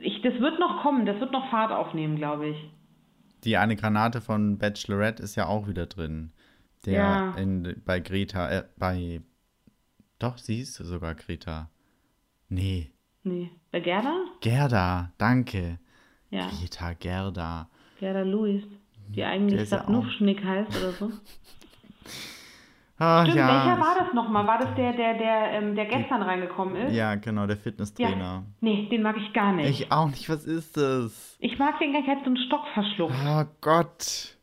Ich, 0.00 0.22
das 0.22 0.38
wird 0.40 0.60
noch 0.60 0.82
kommen, 0.82 1.06
das 1.06 1.18
wird 1.18 1.32
noch 1.32 1.48
Fahrt 1.50 1.72
aufnehmen, 1.72 2.16
glaube 2.16 2.48
ich. 2.50 2.56
Die 3.44 3.56
eine 3.56 3.76
Granate 3.76 4.20
von 4.20 4.58
Bachelorette 4.58 5.22
ist 5.22 5.36
ja 5.36 5.46
auch 5.46 5.66
wieder 5.68 5.86
drin. 5.86 6.32
Der 6.84 6.94
Ja. 6.94 7.34
in, 7.36 7.82
bei 7.84 8.00
Greta, 8.00 8.48
äh, 8.50 8.62
bei. 8.78 9.20
Doch, 10.18 10.36
sie 10.38 10.60
ist 10.60 10.74
sogar 10.74 11.14
Greta. 11.14 11.70
Nee. 12.48 12.90
Nee. 13.26 13.50
Bei 13.72 13.80
Gerda? 13.80 14.14
Gerda, 14.40 15.10
danke. 15.18 15.78
Ja. 16.30 16.46
Greta, 16.48 16.92
Gerda. 16.92 17.68
Gerda 17.98 18.22
Lewis. 18.22 18.62
Die 19.08 19.24
eigentlich 19.24 19.60
ist 19.62 19.72
ja 19.72 19.78
Sapnufschnick 19.78 20.44
heißt 20.44 20.70
oder 20.76 20.92
so. 20.92 21.10
Ah, 22.98 23.24
Stimmt, 23.24 23.36
ja. 23.36 23.48
welcher 23.48 23.78
war 23.78 23.94
das 23.94 24.14
nochmal? 24.14 24.46
War 24.46 24.58
das 24.58 24.74
der, 24.74 24.94
der, 24.94 25.18
der, 25.18 25.50
ähm, 25.52 25.74
der 25.76 25.84
gestern 25.84 26.22
reingekommen 26.22 26.76
ist? 26.76 26.94
Ja, 26.94 27.14
genau, 27.16 27.46
der 27.46 27.58
Fitnesstrainer. 27.58 28.44
Nee, 28.62 28.88
den 28.90 29.02
mag 29.02 29.16
ich 29.18 29.34
gar 29.34 29.52
nicht. 29.52 29.68
Ich 29.68 29.92
auch 29.92 30.06
nicht, 30.08 30.30
was 30.30 30.46
ist 30.46 30.78
das? 30.78 31.36
Ich 31.38 31.58
mag 31.58 31.78
den 31.78 31.92
gar 31.92 31.98
nicht, 32.00 32.08
der 32.08 32.16
hat 32.16 32.24
so 32.24 32.30
einen 32.30 32.38
Stock 32.38 32.62
verschluckt. 32.72 33.14
Oh 33.26 33.44
Gott. 33.60 34.35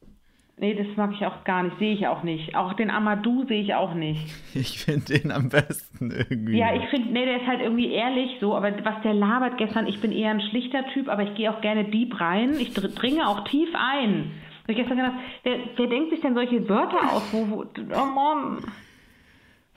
Nee, 0.58 0.76
das 0.76 0.86
mag 0.96 1.12
ich 1.14 1.26
auch 1.26 1.44
gar 1.46 1.64
nicht, 1.64 1.80
sehe 1.80 1.94
ich 1.96 2.06
auch 2.08 2.22
nicht. 2.24 2.56
Auch 2.56 2.74
den 2.74 2.92
Amadou 2.92 3.44
sehe 3.48 3.62
ich 3.62 3.74
auch 3.74 3.94
nicht. 3.96 4.22
Ich 4.56 4.80
finde 4.86 5.18
den 5.20 5.32
am 5.32 5.50
besten 5.50 6.12
irgendwie. 6.12 6.58
Ja, 6.60 6.76
ich 6.76 6.88
finde, 6.90 7.12
nee, 7.12 7.26
der 7.26 7.38
ist 7.42 7.48
halt 7.48 7.60
irgendwie 7.62 7.92
ehrlich 7.92 8.38
so, 8.40 8.56
aber 8.56 8.72
was 8.86 9.02
der 9.04 9.16
labert 9.16 9.58
gestern, 9.58 9.88
ich 9.88 10.00
bin 10.00 10.12
eher 10.12 10.30
ein 10.30 10.42
schlichter 10.42 10.86
Typ, 10.94 11.10
aber 11.10 11.24
ich 11.24 11.34
gehe 11.36 11.52
auch 11.52 11.60
gerne 11.62 11.86
deep 11.86 12.20
rein. 12.22 12.54
Ich 12.60 12.74
dr- 12.74 12.90
dringe 12.90 13.28
auch 13.28 13.44
tief 13.46 13.70
ein. 13.74 14.32
Hab 14.62 14.70
ich 14.70 14.76
gestern 14.78 14.98
gedacht, 14.98 15.14
wer, 15.42 15.58
wer 15.76 15.88
denkt 15.88 16.12
sich 16.12 16.22
denn 16.22 16.36
solche 16.36 16.70
Wörter 16.70 17.12
aus? 17.12 17.24
Wo, 17.34 17.50
wo, 17.50 17.66
oh 17.66 18.06
Mann. 18.06 18.60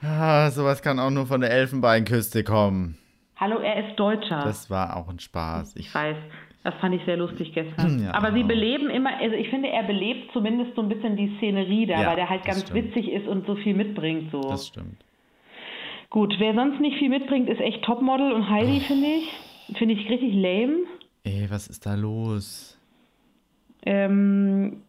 Ah, 0.01 0.51
sowas 0.51 0.83
kann 0.83 0.99
auch 0.99 1.09
nur 1.09 1.25
von 1.25 1.41
der 1.41 1.49
Elfenbeinküste 1.51 2.43
kommen. 2.43 2.97
Hallo, 3.37 3.57
er 3.59 3.87
ist 3.89 3.99
Deutscher. 3.99 4.41
Das 4.43 4.69
war 4.69 4.95
auch 4.95 5.09
ein 5.09 5.19
Spaß. 5.19 5.75
Ich, 5.75 5.87
ich 5.87 5.95
weiß. 5.95 6.17
Das 6.63 6.73
fand 6.81 6.95
ich 6.95 7.01
sehr 7.05 7.15
lustig 7.17 7.53
gestern. 7.53 8.03
Ja. 8.03 8.13
Aber 8.13 8.33
sie 8.33 8.43
beleben 8.43 8.89
immer, 8.89 9.17
also 9.17 9.35
ich 9.35 9.49
finde, 9.49 9.69
er 9.69 9.83
belebt 9.83 10.31
zumindest 10.33 10.75
so 10.75 10.81
ein 10.81 10.89
bisschen 10.89 11.15
die 11.15 11.31
Szenerie 11.37 11.85
da, 11.85 12.01
Ja, 12.01 12.07
weil 12.09 12.15
der 12.17 12.29
halt 12.29 12.43
ganz 12.43 12.61
stimmt. 12.61 12.85
witzig 12.87 13.09
ist 13.11 13.27
und 13.27 13.45
so 13.47 13.55
viel 13.55 13.73
mitbringt. 13.73 14.31
So. 14.31 14.41
das 14.41 14.67
stimmt. 14.67 14.97
Gut, 16.09 16.35
wer 16.39 16.53
sonst 16.55 16.79
nicht 16.81 16.97
viel 16.97 17.09
mitbringt, 17.09 17.49
ist 17.49 17.61
echt 17.61 17.83
Topmodel 17.83 18.31
und 18.33 18.49
Heidi, 18.49 18.79
finde 18.81 19.07
ich. 19.07 19.77
Finde 19.77 19.93
ich 19.93 20.09
richtig 20.09 20.33
lame. 20.33 20.77
Ey, 21.23 21.47
was 21.49 21.67
ist 21.67 21.85
da 21.85 21.95
los? 21.95 22.77
Ähm, 23.85 24.81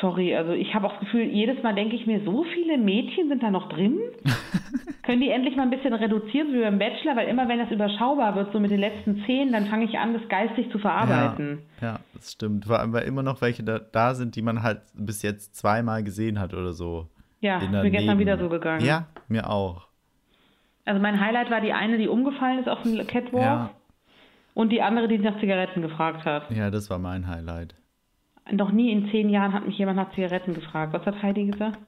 sorry, 0.00 0.34
also 0.34 0.52
ich 0.52 0.74
habe 0.74 0.86
auch 0.86 0.92
das 0.92 1.00
Gefühl, 1.00 1.22
jedes 1.24 1.62
Mal 1.62 1.74
denke 1.74 1.96
ich 1.96 2.06
mir, 2.06 2.20
so 2.24 2.44
viele 2.44 2.78
Mädchen 2.78 3.28
sind 3.28 3.42
da 3.42 3.50
noch 3.50 3.68
drin? 3.68 3.98
Können 5.02 5.20
die 5.22 5.30
endlich 5.30 5.56
mal 5.56 5.62
ein 5.64 5.70
bisschen 5.70 5.92
reduzieren, 5.92 6.52
wie 6.52 6.60
beim 6.60 6.78
Bachelor? 6.78 7.16
Weil 7.16 7.28
immer 7.28 7.48
wenn 7.48 7.58
das 7.58 7.70
überschaubar 7.70 8.36
wird, 8.36 8.52
so 8.52 8.60
mit 8.60 8.70
den 8.70 8.80
letzten 8.80 9.24
zehn, 9.24 9.50
dann 9.52 9.66
fange 9.66 9.84
ich 9.86 9.98
an, 9.98 10.12
das 10.14 10.28
geistig 10.28 10.70
zu 10.70 10.78
verarbeiten. 10.78 11.60
Ja, 11.80 11.86
ja, 11.94 12.00
das 12.14 12.32
stimmt. 12.32 12.66
Vor 12.66 12.78
allem, 12.78 12.92
weil 12.92 13.04
immer 13.04 13.22
noch 13.22 13.40
welche 13.40 13.64
da, 13.64 13.78
da 13.78 14.14
sind, 14.14 14.36
die 14.36 14.42
man 14.42 14.62
halt 14.62 14.82
bis 14.94 15.22
jetzt 15.22 15.56
zweimal 15.56 16.04
gesehen 16.04 16.38
hat 16.38 16.54
oder 16.54 16.72
so. 16.72 17.08
Ja, 17.40 17.58
ist 17.58 17.70
mir 17.70 17.90
gestern 17.90 18.18
wieder 18.18 18.38
so 18.38 18.48
gegangen. 18.48 18.84
Ja, 18.84 19.06
mir 19.28 19.48
auch. 19.50 19.88
Also 20.84 21.00
mein 21.00 21.20
Highlight 21.20 21.50
war 21.50 21.60
die 21.60 21.72
eine, 21.72 21.98
die 21.98 22.08
umgefallen 22.08 22.58
ist 22.58 22.68
auf 22.68 22.82
dem 22.82 22.96
Catwalk 23.06 23.42
Ja, 23.42 23.70
und 24.54 24.70
die 24.70 24.82
andere, 24.82 25.08
die 25.08 25.18
nach 25.18 25.38
Zigaretten 25.40 25.82
gefragt 25.82 26.24
hat. 26.24 26.50
ja, 26.50 26.70
das 26.70 26.90
war 26.90 26.98
mein 26.98 27.26
Highlight. 27.26 27.74
Noch 28.52 28.72
nie 28.72 28.90
in 28.90 29.10
zehn 29.10 29.28
Jahren 29.28 29.52
hat 29.52 29.66
mich 29.66 29.78
jemand 29.78 29.96
nach 29.96 30.12
Zigaretten 30.14 30.54
gefragt. 30.54 30.92
Was 30.92 31.04
hat 31.06 31.22
Heidi 31.22 31.46
gesagt? 31.46 31.78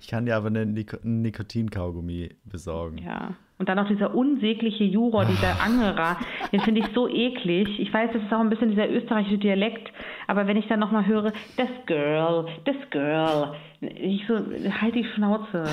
Ich 0.00 0.08
kann 0.08 0.26
dir 0.26 0.36
aber 0.36 0.48
einen 0.48 0.74
Nik 0.74 0.98
Nikotinkaugummi 1.04 2.30
besorgen. 2.44 2.98
Ja. 2.98 3.34
Und 3.58 3.68
dann 3.68 3.76
noch 3.76 3.88
dieser 3.88 4.14
unsägliche 4.14 4.84
Juror, 4.84 5.24
dieser 5.26 5.60
Angerer, 5.62 6.16
den 6.52 6.60
finde 6.60 6.80
ich 6.80 6.86
so 6.94 7.08
eklig. 7.08 7.78
Ich 7.78 7.92
weiß, 7.92 8.10
das 8.12 8.22
ist 8.22 8.32
auch 8.32 8.40
ein 8.40 8.50
bisschen 8.50 8.70
dieser 8.70 8.90
österreichische 8.90 9.38
Dialekt, 9.38 9.92
aber 10.26 10.46
wenn 10.46 10.56
ich 10.56 10.66
dann 10.66 10.80
nochmal 10.80 11.06
höre, 11.06 11.32
das 11.56 11.68
Girl, 11.86 12.46
das 12.64 12.76
Girl, 12.90 13.54
ich 13.80 14.26
so, 14.26 14.34
halt 14.80 14.94
die 14.94 15.04
Schnauze. 15.14 15.64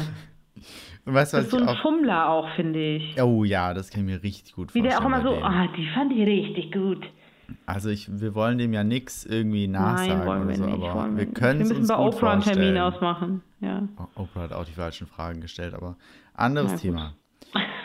Und 1.05 1.13
weißt 1.13 1.33
du, 1.33 1.37
Das 1.37 1.45
was 1.45 1.45
ist 1.45 1.51
so 1.51 1.57
ein 1.57 1.67
auch. 1.69 1.81
Fummler 1.81 2.29
auch, 2.29 2.49
finde 2.55 2.79
ich. 2.97 3.21
Oh 3.21 3.43
ja, 3.43 3.73
das 3.73 3.89
kann 3.89 4.01
ich 4.01 4.07
mir 4.15 4.23
richtig 4.23 4.53
gut 4.53 4.73
Wie 4.75 4.79
vorstellen. 4.81 4.89
der 4.89 4.99
auch 4.99 5.05
immer 5.05 5.21
so, 5.37 5.43
ah, 5.43 5.67
die 5.77 5.87
fand 5.87 6.11
ich 6.13 6.25
richtig 6.27 6.71
gut. 6.73 7.05
Also 7.65 7.89
ich, 7.89 8.07
wir 8.19 8.35
wollen 8.35 8.57
dem 8.57 8.73
ja 8.73 8.83
nichts 8.83 9.25
irgendwie 9.25 9.67
nachsagen 9.67 10.19
Nein, 10.19 10.27
wollen 10.27 10.41
oder 10.41 10.49
wir 10.49 10.55
so, 10.55 10.65
nicht. 10.65 10.87
aber 10.89 11.17
wir 11.17 11.25
können 11.27 11.61
es 11.61 11.69
Wir 11.69 11.75
uns 11.77 11.87
müssen 11.87 11.97
bei 11.97 12.03
gut 12.03 12.15
Oprah 12.15 12.31
einen 12.33 12.41
Termin 12.41 12.77
ausmachen. 12.77 13.41
Ja. 13.61 13.87
Oprah 14.15 14.41
hat 14.41 14.53
auch 14.53 14.65
die 14.65 14.73
falschen 14.73 15.07
Fragen 15.07 15.41
gestellt, 15.41 15.73
aber 15.73 15.95
anderes 16.33 16.73
gut. 16.73 16.81
Thema. 16.81 17.13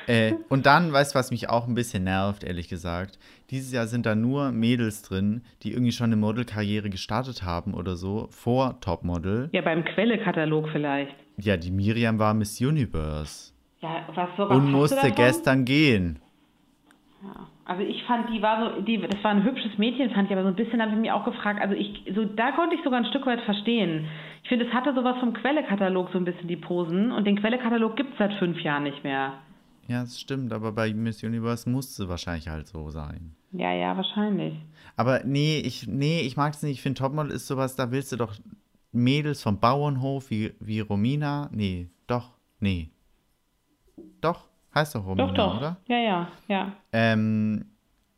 Äh, 0.08 0.34
und 0.48 0.66
dann, 0.66 0.92
weißt 0.92 1.14
du, 1.14 1.18
was 1.20 1.30
mich 1.30 1.48
auch 1.48 1.68
ein 1.68 1.76
bisschen 1.76 2.02
nervt, 2.02 2.42
ehrlich 2.42 2.68
gesagt? 2.68 3.20
Dieses 3.50 3.70
Jahr 3.70 3.86
sind 3.86 4.04
da 4.04 4.16
nur 4.16 4.50
Mädels 4.50 5.02
drin, 5.02 5.42
die 5.62 5.70
irgendwie 5.70 5.92
schon 5.92 6.06
eine 6.06 6.16
Modelkarriere 6.16 6.90
gestartet 6.90 7.44
haben 7.44 7.72
oder 7.72 7.94
so, 7.94 8.26
vor 8.32 8.80
Topmodel. 8.80 9.48
ja, 9.52 9.60
beim 9.62 9.84
Quellekatalog 9.84 10.68
vielleicht. 10.72 11.14
Ja, 11.36 11.56
die 11.56 11.70
Miriam 11.70 12.18
war 12.18 12.34
Miss 12.34 12.60
Universe 12.60 13.52
Ja, 13.80 14.04
was, 14.12 14.28
was 14.36 14.50
und 14.50 14.72
musste 14.72 15.12
gestern 15.12 15.64
gehen. 15.64 16.18
Also 17.64 17.82
ich 17.82 18.02
fand, 18.04 18.28
die 18.30 18.42
war 18.42 18.74
so, 18.74 18.80
die, 18.82 19.00
das 19.00 19.22
war 19.22 19.30
ein 19.30 19.44
hübsches 19.44 19.78
Mädchen, 19.78 20.10
fand 20.10 20.28
ich, 20.28 20.32
aber 20.36 20.42
so 20.42 20.48
ein 20.48 20.56
bisschen 20.56 20.82
habe 20.82 20.92
ich 20.92 20.98
mich 20.98 21.12
auch 21.12 21.24
gefragt, 21.24 21.60
also 21.60 21.74
ich, 21.74 22.02
so, 22.14 22.24
da 22.24 22.52
konnte 22.52 22.74
ich 22.74 22.82
sogar 22.82 22.98
ein 22.98 23.06
Stück 23.06 23.24
weit 23.24 23.40
verstehen. 23.42 24.06
Ich 24.42 24.48
finde, 24.48 24.66
es 24.66 24.72
hatte 24.72 24.92
sowas 24.94 25.16
vom 25.20 25.32
Quellekatalog 25.32 26.10
so 26.12 26.18
ein 26.18 26.24
bisschen 26.24 26.48
die 26.48 26.56
Posen 26.56 27.12
und 27.12 27.24
den 27.24 27.38
Quellekatalog 27.38 27.94
gibt 27.94 28.12
es 28.12 28.18
seit 28.18 28.32
fünf 28.34 28.60
Jahren 28.62 28.82
nicht 28.82 29.04
mehr. 29.04 29.34
Ja, 29.86 30.00
das 30.00 30.20
stimmt, 30.20 30.52
aber 30.52 30.72
bei 30.72 30.92
Miss 30.92 31.22
Universe 31.22 31.68
musste 31.68 32.08
wahrscheinlich 32.08 32.48
halt 32.48 32.66
so 32.66 32.90
sein. 32.90 33.34
Ja, 33.52 33.72
ja, 33.72 33.96
wahrscheinlich. 33.96 34.54
Aber 34.96 35.22
nee, 35.24 35.60
ich, 35.60 35.86
nee, 35.86 36.20
ich 36.20 36.36
mag 36.36 36.54
es 36.54 36.62
nicht. 36.62 36.72
Ich 36.72 36.82
finde, 36.82 36.98
Topmodel 36.98 37.32
ist 37.32 37.46
sowas, 37.46 37.76
da 37.76 37.90
willst 37.90 38.10
du 38.12 38.16
doch 38.16 38.34
Mädels 38.92 39.42
vom 39.42 39.58
Bauernhof 39.58 40.30
wie, 40.30 40.52
wie 40.60 40.80
Romina. 40.80 41.48
Nee, 41.52 41.88
doch, 42.06 42.32
nee. 42.60 42.90
Doch, 44.20 44.48
heißt 44.74 44.94
doch 44.94 45.04
Romina, 45.06 45.26
Doch, 45.28 45.34
doch. 45.34 45.56
oder? 45.58 45.76
Ja, 45.88 45.98
ja, 45.98 46.28
ja. 46.48 46.72
Ähm, 46.92 47.66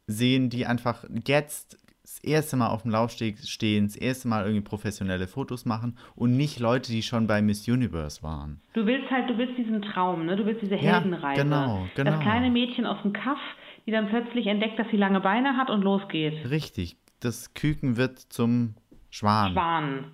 sehen, 0.07 0.51
die 0.51 0.67
einfach 0.67 1.05
jetzt 1.27 1.79
das 2.03 2.19
erste 2.23 2.57
Mal 2.57 2.69
auf 2.69 2.83
dem 2.83 2.91
Laufsteg 2.91 3.39
stehen, 3.39 3.87
das 3.87 3.97
erste 3.97 4.29
Mal 4.29 4.45
irgendwie 4.45 4.61
professionelle 4.63 5.27
Fotos 5.27 5.65
machen 5.65 5.97
und 6.15 6.37
nicht 6.37 6.61
Leute, 6.61 6.93
die 6.93 7.03
schon 7.03 7.27
bei 7.27 7.41
Miss 7.41 7.67
Universe 7.67 8.23
waren. 8.23 8.61
Du 8.75 8.85
willst 8.85 9.11
halt, 9.11 9.31
du 9.31 9.39
willst 9.39 9.57
diesen 9.57 9.81
Traum, 9.81 10.27
ne? 10.27 10.37
Du 10.37 10.45
willst 10.45 10.61
diese 10.61 10.75
Ja, 10.75 11.01
Heldenreise. 11.01 11.43
genau, 11.43 11.87
genau. 11.95 12.11
Das 12.11 12.21
kleine 12.21 12.51
Mädchen 12.51 12.85
aus 12.85 13.01
dem 13.03 13.15
Kaff, 13.15 13.39
die 13.87 13.91
dann 13.91 14.09
plötzlich 14.11 14.47
entdeckt, 14.47 14.79
dass 14.79 14.87
sie 14.91 14.99
lange 14.99 15.21
Beine 15.21 15.57
hat 15.57 15.71
und 15.71 15.83
losgeht. 15.83 16.49
Richtig, 16.51 16.97
das 17.21 17.55
Küken 17.55 17.97
wird 17.97 18.19
zum 18.19 18.75
Schwan. 19.09 19.53
Schwan. 19.53 20.05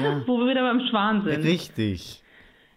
Ja. 0.00 0.22
Wo 0.26 0.38
wir 0.38 0.46
wieder 0.50 0.62
beim 0.62 0.80
Schwan 0.88 1.24
sind. 1.24 1.44
Richtig. 1.44 2.22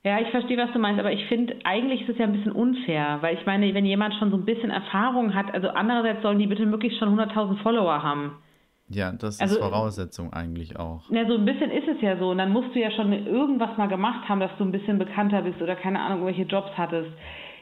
Ja, 0.08 0.20
ich 0.22 0.30
verstehe, 0.30 0.58
was 0.58 0.72
du 0.72 0.80
meinst, 0.80 1.00
aber 1.00 1.12
ich 1.12 1.26
finde, 1.26 1.56
eigentlich 1.66 2.02
ist 2.04 2.10
es 2.10 2.18
ja 2.18 2.26
ein 2.26 2.32
bisschen 2.32 2.54
unfair, 2.54 3.18
weil 3.22 3.36
ich 3.38 3.46
meine, 3.46 3.74
wenn 3.74 3.86
jemand 3.86 4.14
schon 4.16 4.32
so 4.32 4.38
ein 4.38 4.46
bisschen 4.46 4.70
Erfahrung 4.72 5.34
hat, 5.34 5.54
also 5.54 5.68
andererseits 5.70 6.22
sollen 6.22 6.40
die 6.40 6.48
bitte 6.48 6.66
möglichst 6.66 6.98
schon 7.00 7.10
100.000 7.10 7.58
Follower 7.62 8.02
haben. 8.04 8.38
Ja, 8.90 9.12
das 9.12 9.42
Also- 9.42 9.56
ist 9.56 9.62
Voraussetzung 9.62 10.32
eigentlich 10.32 10.80
auch. 10.80 11.04
Na, 11.10 11.28
so 11.28 11.36
ein 11.36 11.44
bisschen 11.44 11.72
ist 11.72 11.88
es 11.90 12.00
ja 12.02 12.18
so. 12.18 12.30
Und 12.30 12.38
dann 12.38 12.54
musst 12.54 12.74
du 12.74 12.80
ja 12.80 12.90
schon 12.92 13.12
irgendwas 13.12 13.78
mal 13.78 13.88
gemacht 13.88 14.30
haben, 14.30 14.40
dass 14.40 14.52
du 14.58 14.64
ein 14.64 14.72
bisschen 14.72 14.98
bekannter 14.98 15.42
bist 15.42 15.62
oder 15.62 15.76
keine 15.76 16.00
Ahnung, 16.00 16.20
irgendwelche 16.26 16.50
Jobs 16.50 16.70
hattest. 16.78 17.12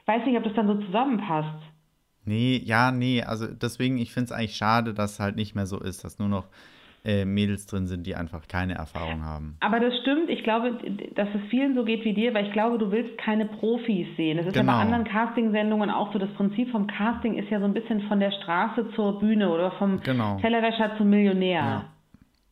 Ich 0.02 0.08
weiß 0.08 0.24
nicht, 0.28 0.38
ob 0.38 0.43
das 0.43 0.54
dann 0.54 0.68
so 0.68 0.76
zusammenpasst. 0.76 1.50
Nee, 2.26 2.62
ja, 2.64 2.91
nee, 2.91 3.24
also 3.24 3.48
deswegen, 3.48 3.98
ich 3.98 4.12
finde 4.14 4.26
es 4.26 4.32
eigentlich 4.32 4.56
schade, 4.56 4.93
dass 4.93 5.14
es 5.14 5.20
halt 5.20 5.36
nicht 5.36 5.56
mehr 5.56 5.66
so 5.66 5.80
ist, 5.80 6.04
dass 6.04 6.20
nur 6.20 6.28
noch 6.30 6.46
äh, 7.06 7.24
Mädels 7.24 7.68
drin 7.68 7.86
sind, 7.88 8.06
die 8.08 8.16
einfach 8.16 8.47
keine 8.47 8.74
Erfahrung 8.74 9.24
haben. 9.24 9.58
Aber 9.60 9.80
das 9.80 9.93
stimmt. 10.01 10.30
Ich 10.30 10.43
glaube, 10.43 10.78
dass 11.14 11.28
es 11.36 11.41
vielen 11.49 11.76
so 11.76 11.86
geht 11.86 12.03
wie 12.03 12.14
dir, 12.14 12.34
weil 12.34 12.47
ich 12.47 12.51
glaube, 12.53 12.78
du 12.80 12.91
willst 12.91 13.18
keine 13.20 13.45
Profis 13.45 14.08
sehen. 14.18 14.38
Das 14.38 14.47
ist 14.47 14.56
ja 14.56 14.62
Genau. 14.62 14.74
bei 14.74 14.80
anderen 14.80 15.03
Casting-Sendungen 15.06 15.89
auch 15.91 16.12
so. 16.12 16.20
Das 16.20 16.32
Prinzip 16.34 16.72
vom 16.72 16.88
Casting 16.88 17.36
ist 17.38 17.49
ja 17.51 17.60
so 17.60 17.66
ein 17.66 17.74
bisschen 17.74 18.01
von 18.08 18.20
der 18.20 18.32
Straße 18.32 18.89
zur 18.95 19.20
Bühne 19.20 19.49
oder 19.49 19.72
vom 19.74 20.01
Genau. 20.01 20.39
Tellerwäscher 20.39 20.97
zum 20.97 21.10
Millionär. 21.12 21.86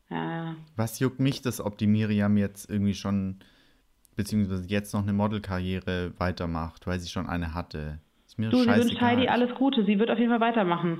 Ja. 0.09 0.15
ja. 0.15 0.55
Was 0.75 0.99
juckt 0.99 1.19
mich 1.19 1.41
das, 1.41 1.59
ob 1.59 1.77
die 1.79 1.87
Miriam 1.87 2.37
jetzt 2.37 2.69
irgendwie 2.69 2.93
schon, 2.93 3.39
beziehungsweise 4.15 4.67
jetzt 4.69 4.93
noch 4.93 5.01
eine 5.01 5.13
Modelkarriere 5.13 6.13
weitermacht, 6.19 6.85
weil 6.85 6.99
sie 6.99 7.09
schon 7.09 7.27
eine 7.27 7.55
hatte? 7.55 7.99
Ist 8.27 8.37
mir 8.37 8.49
Du, 8.51 8.57
sie 8.57 8.67
wünscht 8.67 8.79
scheißegal. 8.81 9.09
Heidi 9.09 9.27
alles 9.29 9.55
Gute. 9.55 9.83
Sie 9.85 9.97
wird 9.97 10.11
auf 10.11 10.19
jeden 10.19 10.29
Fall 10.29 10.39
weitermachen. 10.41 10.99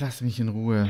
Lass 0.00 0.20
mich 0.22 0.38
in 0.40 0.48
Ruhe. 0.48 0.88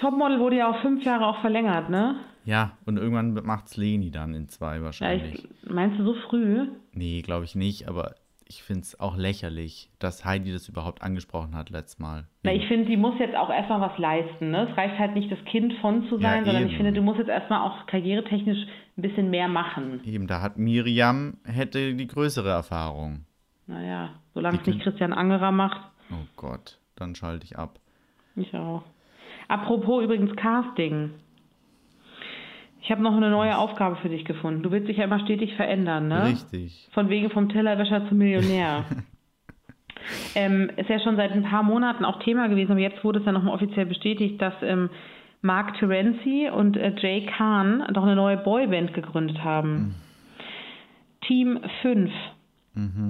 Topmodel 0.00 0.38
wurde 0.40 0.56
ja 0.56 0.70
auf 0.70 0.80
fünf 0.80 1.04
Jahre 1.04 1.26
auch 1.26 1.40
verlängert, 1.40 1.90
ne? 1.90 2.16
Ja, 2.44 2.72
und 2.86 2.96
irgendwann 2.96 3.34
macht's 3.44 3.76
Leni 3.76 4.10
dann 4.10 4.34
in 4.34 4.48
zwei 4.48 4.76
Ja, 4.76 4.82
wahrscheinlich. 4.82 5.44
ich, 5.44 5.70
meinst 5.70 5.98
du 5.98 6.04
so 6.04 6.14
früh? 6.28 6.68
Nee, 6.92 7.20
glaube 7.22 7.44
ich 7.44 7.54
nicht, 7.54 7.86
aber 7.88 8.14
ich 8.46 8.62
finde 8.64 8.80
es 8.82 8.98
auch 8.98 9.16
lächerlich, 9.16 9.90
dass 10.00 10.24
Heidi 10.24 10.50
das 10.52 10.68
überhaupt 10.68 11.02
angesprochen 11.02 11.54
hat 11.54 11.70
letztes 11.70 11.98
Mal. 12.00 12.26
Na, 12.42 12.52
ich 12.52 12.66
finde, 12.66 12.86
die 12.86 12.96
muss 12.96 13.14
jetzt 13.20 13.36
auch 13.36 13.50
erstmal 13.50 13.80
was 13.82 13.96
leisten. 13.98 14.50
Ne? 14.50 14.66
Es 14.68 14.76
reicht 14.76 14.98
halt 14.98 15.14
nicht, 15.14 15.30
das 15.30 15.38
Kind 15.44 15.72
von 15.80 16.08
zu 16.08 16.16
Ja, 16.16 16.30
sein, 16.30 16.44
sondern 16.44 16.66
ich 16.66 16.76
finde, 16.76 16.92
du 16.92 17.02
musst 17.02 17.18
jetzt 17.18 17.28
erstmal 17.28 17.60
auch 17.60 17.86
karrieretechnisch 17.86 18.66
ein 18.96 19.02
bisschen 19.02 19.30
mehr 19.30 19.46
machen. 19.46 20.00
Eben, 20.04 20.26
da 20.26 20.40
hat 20.40 20.56
Miriam 20.58 21.34
hätte 21.44 21.94
die 21.94 22.06
größere 22.08 22.48
Erfahrung. 22.48 23.24
Naja, 23.68 24.10
solange 24.34 24.58
es 24.60 24.66
nicht 24.66 24.80
Christian 24.80 25.12
Angerer 25.12 25.52
macht, 25.52 25.80
Oh 26.10 26.26
Gott, 26.36 26.78
dann 26.96 27.14
schalte 27.14 27.44
ich 27.44 27.56
ab. 27.56 27.78
ich 28.34 28.52
auch. 28.56 28.82
Apropos 29.50 30.04
übrigens 30.04 30.36
Casting. 30.36 31.10
Ich 32.82 32.90
habe 32.92 33.02
noch 33.02 33.16
eine 33.16 33.30
neue 33.30 33.58
Aufgabe 33.58 33.96
für 33.96 34.08
dich 34.08 34.24
gefunden. 34.24 34.62
Du 34.62 34.70
willst 34.70 34.88
dich 34.88 34.98
ja 34.98 35.04
immer 35.04 35.18
stetig 35.24 35.56
verändern, 35.56 36.06
ne? 36.06 36.26
Richtig. 36.26 36.88
Von 36.92 37.08
wegen 37.08 37.30
vom 37.30 37.48
Tellerwäscher 37.48 38.08
zum 38.08 38.18
Millionär. 38.18 38.84
ähm, 40.36 40.70
ist 40.76 40.88
ja 40.88 41.00
schon 41.00 41.16
seit 41.16 41.32
ein 41.32 41.42
paar 41.42 41.64
Monaten 41.64 42.04
auch 42.04 42.20
Thema 42.20 42.46
gewesen, 42.48 42.70
aber 42.70 42.80
jetzt 42.80 43.02
wurde 43.02 43.18
es 43.18 43.26
ja 43.26 43.32
nochmal 43.32 43.54
offiziell 43.56 43.86
bestätigt, 43.86 44.40
dass 44.40 44.54
ähm, 44.62 44.88
Mark 45.42 45.76
Terenzi 45.78 46.48
und 46.48 46.76
äh, 46.76 46.94
Jay 46.98 47.26
Kahn 47.26 47.84
doch 47.92 48.04
eine 48.04 48.14
neue 48.14 48.36
Boyband 48.36 48.94
gegründet 48.94 49.42
haben. 49.42 49.96
Team 51.26 51.58
5. 51.82 52.08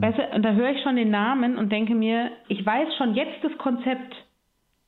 Weißt 0.01 0.19
du, 0.19 0.37
und 0.37 0.43
da 0.43 0.53
höre 0.53 0.71
ich 0.71 0.83
schon 0.83 0.97
den 0.97 1.11
Namen 1.11 1.59
und 1.59 1.71
denke 1.71 1.95
mir, 1.95 2.31
ich 2.49 2.65
weiß 2.65 2.97
schon 2.97 3.15
jetzt 3.15 3.45
das 3.45 3.57
Konzept. 3.59 4.17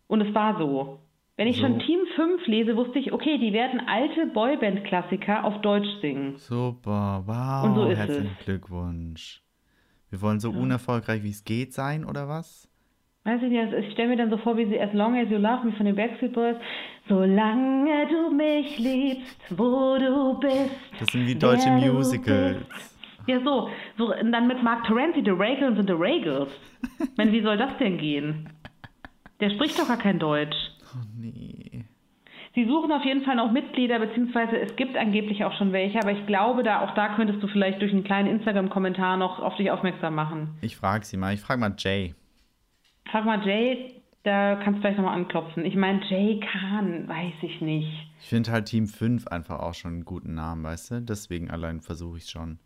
Und 0.07 0.23
es 0.23 0.35
war 0.35 0.57
so. 0.59 0.99
Wenn 1.37 1.49
ich 1.49 1.57
So. 1.57 1.63
schon 1.63 1.79
Team 1.81 2.01
5 2.15 2.47
lese, 2.47 2.77
wusste 2.77 2.99
ich, 2.99 3.13
okay, 3.13 3.39
die 3.39 3.53
werden 3.53 3.81
alte 3.87 4.27
Boyband-Klassiker 4.27 5.45
auf 5.45 5.61
Deutsch 5.63 5.89
singen. 6.01 6.37
Super, 6.37 7.23
wow, 7.27 7.65
Und 7.65 7.75
so 7.75 7.85
ist 7.87 7.99
herzlichen 7.99 8.37
Glückwunsch. 8.45 9.43
Wir 10.11 10.21
wollen 10.21 10.41
so 10.41 10.51
unerfolgreich 10.51 11.23
wie 11.23 11.31
es 11.31 11.45
geht 11.45 11.73
sein, 11.73 12.05
oder 12.05 12.29
was? 12.29 12.69
Weiß 13.25 13.41
ich 13.41 13.49
nicht, 13.51 13.73
ich 13.73 13.93
stelle 13.93 14.09
mir 14.11 14.17
dann 14.17 14.31
so 14.31 14.37
vor, 14.37 14.57
wie 14.57 14.67
sie 14.67 14.79
As 14.81 14.93
Long 14.93 15.17
As 15.17 15.31
You 15.31 15.39
Love 15.39 15.65
Me 15.67 15.73
von 15.73 15.87
den 15.87 15.95
Backstreet 15.95 16.33
Boys. 16.33 16.57
Solange 17.09 18.09
du 18.09 18.31
mich 18.35 18.79
liebst, 18.79 19.39
wo 19.51 19.97
du 19.97 20.39
bist. 20.41 20.71
Das 21.01 21.09
sind 21.13 21.27
wie 21.27 21.35
deutsche 21.35 21.71
Musicals. 21.71 22.97
Ja, 23.27 23.39
so. 23.45 23.71
so. 23.97 24.13
Und 24.15 24.33
dann 24.33 24.49
mit 24.49 24.63
Mark 24.63 24.85
Terenzi, 24.87 25.23
The 25.25 25.31
Regals 25.31 25.79
und 25.79 25.87
The 25.87 25.93
Regals. 25.95 26.51
Ich 27.01 27.17
meine, 27.17 27.31
wie 27.33 27.41
soll 27.43 27.57
das 27.57 27.77
denn 27.79 27.97
gehen? 27.97 28.49
Der 29.41 29.51
spricht 29.51 29.79
doch 29.79 29.87
gar 29.89 29.99
kein 29.99 30.19
Deutsch. 30.19 30.57
Oh 30.95 31.05
nee. 31.19 31.85
Sie 32.55 32.67
suchen 32.67 32.93
auf 32.93 33.05
jeden 33.05 33.23
Fall 33.23 33.37
noch 33.37 33.51
Mitglieder, 33.51 33.99
beziehungsweise 33.99 34.59
es 34.59 34.77
gibt 34.77 34.97
angeblich 34.97 35.45
auch 35.45 35.57
schon 35.57 35.73
welche, 35.73 35.99
aber 35.99 36.13
ich 36.13 36.27
glaube, 36.27 36.63
da 36.63 36.83
auch 36.83 36.95
da 36.95 37.15
könntest 37.15 37.43
du 37.43 37.49
vielleicht 37.49 37.81
durch 37.81 37.93
einen 37.93 38.05
kleinen 38.05 38.29
Instagram-Kommentar 38.29 39.17
noch 39.17 39.41
auf 39.41 39.57
dich 39.57 39.71
aufmerksam 39.71 40.15
machen. 40.15 40.51
Ich 40.61 40.77
frage 40.77 41.05
sie 41.05 41.17
mal. 41.17 41.33
Ich 41.33 41.41
frage 41.41 41.61
mal 41.61 41.75
Jay. 41.79 42.15
Frag 43.11 43.25
mal 43.25 43.43
Jay, 43.47 44.03
da 44.23 44.57
kannst 44.57 44.79
du 44.79 44.83
vielleicht 44.83 44.99
nochmal 44.99 45.17
anklopfen. 45.17 45.65
Ich 45.65 45.77
meine, 45.77 46.05
Jay 46.09 46.41
Kahn, 46.41 47.09
weiß 47.09 47.35
ich 47.43 47.61
nicht. 47.63 47.91
Ich 48.21 48.29
finde 48.29 48.53
halt 48.53 48.67
Team 48.67 48.87
5 48.87 49.29
einfach 49.29 49.61
auch 49.61 49.75
schon 49.75 49.95
einen 49.95 50.05
guten 50.05 50.35
Namen, 50.35 50.63
weißt 50.63 50.91
du? 50.91 51.03
Deswegen 51.03 51.51
allein 51.51 51.81
versuche 51.81 52.19
ich 52.19 52.27
schon. 52.27 52.59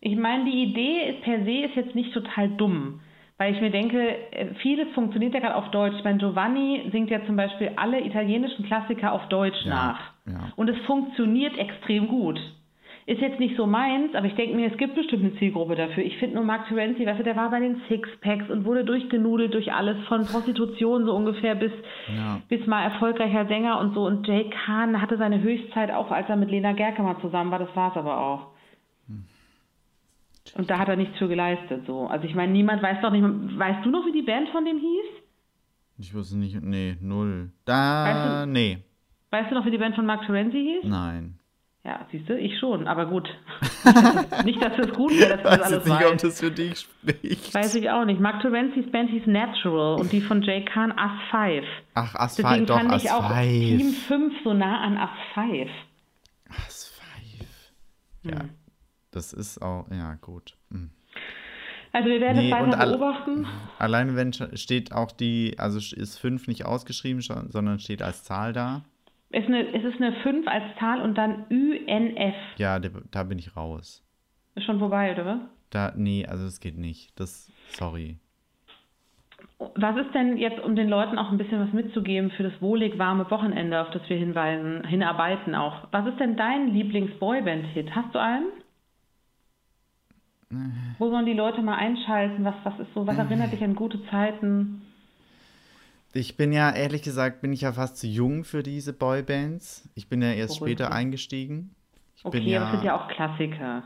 Ich 0.00 0.16
meine, 0.16 0.44
die 0.44 0.64
Idee 0.64 1.10
ist 1.10 1.22
per 1.22 1.44
se 1.44 1.64
ist 1.64 1.76
jetzt 1.76 1.94
nicht 1.94 2.12
total 2.12 2.48
dumm, 2.50 3.00
weil 3.40 3.54
ich 3.54 3.60
mir 3.62 3.70
denke, 3.70 3.98
äh, 4.32 4.54
vieles 4.60 4.86
funktioniert 4.94 5.32
ja 5.32 5.40
gerade 5.40 5.54
auf 5.56 5.70
Deutsch. 5.70 5.94
Ich 5.96 6.04
meine, 6.04 6.18
Giovanni 6.18 6.82
singt 6.92 7.08
ja 7.08 7.24
zum 7.24 7.36
Beispiel 7.36 7.70
alle 7.76 7.98
italienischen 8.04 8.66
Klassiker 8.66 9.12
auf 9.12 9.26
Deutsch 9.28 9.64
Ja, 9.64 9.70
nach. 9.74 10.00
ja. 10.26 10.52
Und 10.56 10.68
es 10.68 10.76
funktioniert 10.84 11.56
extrem 11.56 12.06
gut. 12.08 12.38
Ist 13.06 13.22
jetzt 13.22 13.40
nicht 13.40 13.56
so 13.56 13.66
meins, 13.66 14.14
aber 14.14 14.26
ich 14.26 14.34
denke 14.34 14.54
mir, 14.54 14.70
es 14.70 14.76
gibt 14.76 14.94
bestimmt 14.94 15.24
eine 15.24 15.34
Zielgruppe 15.36 15.74
dafür. 15.74 16.04
Ich 16.04 16.18
finde 16.18 16.36
nur 16.36 16.44
Mark 16.44 16.68
Terenzi, 16.68 17.04
weißt 17.06 17.18
du, 17.20 17.24
der 17.24 17.34
war 17.34 17.50
bei 17.50 17.58
den 17.58 17.80
Sixpacks 17.88 18.50
und 18.50 18.66
wurde 18.66 18.84
durchgenudelt 18.84 19.54
durch 19.54 19.72
alles, 19.72 19.96
von 20.06 20.26
Prostitution 20.26 21.06
so 21.06 21.14
ungefähr 21.16 21.54
bis, 21.54 21.72
Ja. 22.14 22.42
bis 22.50 22.66
mal 22.66 22.84
erfolgreicher 22.84 23.46
Sänger 23.46 23.80
und 23.80 23.94
so. 23.94 24.02
Und 24.04 24.28
Jay 24.28 24.50
Kahn 24.50 25.00
hatte 25.00 25.16
seine 25.16 25.40
Höchstzeit 25.40 25.90
auch, 25.90 26.10
als 26.10 26.28
er 26.28 26.36
mit 26.36 26.50
Lena 26.50 26.72
Gerke 26.72 27.02
mal 27.02 27.16
zusammen 27.22 27.50
war. 27.50 27.58
Das 27.58 27.74
war 27.74 27.90
es 27.90 27.96
aber 27.96 28.20
auch. 28.20 28.46
Und 30.54 30.68
da 30.70 30.78
hat 30.78 30.88
er 30.88 30.96
nichts 30.96 31.16
für 31.18 31.28
geleistet. 31.28 31.84
So. 31.86 32.06
Also 32.06 32.26
ich 32.26 32.34
meine, 32.34 32.52
niemand 32.52 32.82
weiß 32.82 32.98
doch 33.02 33.10
nicht, 33.12 33.22
weißt 33.58 33.84
du 33.84 33.90
noch, 33.90 34.04
wie 34.06 34.12
die 34.12 34.22
Band 34.22 34.48
von 34.50 34.64
dem 34.64 34.78
hieß? 34.78 35.22
Ich 35.98 36.14
wusste 36.14 36.38
nicht, 36.38 36.60
nee, 36.62 36.96
null. 37.00 37.50
Da, 37.64 38.04
Weißt 38.04 38.46
du- 38.46 38.50
nee, 38.52 38.78
Weißt 39.32 39.50
du 39.50 39.54
noch, 39.54 39.64
wie 39.64 39.70
die 39.70 39.78
Band 39.78 39.94
von 39.94 40.06
Mark 40.06 40.26
Terenzi 40.26 40.58
hieß? 40.82 40.90
nein. 40.90 41.36
Ja, 41.82 42.06
siehst 42.12 42.28
du, 42.28 42.36
ich 42.38 42.58
schon, 42.58 42.86
aber 42.86 43.06
gut. 43.06 43.26
nicht, 44.44 44.60
dass 44.62 44.78
es 44.78 44.92
gut 44.94 45.12
wäre, 45.18 45.38
dass 45.38 45.38
Ich 45.38 45.42
du 45.42 45.48
das 45.48 45.60
weiß 45.60 45.62
alles 45.62 45.76
jetzt 45.86 45.86
nicht, 45.88 46.12
ob 46.12 46.18
das 46.18 46.40
für 46.40 46.50
dich 46.50 46.78
spricht. 46.80 47.54
Weiß 47.54 47.74
ich 47.74 47.88
auch 47.90 48.04
nicht. 48.04 48.20
Mark 48.20 48.42
Terenzis 48.42 48.90
Band 48.92 49.08
hieß 49.08 49.26
Natural 49.26 49.98
und 49.98 50.12
die 50.12 50.20
von 50.20 50.42
Jay 50.42 50.62
Khan 50.62 50.92
As 50.92 51.12
5. 51.30 51.64
Ach, 51.94 52.12
Deswegen 52.12 52.48
Asphalt, 52.48 52.68
doch, 52.70 52.76
fand 52.76 52.94
ich 52.96 53.10
auch 53.10 53.28
Team 53.40 53.88
Asphalt. 53.88 53.94
5 54.08 54.34
so 54.44 54.52
nah 54.52 54.80
an 54.82 54.98
As 54.98 55.10
5. 55.32 55.70
Asphalt. 56.50 57.48
Ja, 58.24 58.40
Hm. 58.42 58.50
Das 59.10 59.32
ist 59.32 59.60
auch, 59.60 59.86
ja, 59.90 60.14
gut. 60.14 60.56
Hm. 60.70 60.90
Also 61.92 62.08
wir 62.08 62.20
werden 62.20 62.36
Nee, 62.36 62.52
es 62.52 62.60
und 62.60 62.72
weiter 62.72 62.86
beobachten. 62.86 63.46
Alleine 63.78 64.14
wenn 64.14 64.32
steht 64.56 64.92
auch 64.92 65.10
die, 65.10 65.56
also 65.58 65.78
ist 65.78 66.18
5 66.18 66.46
nicht 66.46 66.64
ausgeschrieben, 66.64 67.20
sondern 67.20 67.80
steht 67.80 68.02
als 68.02 68.22
Zahl 68.22 68.52
da. 68.52 68.82
Es 69.32 69.42
ist, 69.42 69.48
eine, 69.48 69.66
es 69.74 69.84
ist 69.84 70.00
eine 70.00 70.12
5 70.22 70.46
als 70.46 70.64
Zahl 70.78 71.00
und 71.02 71.16
dann 71.16 71.46
UNF. 71.50 72.34
Ja, 72.58 72.78
da, 72.78 73.22
bin 73.24 73.38
ich 73.38 73.56
raus. 73.56 74.04
Ist 74.54 74.64
schon 74.64 74.78
vorbei, 74.78 75.12
oder 75.12 75.26
was? 75.26 75.38
Da, 75.70 75.92
nee, 75.96 76.26
also 76.26 76.44
das 76.44 76.60
geht 76.60 76.78
nicht. 76.78 77.18
Das, 77.18 77.50
sorry. 77.68 78.18
Was 79.76 79.96
ist 79.96 80.14
denn 80.14 80.36
jetzt, 80.36 80.60
um 80.60 80.74
den 80.74 80.88
Leuten 80.88 81.18
auch 81.18 81.30
ein 81.30 81.38
bisschen 81.38 81.60
was 81.60 81.72
mitzugeben 81.72 82.30
für 82.30 82.42
das 82.42 82.60
wohlig 82.60 82.98
warme 82.98 83.30
Wochenende, 83.30 83.80
auf 83.80 83.90
das 83.90 84.02
wir 84.08 84.16
hinweisen, 84.16 84.84
hinarbeiten 84.84 85.54
auch? 85.54 85.88
Was 85.92 86.06
ist 86.06 86.18
denn 86.18 86.36
dein 86.36 86.72
Lieblings-Boyband-Hit? 86.72 87.94
Hast 87.94 88.14
du 88.14 88.18
einen? 88.18 88.46
Wo 90.98 91.08
sollen 91.10 91.26
die 91.26 91.32
Leute 91.32 91.62
mal 91.62 91.76
einschalten? 91.76 92.44
Was, 92.44 92.54
was 92.64 92.78
ist 92.80 92.92
so, 92.94 93.06
was 93.06 93.16
erinnert 93.16 93.52
dich 93.52 93.62
an 93.62 93.74
gute 93.76 94.04
Zeiten? 94.10 94.82
Ich 96.12 96.36
bin 96.36 96.52
ja, 96.52 96.72
ehrlich 96.74 97.02
gesagt, 97.02 97.40
bin 97.40 97.52
ich 97.52 97.60
ja 97.60 97.72
fast 97.72 97.96
zu 97.98 98.08
jung 98.08 98.42
für 98.42 98.64
diese 98.64 98.92
Boybands. 98.92 99.88
Ich 99.94 100.08
bin 100.08 100.22
ja 100.22 100.32
erst 100.32 100.58
Beruhig 100.58 100.72
später 100.72 100.92
eingestiegen. 100.92 101.74
Ich 102.16 102.24
bin 102.24 102.42
Okay, 102.42 102.56
aber 102.56 102.66
es 102.66 102.70
sind 102.72 102.84
ja, 102.84 102.96
ja 102.96 103.00
auch 103.00 103.08
Klassiker. 103.08 103.84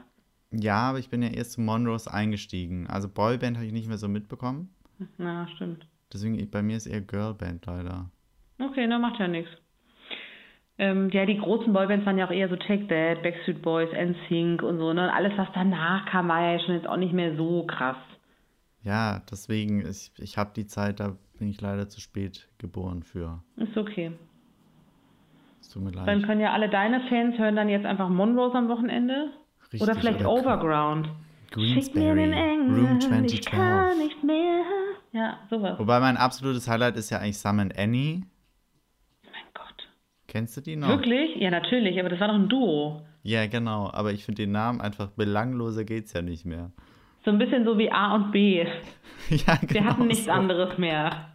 ja, 0.52 0.76
aber 0.88 0.98
ich 0.98 1.10
bin 1.10 1.22
ja 1.22 1.28
erst 1.28 1.52
zu 1.52 1.60
Monrose 1.60 2.12
eingestiegen. 2.12 2.86
Also 2.86 3.08
Boyband 3.10 3.58
habe 3.58 3.66
ich 3.66 3.72
nicht 3.72 3.88
mehr 3.88 3.98
so 3.98 4.08
mitbekommen. 4.08 4.70
Na, 5.18 5.46
stimmt. 5.48 5.86
Deswegen, 6.12 6.50
bei 6.50 6.62
mir 6.62 6.78
ist 6.78 6.86
eher 6.86 7.02
Girlband 7.02 7.66
leider. 7.66 8.10
Okay, 8.58 8.86
na, 8.86 8.98
macht 8.98 9.20
ja 9.20 9.28
nichts. 9.28 9.50
Ähm, 10.77 11.09
ja, 11.11 11.25
die 11.25 11.39
großen 11.39 11.72
Boybands 11.72 12.05
waren 12.05 12.18
ja 12.18 12.27
auch 12.27 12.33
eher 12.33 12.49
so 12.49 12.57
Take 12.57 12.89
That, 12.89 13.22
Backstreet 13.22 13.62
Boys, 13.62 13.89
NSYNC 13.93 14.62
und 14.62 14.79
so. 14.79 14.93
Ne? 14.93 15.05
Und 15.05 15.11
alles, 15.11 15.33
was 15.37 15.49
danach 15.55 16.07
kam, 16.07 16.29
war 16.29 16.41
ja 16.53 16.59
schon 16.59 16.75
jetzt 16.75 16.89
auch 16.89 16.97
nicht 16.97 17.12
mehr 17.12 17.37
so 17.37 17.64
krass. 17.66 17.97
Ja, 18.83 19.22
deswegen, 19.31 19.87
ich, 19.87 20.11
ich 20.18 20.37
habe 20.37 20.51
die 20.55 20.66
Zeit, 20.66 21.01
da 21.01 21.16
bin 21.39 21.49
ich 21.49 21.61
leider 21.61 21.89
zu 21.89 22.01
spät 22.01 22.49
geboren 22.59 23.03
für. 23.03 23.43
Ist 23.57 23.77
okay. 23.77 24.12
Es 25.61 25.70
tut 25.70 25.83
mir 25.83 25.93
Dann 25.93 26.07
leid. 26.07 26.27
können 26.27 26.41
ja 26.41 26.53
alle 26.53 26.68
deine 26.68 27.01
Fans 27.09 27.39
hören 27.39 27.57
dann 27.57 27.68
jetzt 27.68 27.87
einfach 27.87 28.09
Monrose 28.09 28.57
am 28.57 28.68
Wochenende. 28.68 29.31
Richtig, 29.72 29.81
oder 29.81 29.95
vielleicht 29.95 30.20
oder 30.20 30.31
Overground. 30.31 31.09
Schick 31.55 31.95
mir 31.95 32.14
den 32.16 32.33
Greensbury, 32.33 32.33
Engel, 32.33 32.75
Room 32.75 32.99
ich 33.27 33.45
kann 33.47 33.91
2012. 33.95 33.99
nicht 33.99 34.25
mehr. 34.25 34.62
Ja, 35.12 35.39
sowas. 35.49 35.79
Wobei 35.79 36.01
mein 36.01 36.16
absolutes 36.16 36.68
Highlight 36.68 36.97
ist 36.97 37.11
ja 37.11 37.18
eigentlich 37.18 37.39
Sam 37.39 37.61
and 37.61 37.79
Annie. 37.79 38.22
Kennst 40.35 40.57
du 40.57 40.61
die 40.61 40.74
noch? 40.74 40.89
Wirklich? 40.89 41.37
Ja, 41.37 41.49
natürlich, 41.49 42.01
aber 42.01 42.09
das 42.09 42.18
war 42.18 42.26
doch 42.26 42.35
ein 42.35 42.49
Duo. 42.49 43.03
Ja, 43.22 43.47
genau. 43.47 43.89
Aber 43.93 44.11
ich 44.11 44.24
finde 44.24 44.43
den 44.43 44.51
Namen 44.51 44.80
einfach 44.80 45.11
belangloser 45.11 45.85
geht's 45.85 46.12
ja 46.12 46.22
nicht 46.22 46.45
mehr. 46.45 46.72
So 47.24 47.30
ein 47.30 47.39
bisschen 47.39 47.64
so 47.64 47.78
wie 47.78 47.93
A 47.93 48.16
und 48.16 48.32
B. 48.32 48.66
ja, 49.30 49.55
genau. 49.61 49.72
Wir 49.72 49.85
hatten 49.85 50.07
nichts 50.09 50.24
so. 50.24 50.32
anderes 50.32 50.76
mehr. 50.76 51.28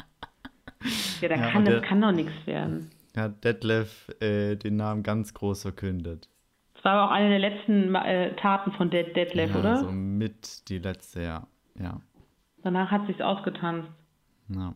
Ja, 1.21 1.27
da 1.29 1.35
Ja, 1.35 1.49
kann, 1.51 1.65
das 1.65 1.81
kann 1.81 2.01
doch 2.01 2.11
nichts 2.11 2.31
werden. 2.45 2.89
Hat 3.15 3.43
Detlef 3.43 4.07
äh, 4.21 4.55
den 4.55 4.77
Namen 4.77 5.03
ganz 5.03 5.33
groß 5.33 5.61
verkündet. 5.63 6.29
Das 6.73 6.83
war 6.85 6.93
aber 6.93 7.05
auch 7.05 7.15
eine 7.15 7.29
der 7.29 7.39
letzten 7.39 7.93
äh, 7.95 8.33
Taten 8.35 8.71
von 8.73 8.89
Dead 8.89 9.13
Detlef, 9.15 9.51
ja, 9.51 9.59
oder? 9.59 9.77
So 9.77 9.91
mit 9.91 10.69
die 10.69 10.77
letzte, 10.77 11.23
ja. 11.23 11.47
Ja. 11.77 11.99
Danach 12.63 12.91
hat 12.91 13.07
sich's 13.07 13.19
ausgetanzt. 13.21 13.89
ja. 14.49 14.73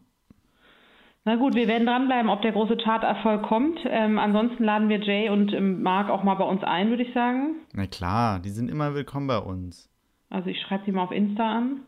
Na 1.26 1.38
gut, 1.38 1.56
wir 1.56 1.68
werden 1.70 1.88
dranbleiben, 1.88 2.30
ob 2.30 2.42
der 2.42 2.52
große 2.52 2.76
Charterfolg 2.78 3.44
kommt. 3.44 3.80
Ähm, 3.86 4.20
ansonsten 4.20 4.64
laden 4.64 4.90
wir 4.90 5.00
Jay 5.00 5.30
und 5.30 5.54
ähm, 5.54 5.82
Mark 5.82 6.10
auch 6.10 6.24
mal 6.24 6.36
bei 6.36 6.44
uns 6.44 6.64
ein, 6.64 6.90
würde 6.90 7.04
ich 7.04 7.14
sagen. 7.14 7.56
Na 7.74 7.88
klar, 7.88 8.40
die 8.40 8.50
sind 8.50 8.70
immer 8.70 8.94
willkommen 8.94 9.28
bei 9.28 9.38
uns. 9.38 9.90
Also 10.30 10.50
ich 10.50 10.60
schreibe 10.62 10.84
sie 10.86 10.92
mal 10.92 11.04
auf 11.04 11.12
Insta 11.12 11.50
an. 11.50 11.82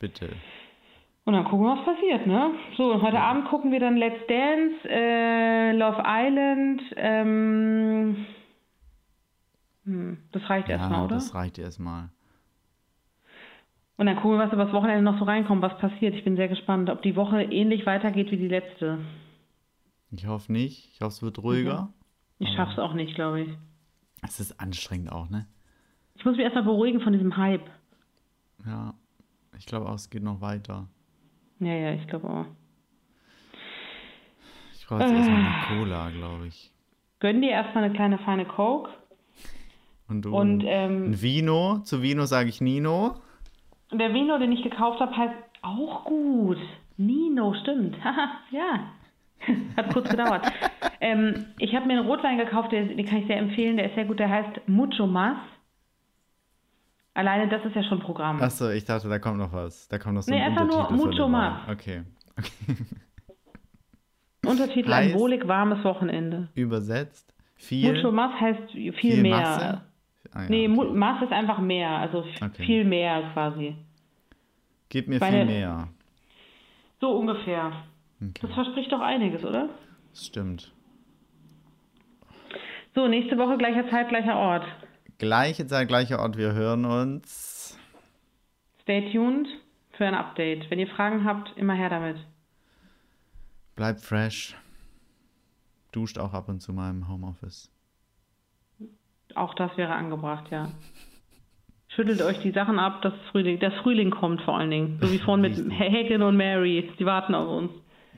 Bitte. 0.00 0.30
Und 1.24 1.34
dann 1.34 1.44
gucken 1.44 1.66
wir, 1.66 1.76
was 1.76 1.84
passiert, 1.84 2.26
ne? 2.26 2.50
So, 2.76 2.92
und 2.92 3.02
heute 3.02 3.20
Abend 3.20 3.44
gucken 3.48 3.70
wir 3.70 3.78
dann 3.80 3.96
Let's 3.96 4.26
Dance, 4.26 4.88
äh, 4.88 5.72
Love 5.72 6.02
Island, 6.04 6.82
ähm, 6.96 8.26
hm, 9.84 10.18
das 10.32 10.48
reicht 10.48 10.68
erstmal, 10.68 11.00
Ja, 11.00 11.04
oder? 11.04 11.14
das 11.16 11.34
reicht 11.34 11.58
erstmal. 11.58 12.08
Und 13.98 14.06
dann 14.06 14.16
gucken 14.16 14.38
wir, 14.38 14.44
was 14.46 14.52
über 14.52 14.64
das 14.64 14.72
Wochenende 14.72 15.02
noch 15.02 15.18
so 15.18 15.24
reinkommt, 15.24 15.60
was 15.60 15.76
passiert. 15.78 16.14
Ich 16.14 16.24
bin 16.24 16.36
sehr 16.36 16.48
gespannt, 16.48 16.88
ob 16.88 17.02
die 17.02 17.16
Woche 17.16 17.42
ähnlich 17.42 17.84
weitergeht 17.84 18.30
wie 18.30 18.36
die 18.38 18.48
letzte. 18.48 18.98
Ich 20.12 20.26
hoffe 20.26 20.50
nicht. 20.52 20.88
Ich 20.94 21.00
hoffe, 21.00 21.08
es 21.08 21.22
wird 21.22 21.38
ruhiger. 21.42 21.92
Ich 22.38 22.48
schaff's 22.54 22.78
auch 22.78 22.94
nicht, 22.94 23.14
glaube 23.16 23.42
ich. 23.42 23.48
Es 24.22 24.40
ist 24.40 24.58
anstrengend 24.60 25.12
auch, 25.12 25.28
ne? 25.28 25.46
Ich 26.14 26.24
muss 26.24 26.36
mich 26.36 26.44
erstmal 26.44 26.64
beruhigen 26.64 27.00
von 27.00 27.12
diesem 27.12 27.36
Hype. 27.36 27.68
Ja. 28.64 28.94
Ich 29.58 29.66
glaube 29.66 29.88
auch, 29.88 29.94
es 29.94 30.08
geht 30.10 30.22
noch 30.22 30.40
weiter. 30.40 30.88
Ja, 31.60 31.74
ja, 31.74 31.92
ich 31.94 32.06
glaube 32.06 32.28
auch. 32.30 32.46
Ich 34.78 34.86
brauche 34.86 35.02
jetzt 35.02 35.12
erstmal 35.12 35.42
Ah. 35.42 35.66
eine 35.68 35.80
Cola, 35.80 36.10
glaube 36.10 36.46
ich. 36.46 36.72
Gönn 37.20 37.42
dir 37.42 37.50
erstmal 37.50 37.84
eine 37.84 37.92
kleine 37.94 38.18
feine 38.18 38.44
Coke. 38.46 38.90
Und 40.08 40.22
du? 40.24 40.34
Und 40.36 40.62
ähm, 40.64 41.10
ein 41.10 41.20
Vino. 41.22 41.80
Zu 41.80 42.00
Vino 42.02 42.24
sage 42.26 42.48
ich 42.48 42.60
Nino. 42.60 43.16
Der 43.92 44.12
Vino, 44.14 44.38
den 44.38 44.52
ich 44.52 44.62
gekauft 44.62 45.00
habe, 45.00 45.16
heißt 45.16 45.34
auch 45.62 46.04
gut. 46.04 46.58
Nino, 46.96 47.54
stimmt. 47.62 47.96
Ja. 48.50 48.90
Hat 49.76 49.92
kurz 49.92 50.08
gedauert. 50.08 50.44
ähm, 51.00 51.46
ich 51.58 51.72
habe 51.74 51.86
mir 51.86 51.98
einen 51.98 52.08
Rotwein 52.08 52.38
gekauft, 52.38 52.72
den 52.72 53.04
kann 53.06 53.18
ich 53.18 53.26
sehr 53.28 53.38
empfehlen. 53.38 53.76
Der 53.76 53.86
ist 53.86 53.94
sehr 53.94 54.04
gut. 54.04 54.18
Der 54.18 54.28
heißt 54.28 54.66
Mucho 54.68 55.06
Mas. 55.06 55.36
Alleine 57.14 57.48
das 57.48 57.64
ist 57.64 57.74
ja 57.76 57.84
schon 57.84 58.00
Programm. 58.00 58.40
Achso, 58.42 58.68
ich 58.70 58.84
dachte, 58.84 59.08
da 59.08 59.18
kommt 59.20 59.38
noch 59.38 59.52
was. 59.52 59.86
Da 59.88 59.98
kommt 59.98 60.14
noch 60.16 60.22
so 60.22 60.32
Nee, 60.32 60.40
ein 60.40 60.58
einfach 60.58 60.66
nur 60.66 60.90
Mucho 60.90 61.28
Mas. 61.28 61.66
Wein. 61.68 61.74
Okay. 61.76 62.02
Untertitel 64.46 64.90
heißt- 64.92 65.12
ein 65.12 65.18
wohlig 65.18 65.46
warmes 65.46 65.84
Wochenende. 65.84 66.48
Übersetzt. 66.54 67.34
Viel. 67.56 67.92
Mucho 67.92 68.12
Mas 68.12 68.40
heißt 68.40 68.70
viel, 68.72 68.92
viel 68.92 69.22
mehr. 69.22 69.40
Masse? 69.40 69.82
Ah, 70.34 70.42
ja, 70.44 70.48
Nee, 70.48 70.68
okay. 70.68 70.90
Mas 70.94 71.22
ist 71.22 71.32
einfach 71.32 71.58
mehr, 71.58 71.88
also 71.90 72.18
Okay. 72.40 72.64
viel 72.64 72.84
mehr 72.84 73.30
quasi. 73.32 73.76
Gib 74.88 75.08
mir 75.08 75.18
meine- 75.20 75.36
viel 75.46 75.46
mehr. 75.46 75.88
So 77.00 77.10
ungefähr. 77.16 77.72
Das 78.40 78.50
verspricht 78.52 78.90
doch 78.92 79.00
einiges, 79.00 79.44
oder? 79.44 79.68
Das 80.10 80.26
stimmt. 80.26 80.72
So, 82.94 83.06
nächste 83.06 83.38
Woche 83.38 83.56
gleicher 83.58 83.88
Zeit, 83.90 84.08
gleicher 84.08 84.36
Ort. 84.36 84.64
Gleiche 85.18 85.66
Zeit, 85.66 85.88
gleicher 85.88 86.18
Ort. 86.20 86.36
Wir 86.36 86.52
hören 86.52 86.84
uns. 86.84 87.78
Stay 88.82 89.12
tuned 89.12 89.48
für 89.92 90.06
ein 90.06 90.14
Update. 90.14 90.70
Wenn 90.70 90.78
ihr 90.78 90.88
Fragen 90.88 91.24
habt, 91.24 91.56
immer 91.56 91.74
her 91.74 91.90
damit. 91.90 92.16
Bleibt 93.76 94.00
fresh. 94.00 94.56
Duscht 95.92 96.18
auch 96.18 96.32
ab 96.34 96.48
und 96.48 96.60
zu 96.60 96.72
mal 96.72 96.90
im 96.90 97.08
Homeoffice. 97.08 97.70
Auch 99.34 99.54
das 99.54 99.76
wäre 99.76 99.94
angebracht, 99.94 100.50
ja. 100.50 100.68
Schüttelt 101.88 102.22
euch 102.22 102.38
die 102.40 102.52
Sachen 102.52 102.78
ab, 102.78 103.02
dass 103.02 103.14
Frühling, 103.30 103.58
das 103.60 103.74
Frühling 103.82 104.10
kommt 104.10 104.42
vor 104.42 104.58
allen 104.58 104.70
Dingen. 104.70 104.98
So 105.00 105.10
wie 105.10 105.18
vorhin 105.18 105.42
mit. 105.42 105.72
Hagen 105.78 106.22
und 106.22 106.36
Mary. 106.36 106.92
Die 106.98 107.06
warten 107.06 107.34
auf 107.34 107.48
uns. 107.48 107.72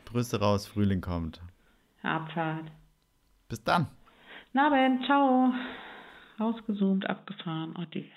Brüste 0.05 0.41
raus, 0.41 0.67
Frühling 0.67 1.01
kommt. 1.01 1.41
Abfahrt. 2.03 2.67
Bis 3.49 3.63
dann. 3.63 3.87
Na, 4.53 4.69
Ben, 4.71 5.03
ciao. 5.05 5.53
Rausgezoomt, 6.39 7.09
abgefahren. 7.09 7.77
Adi. 7.77 8.11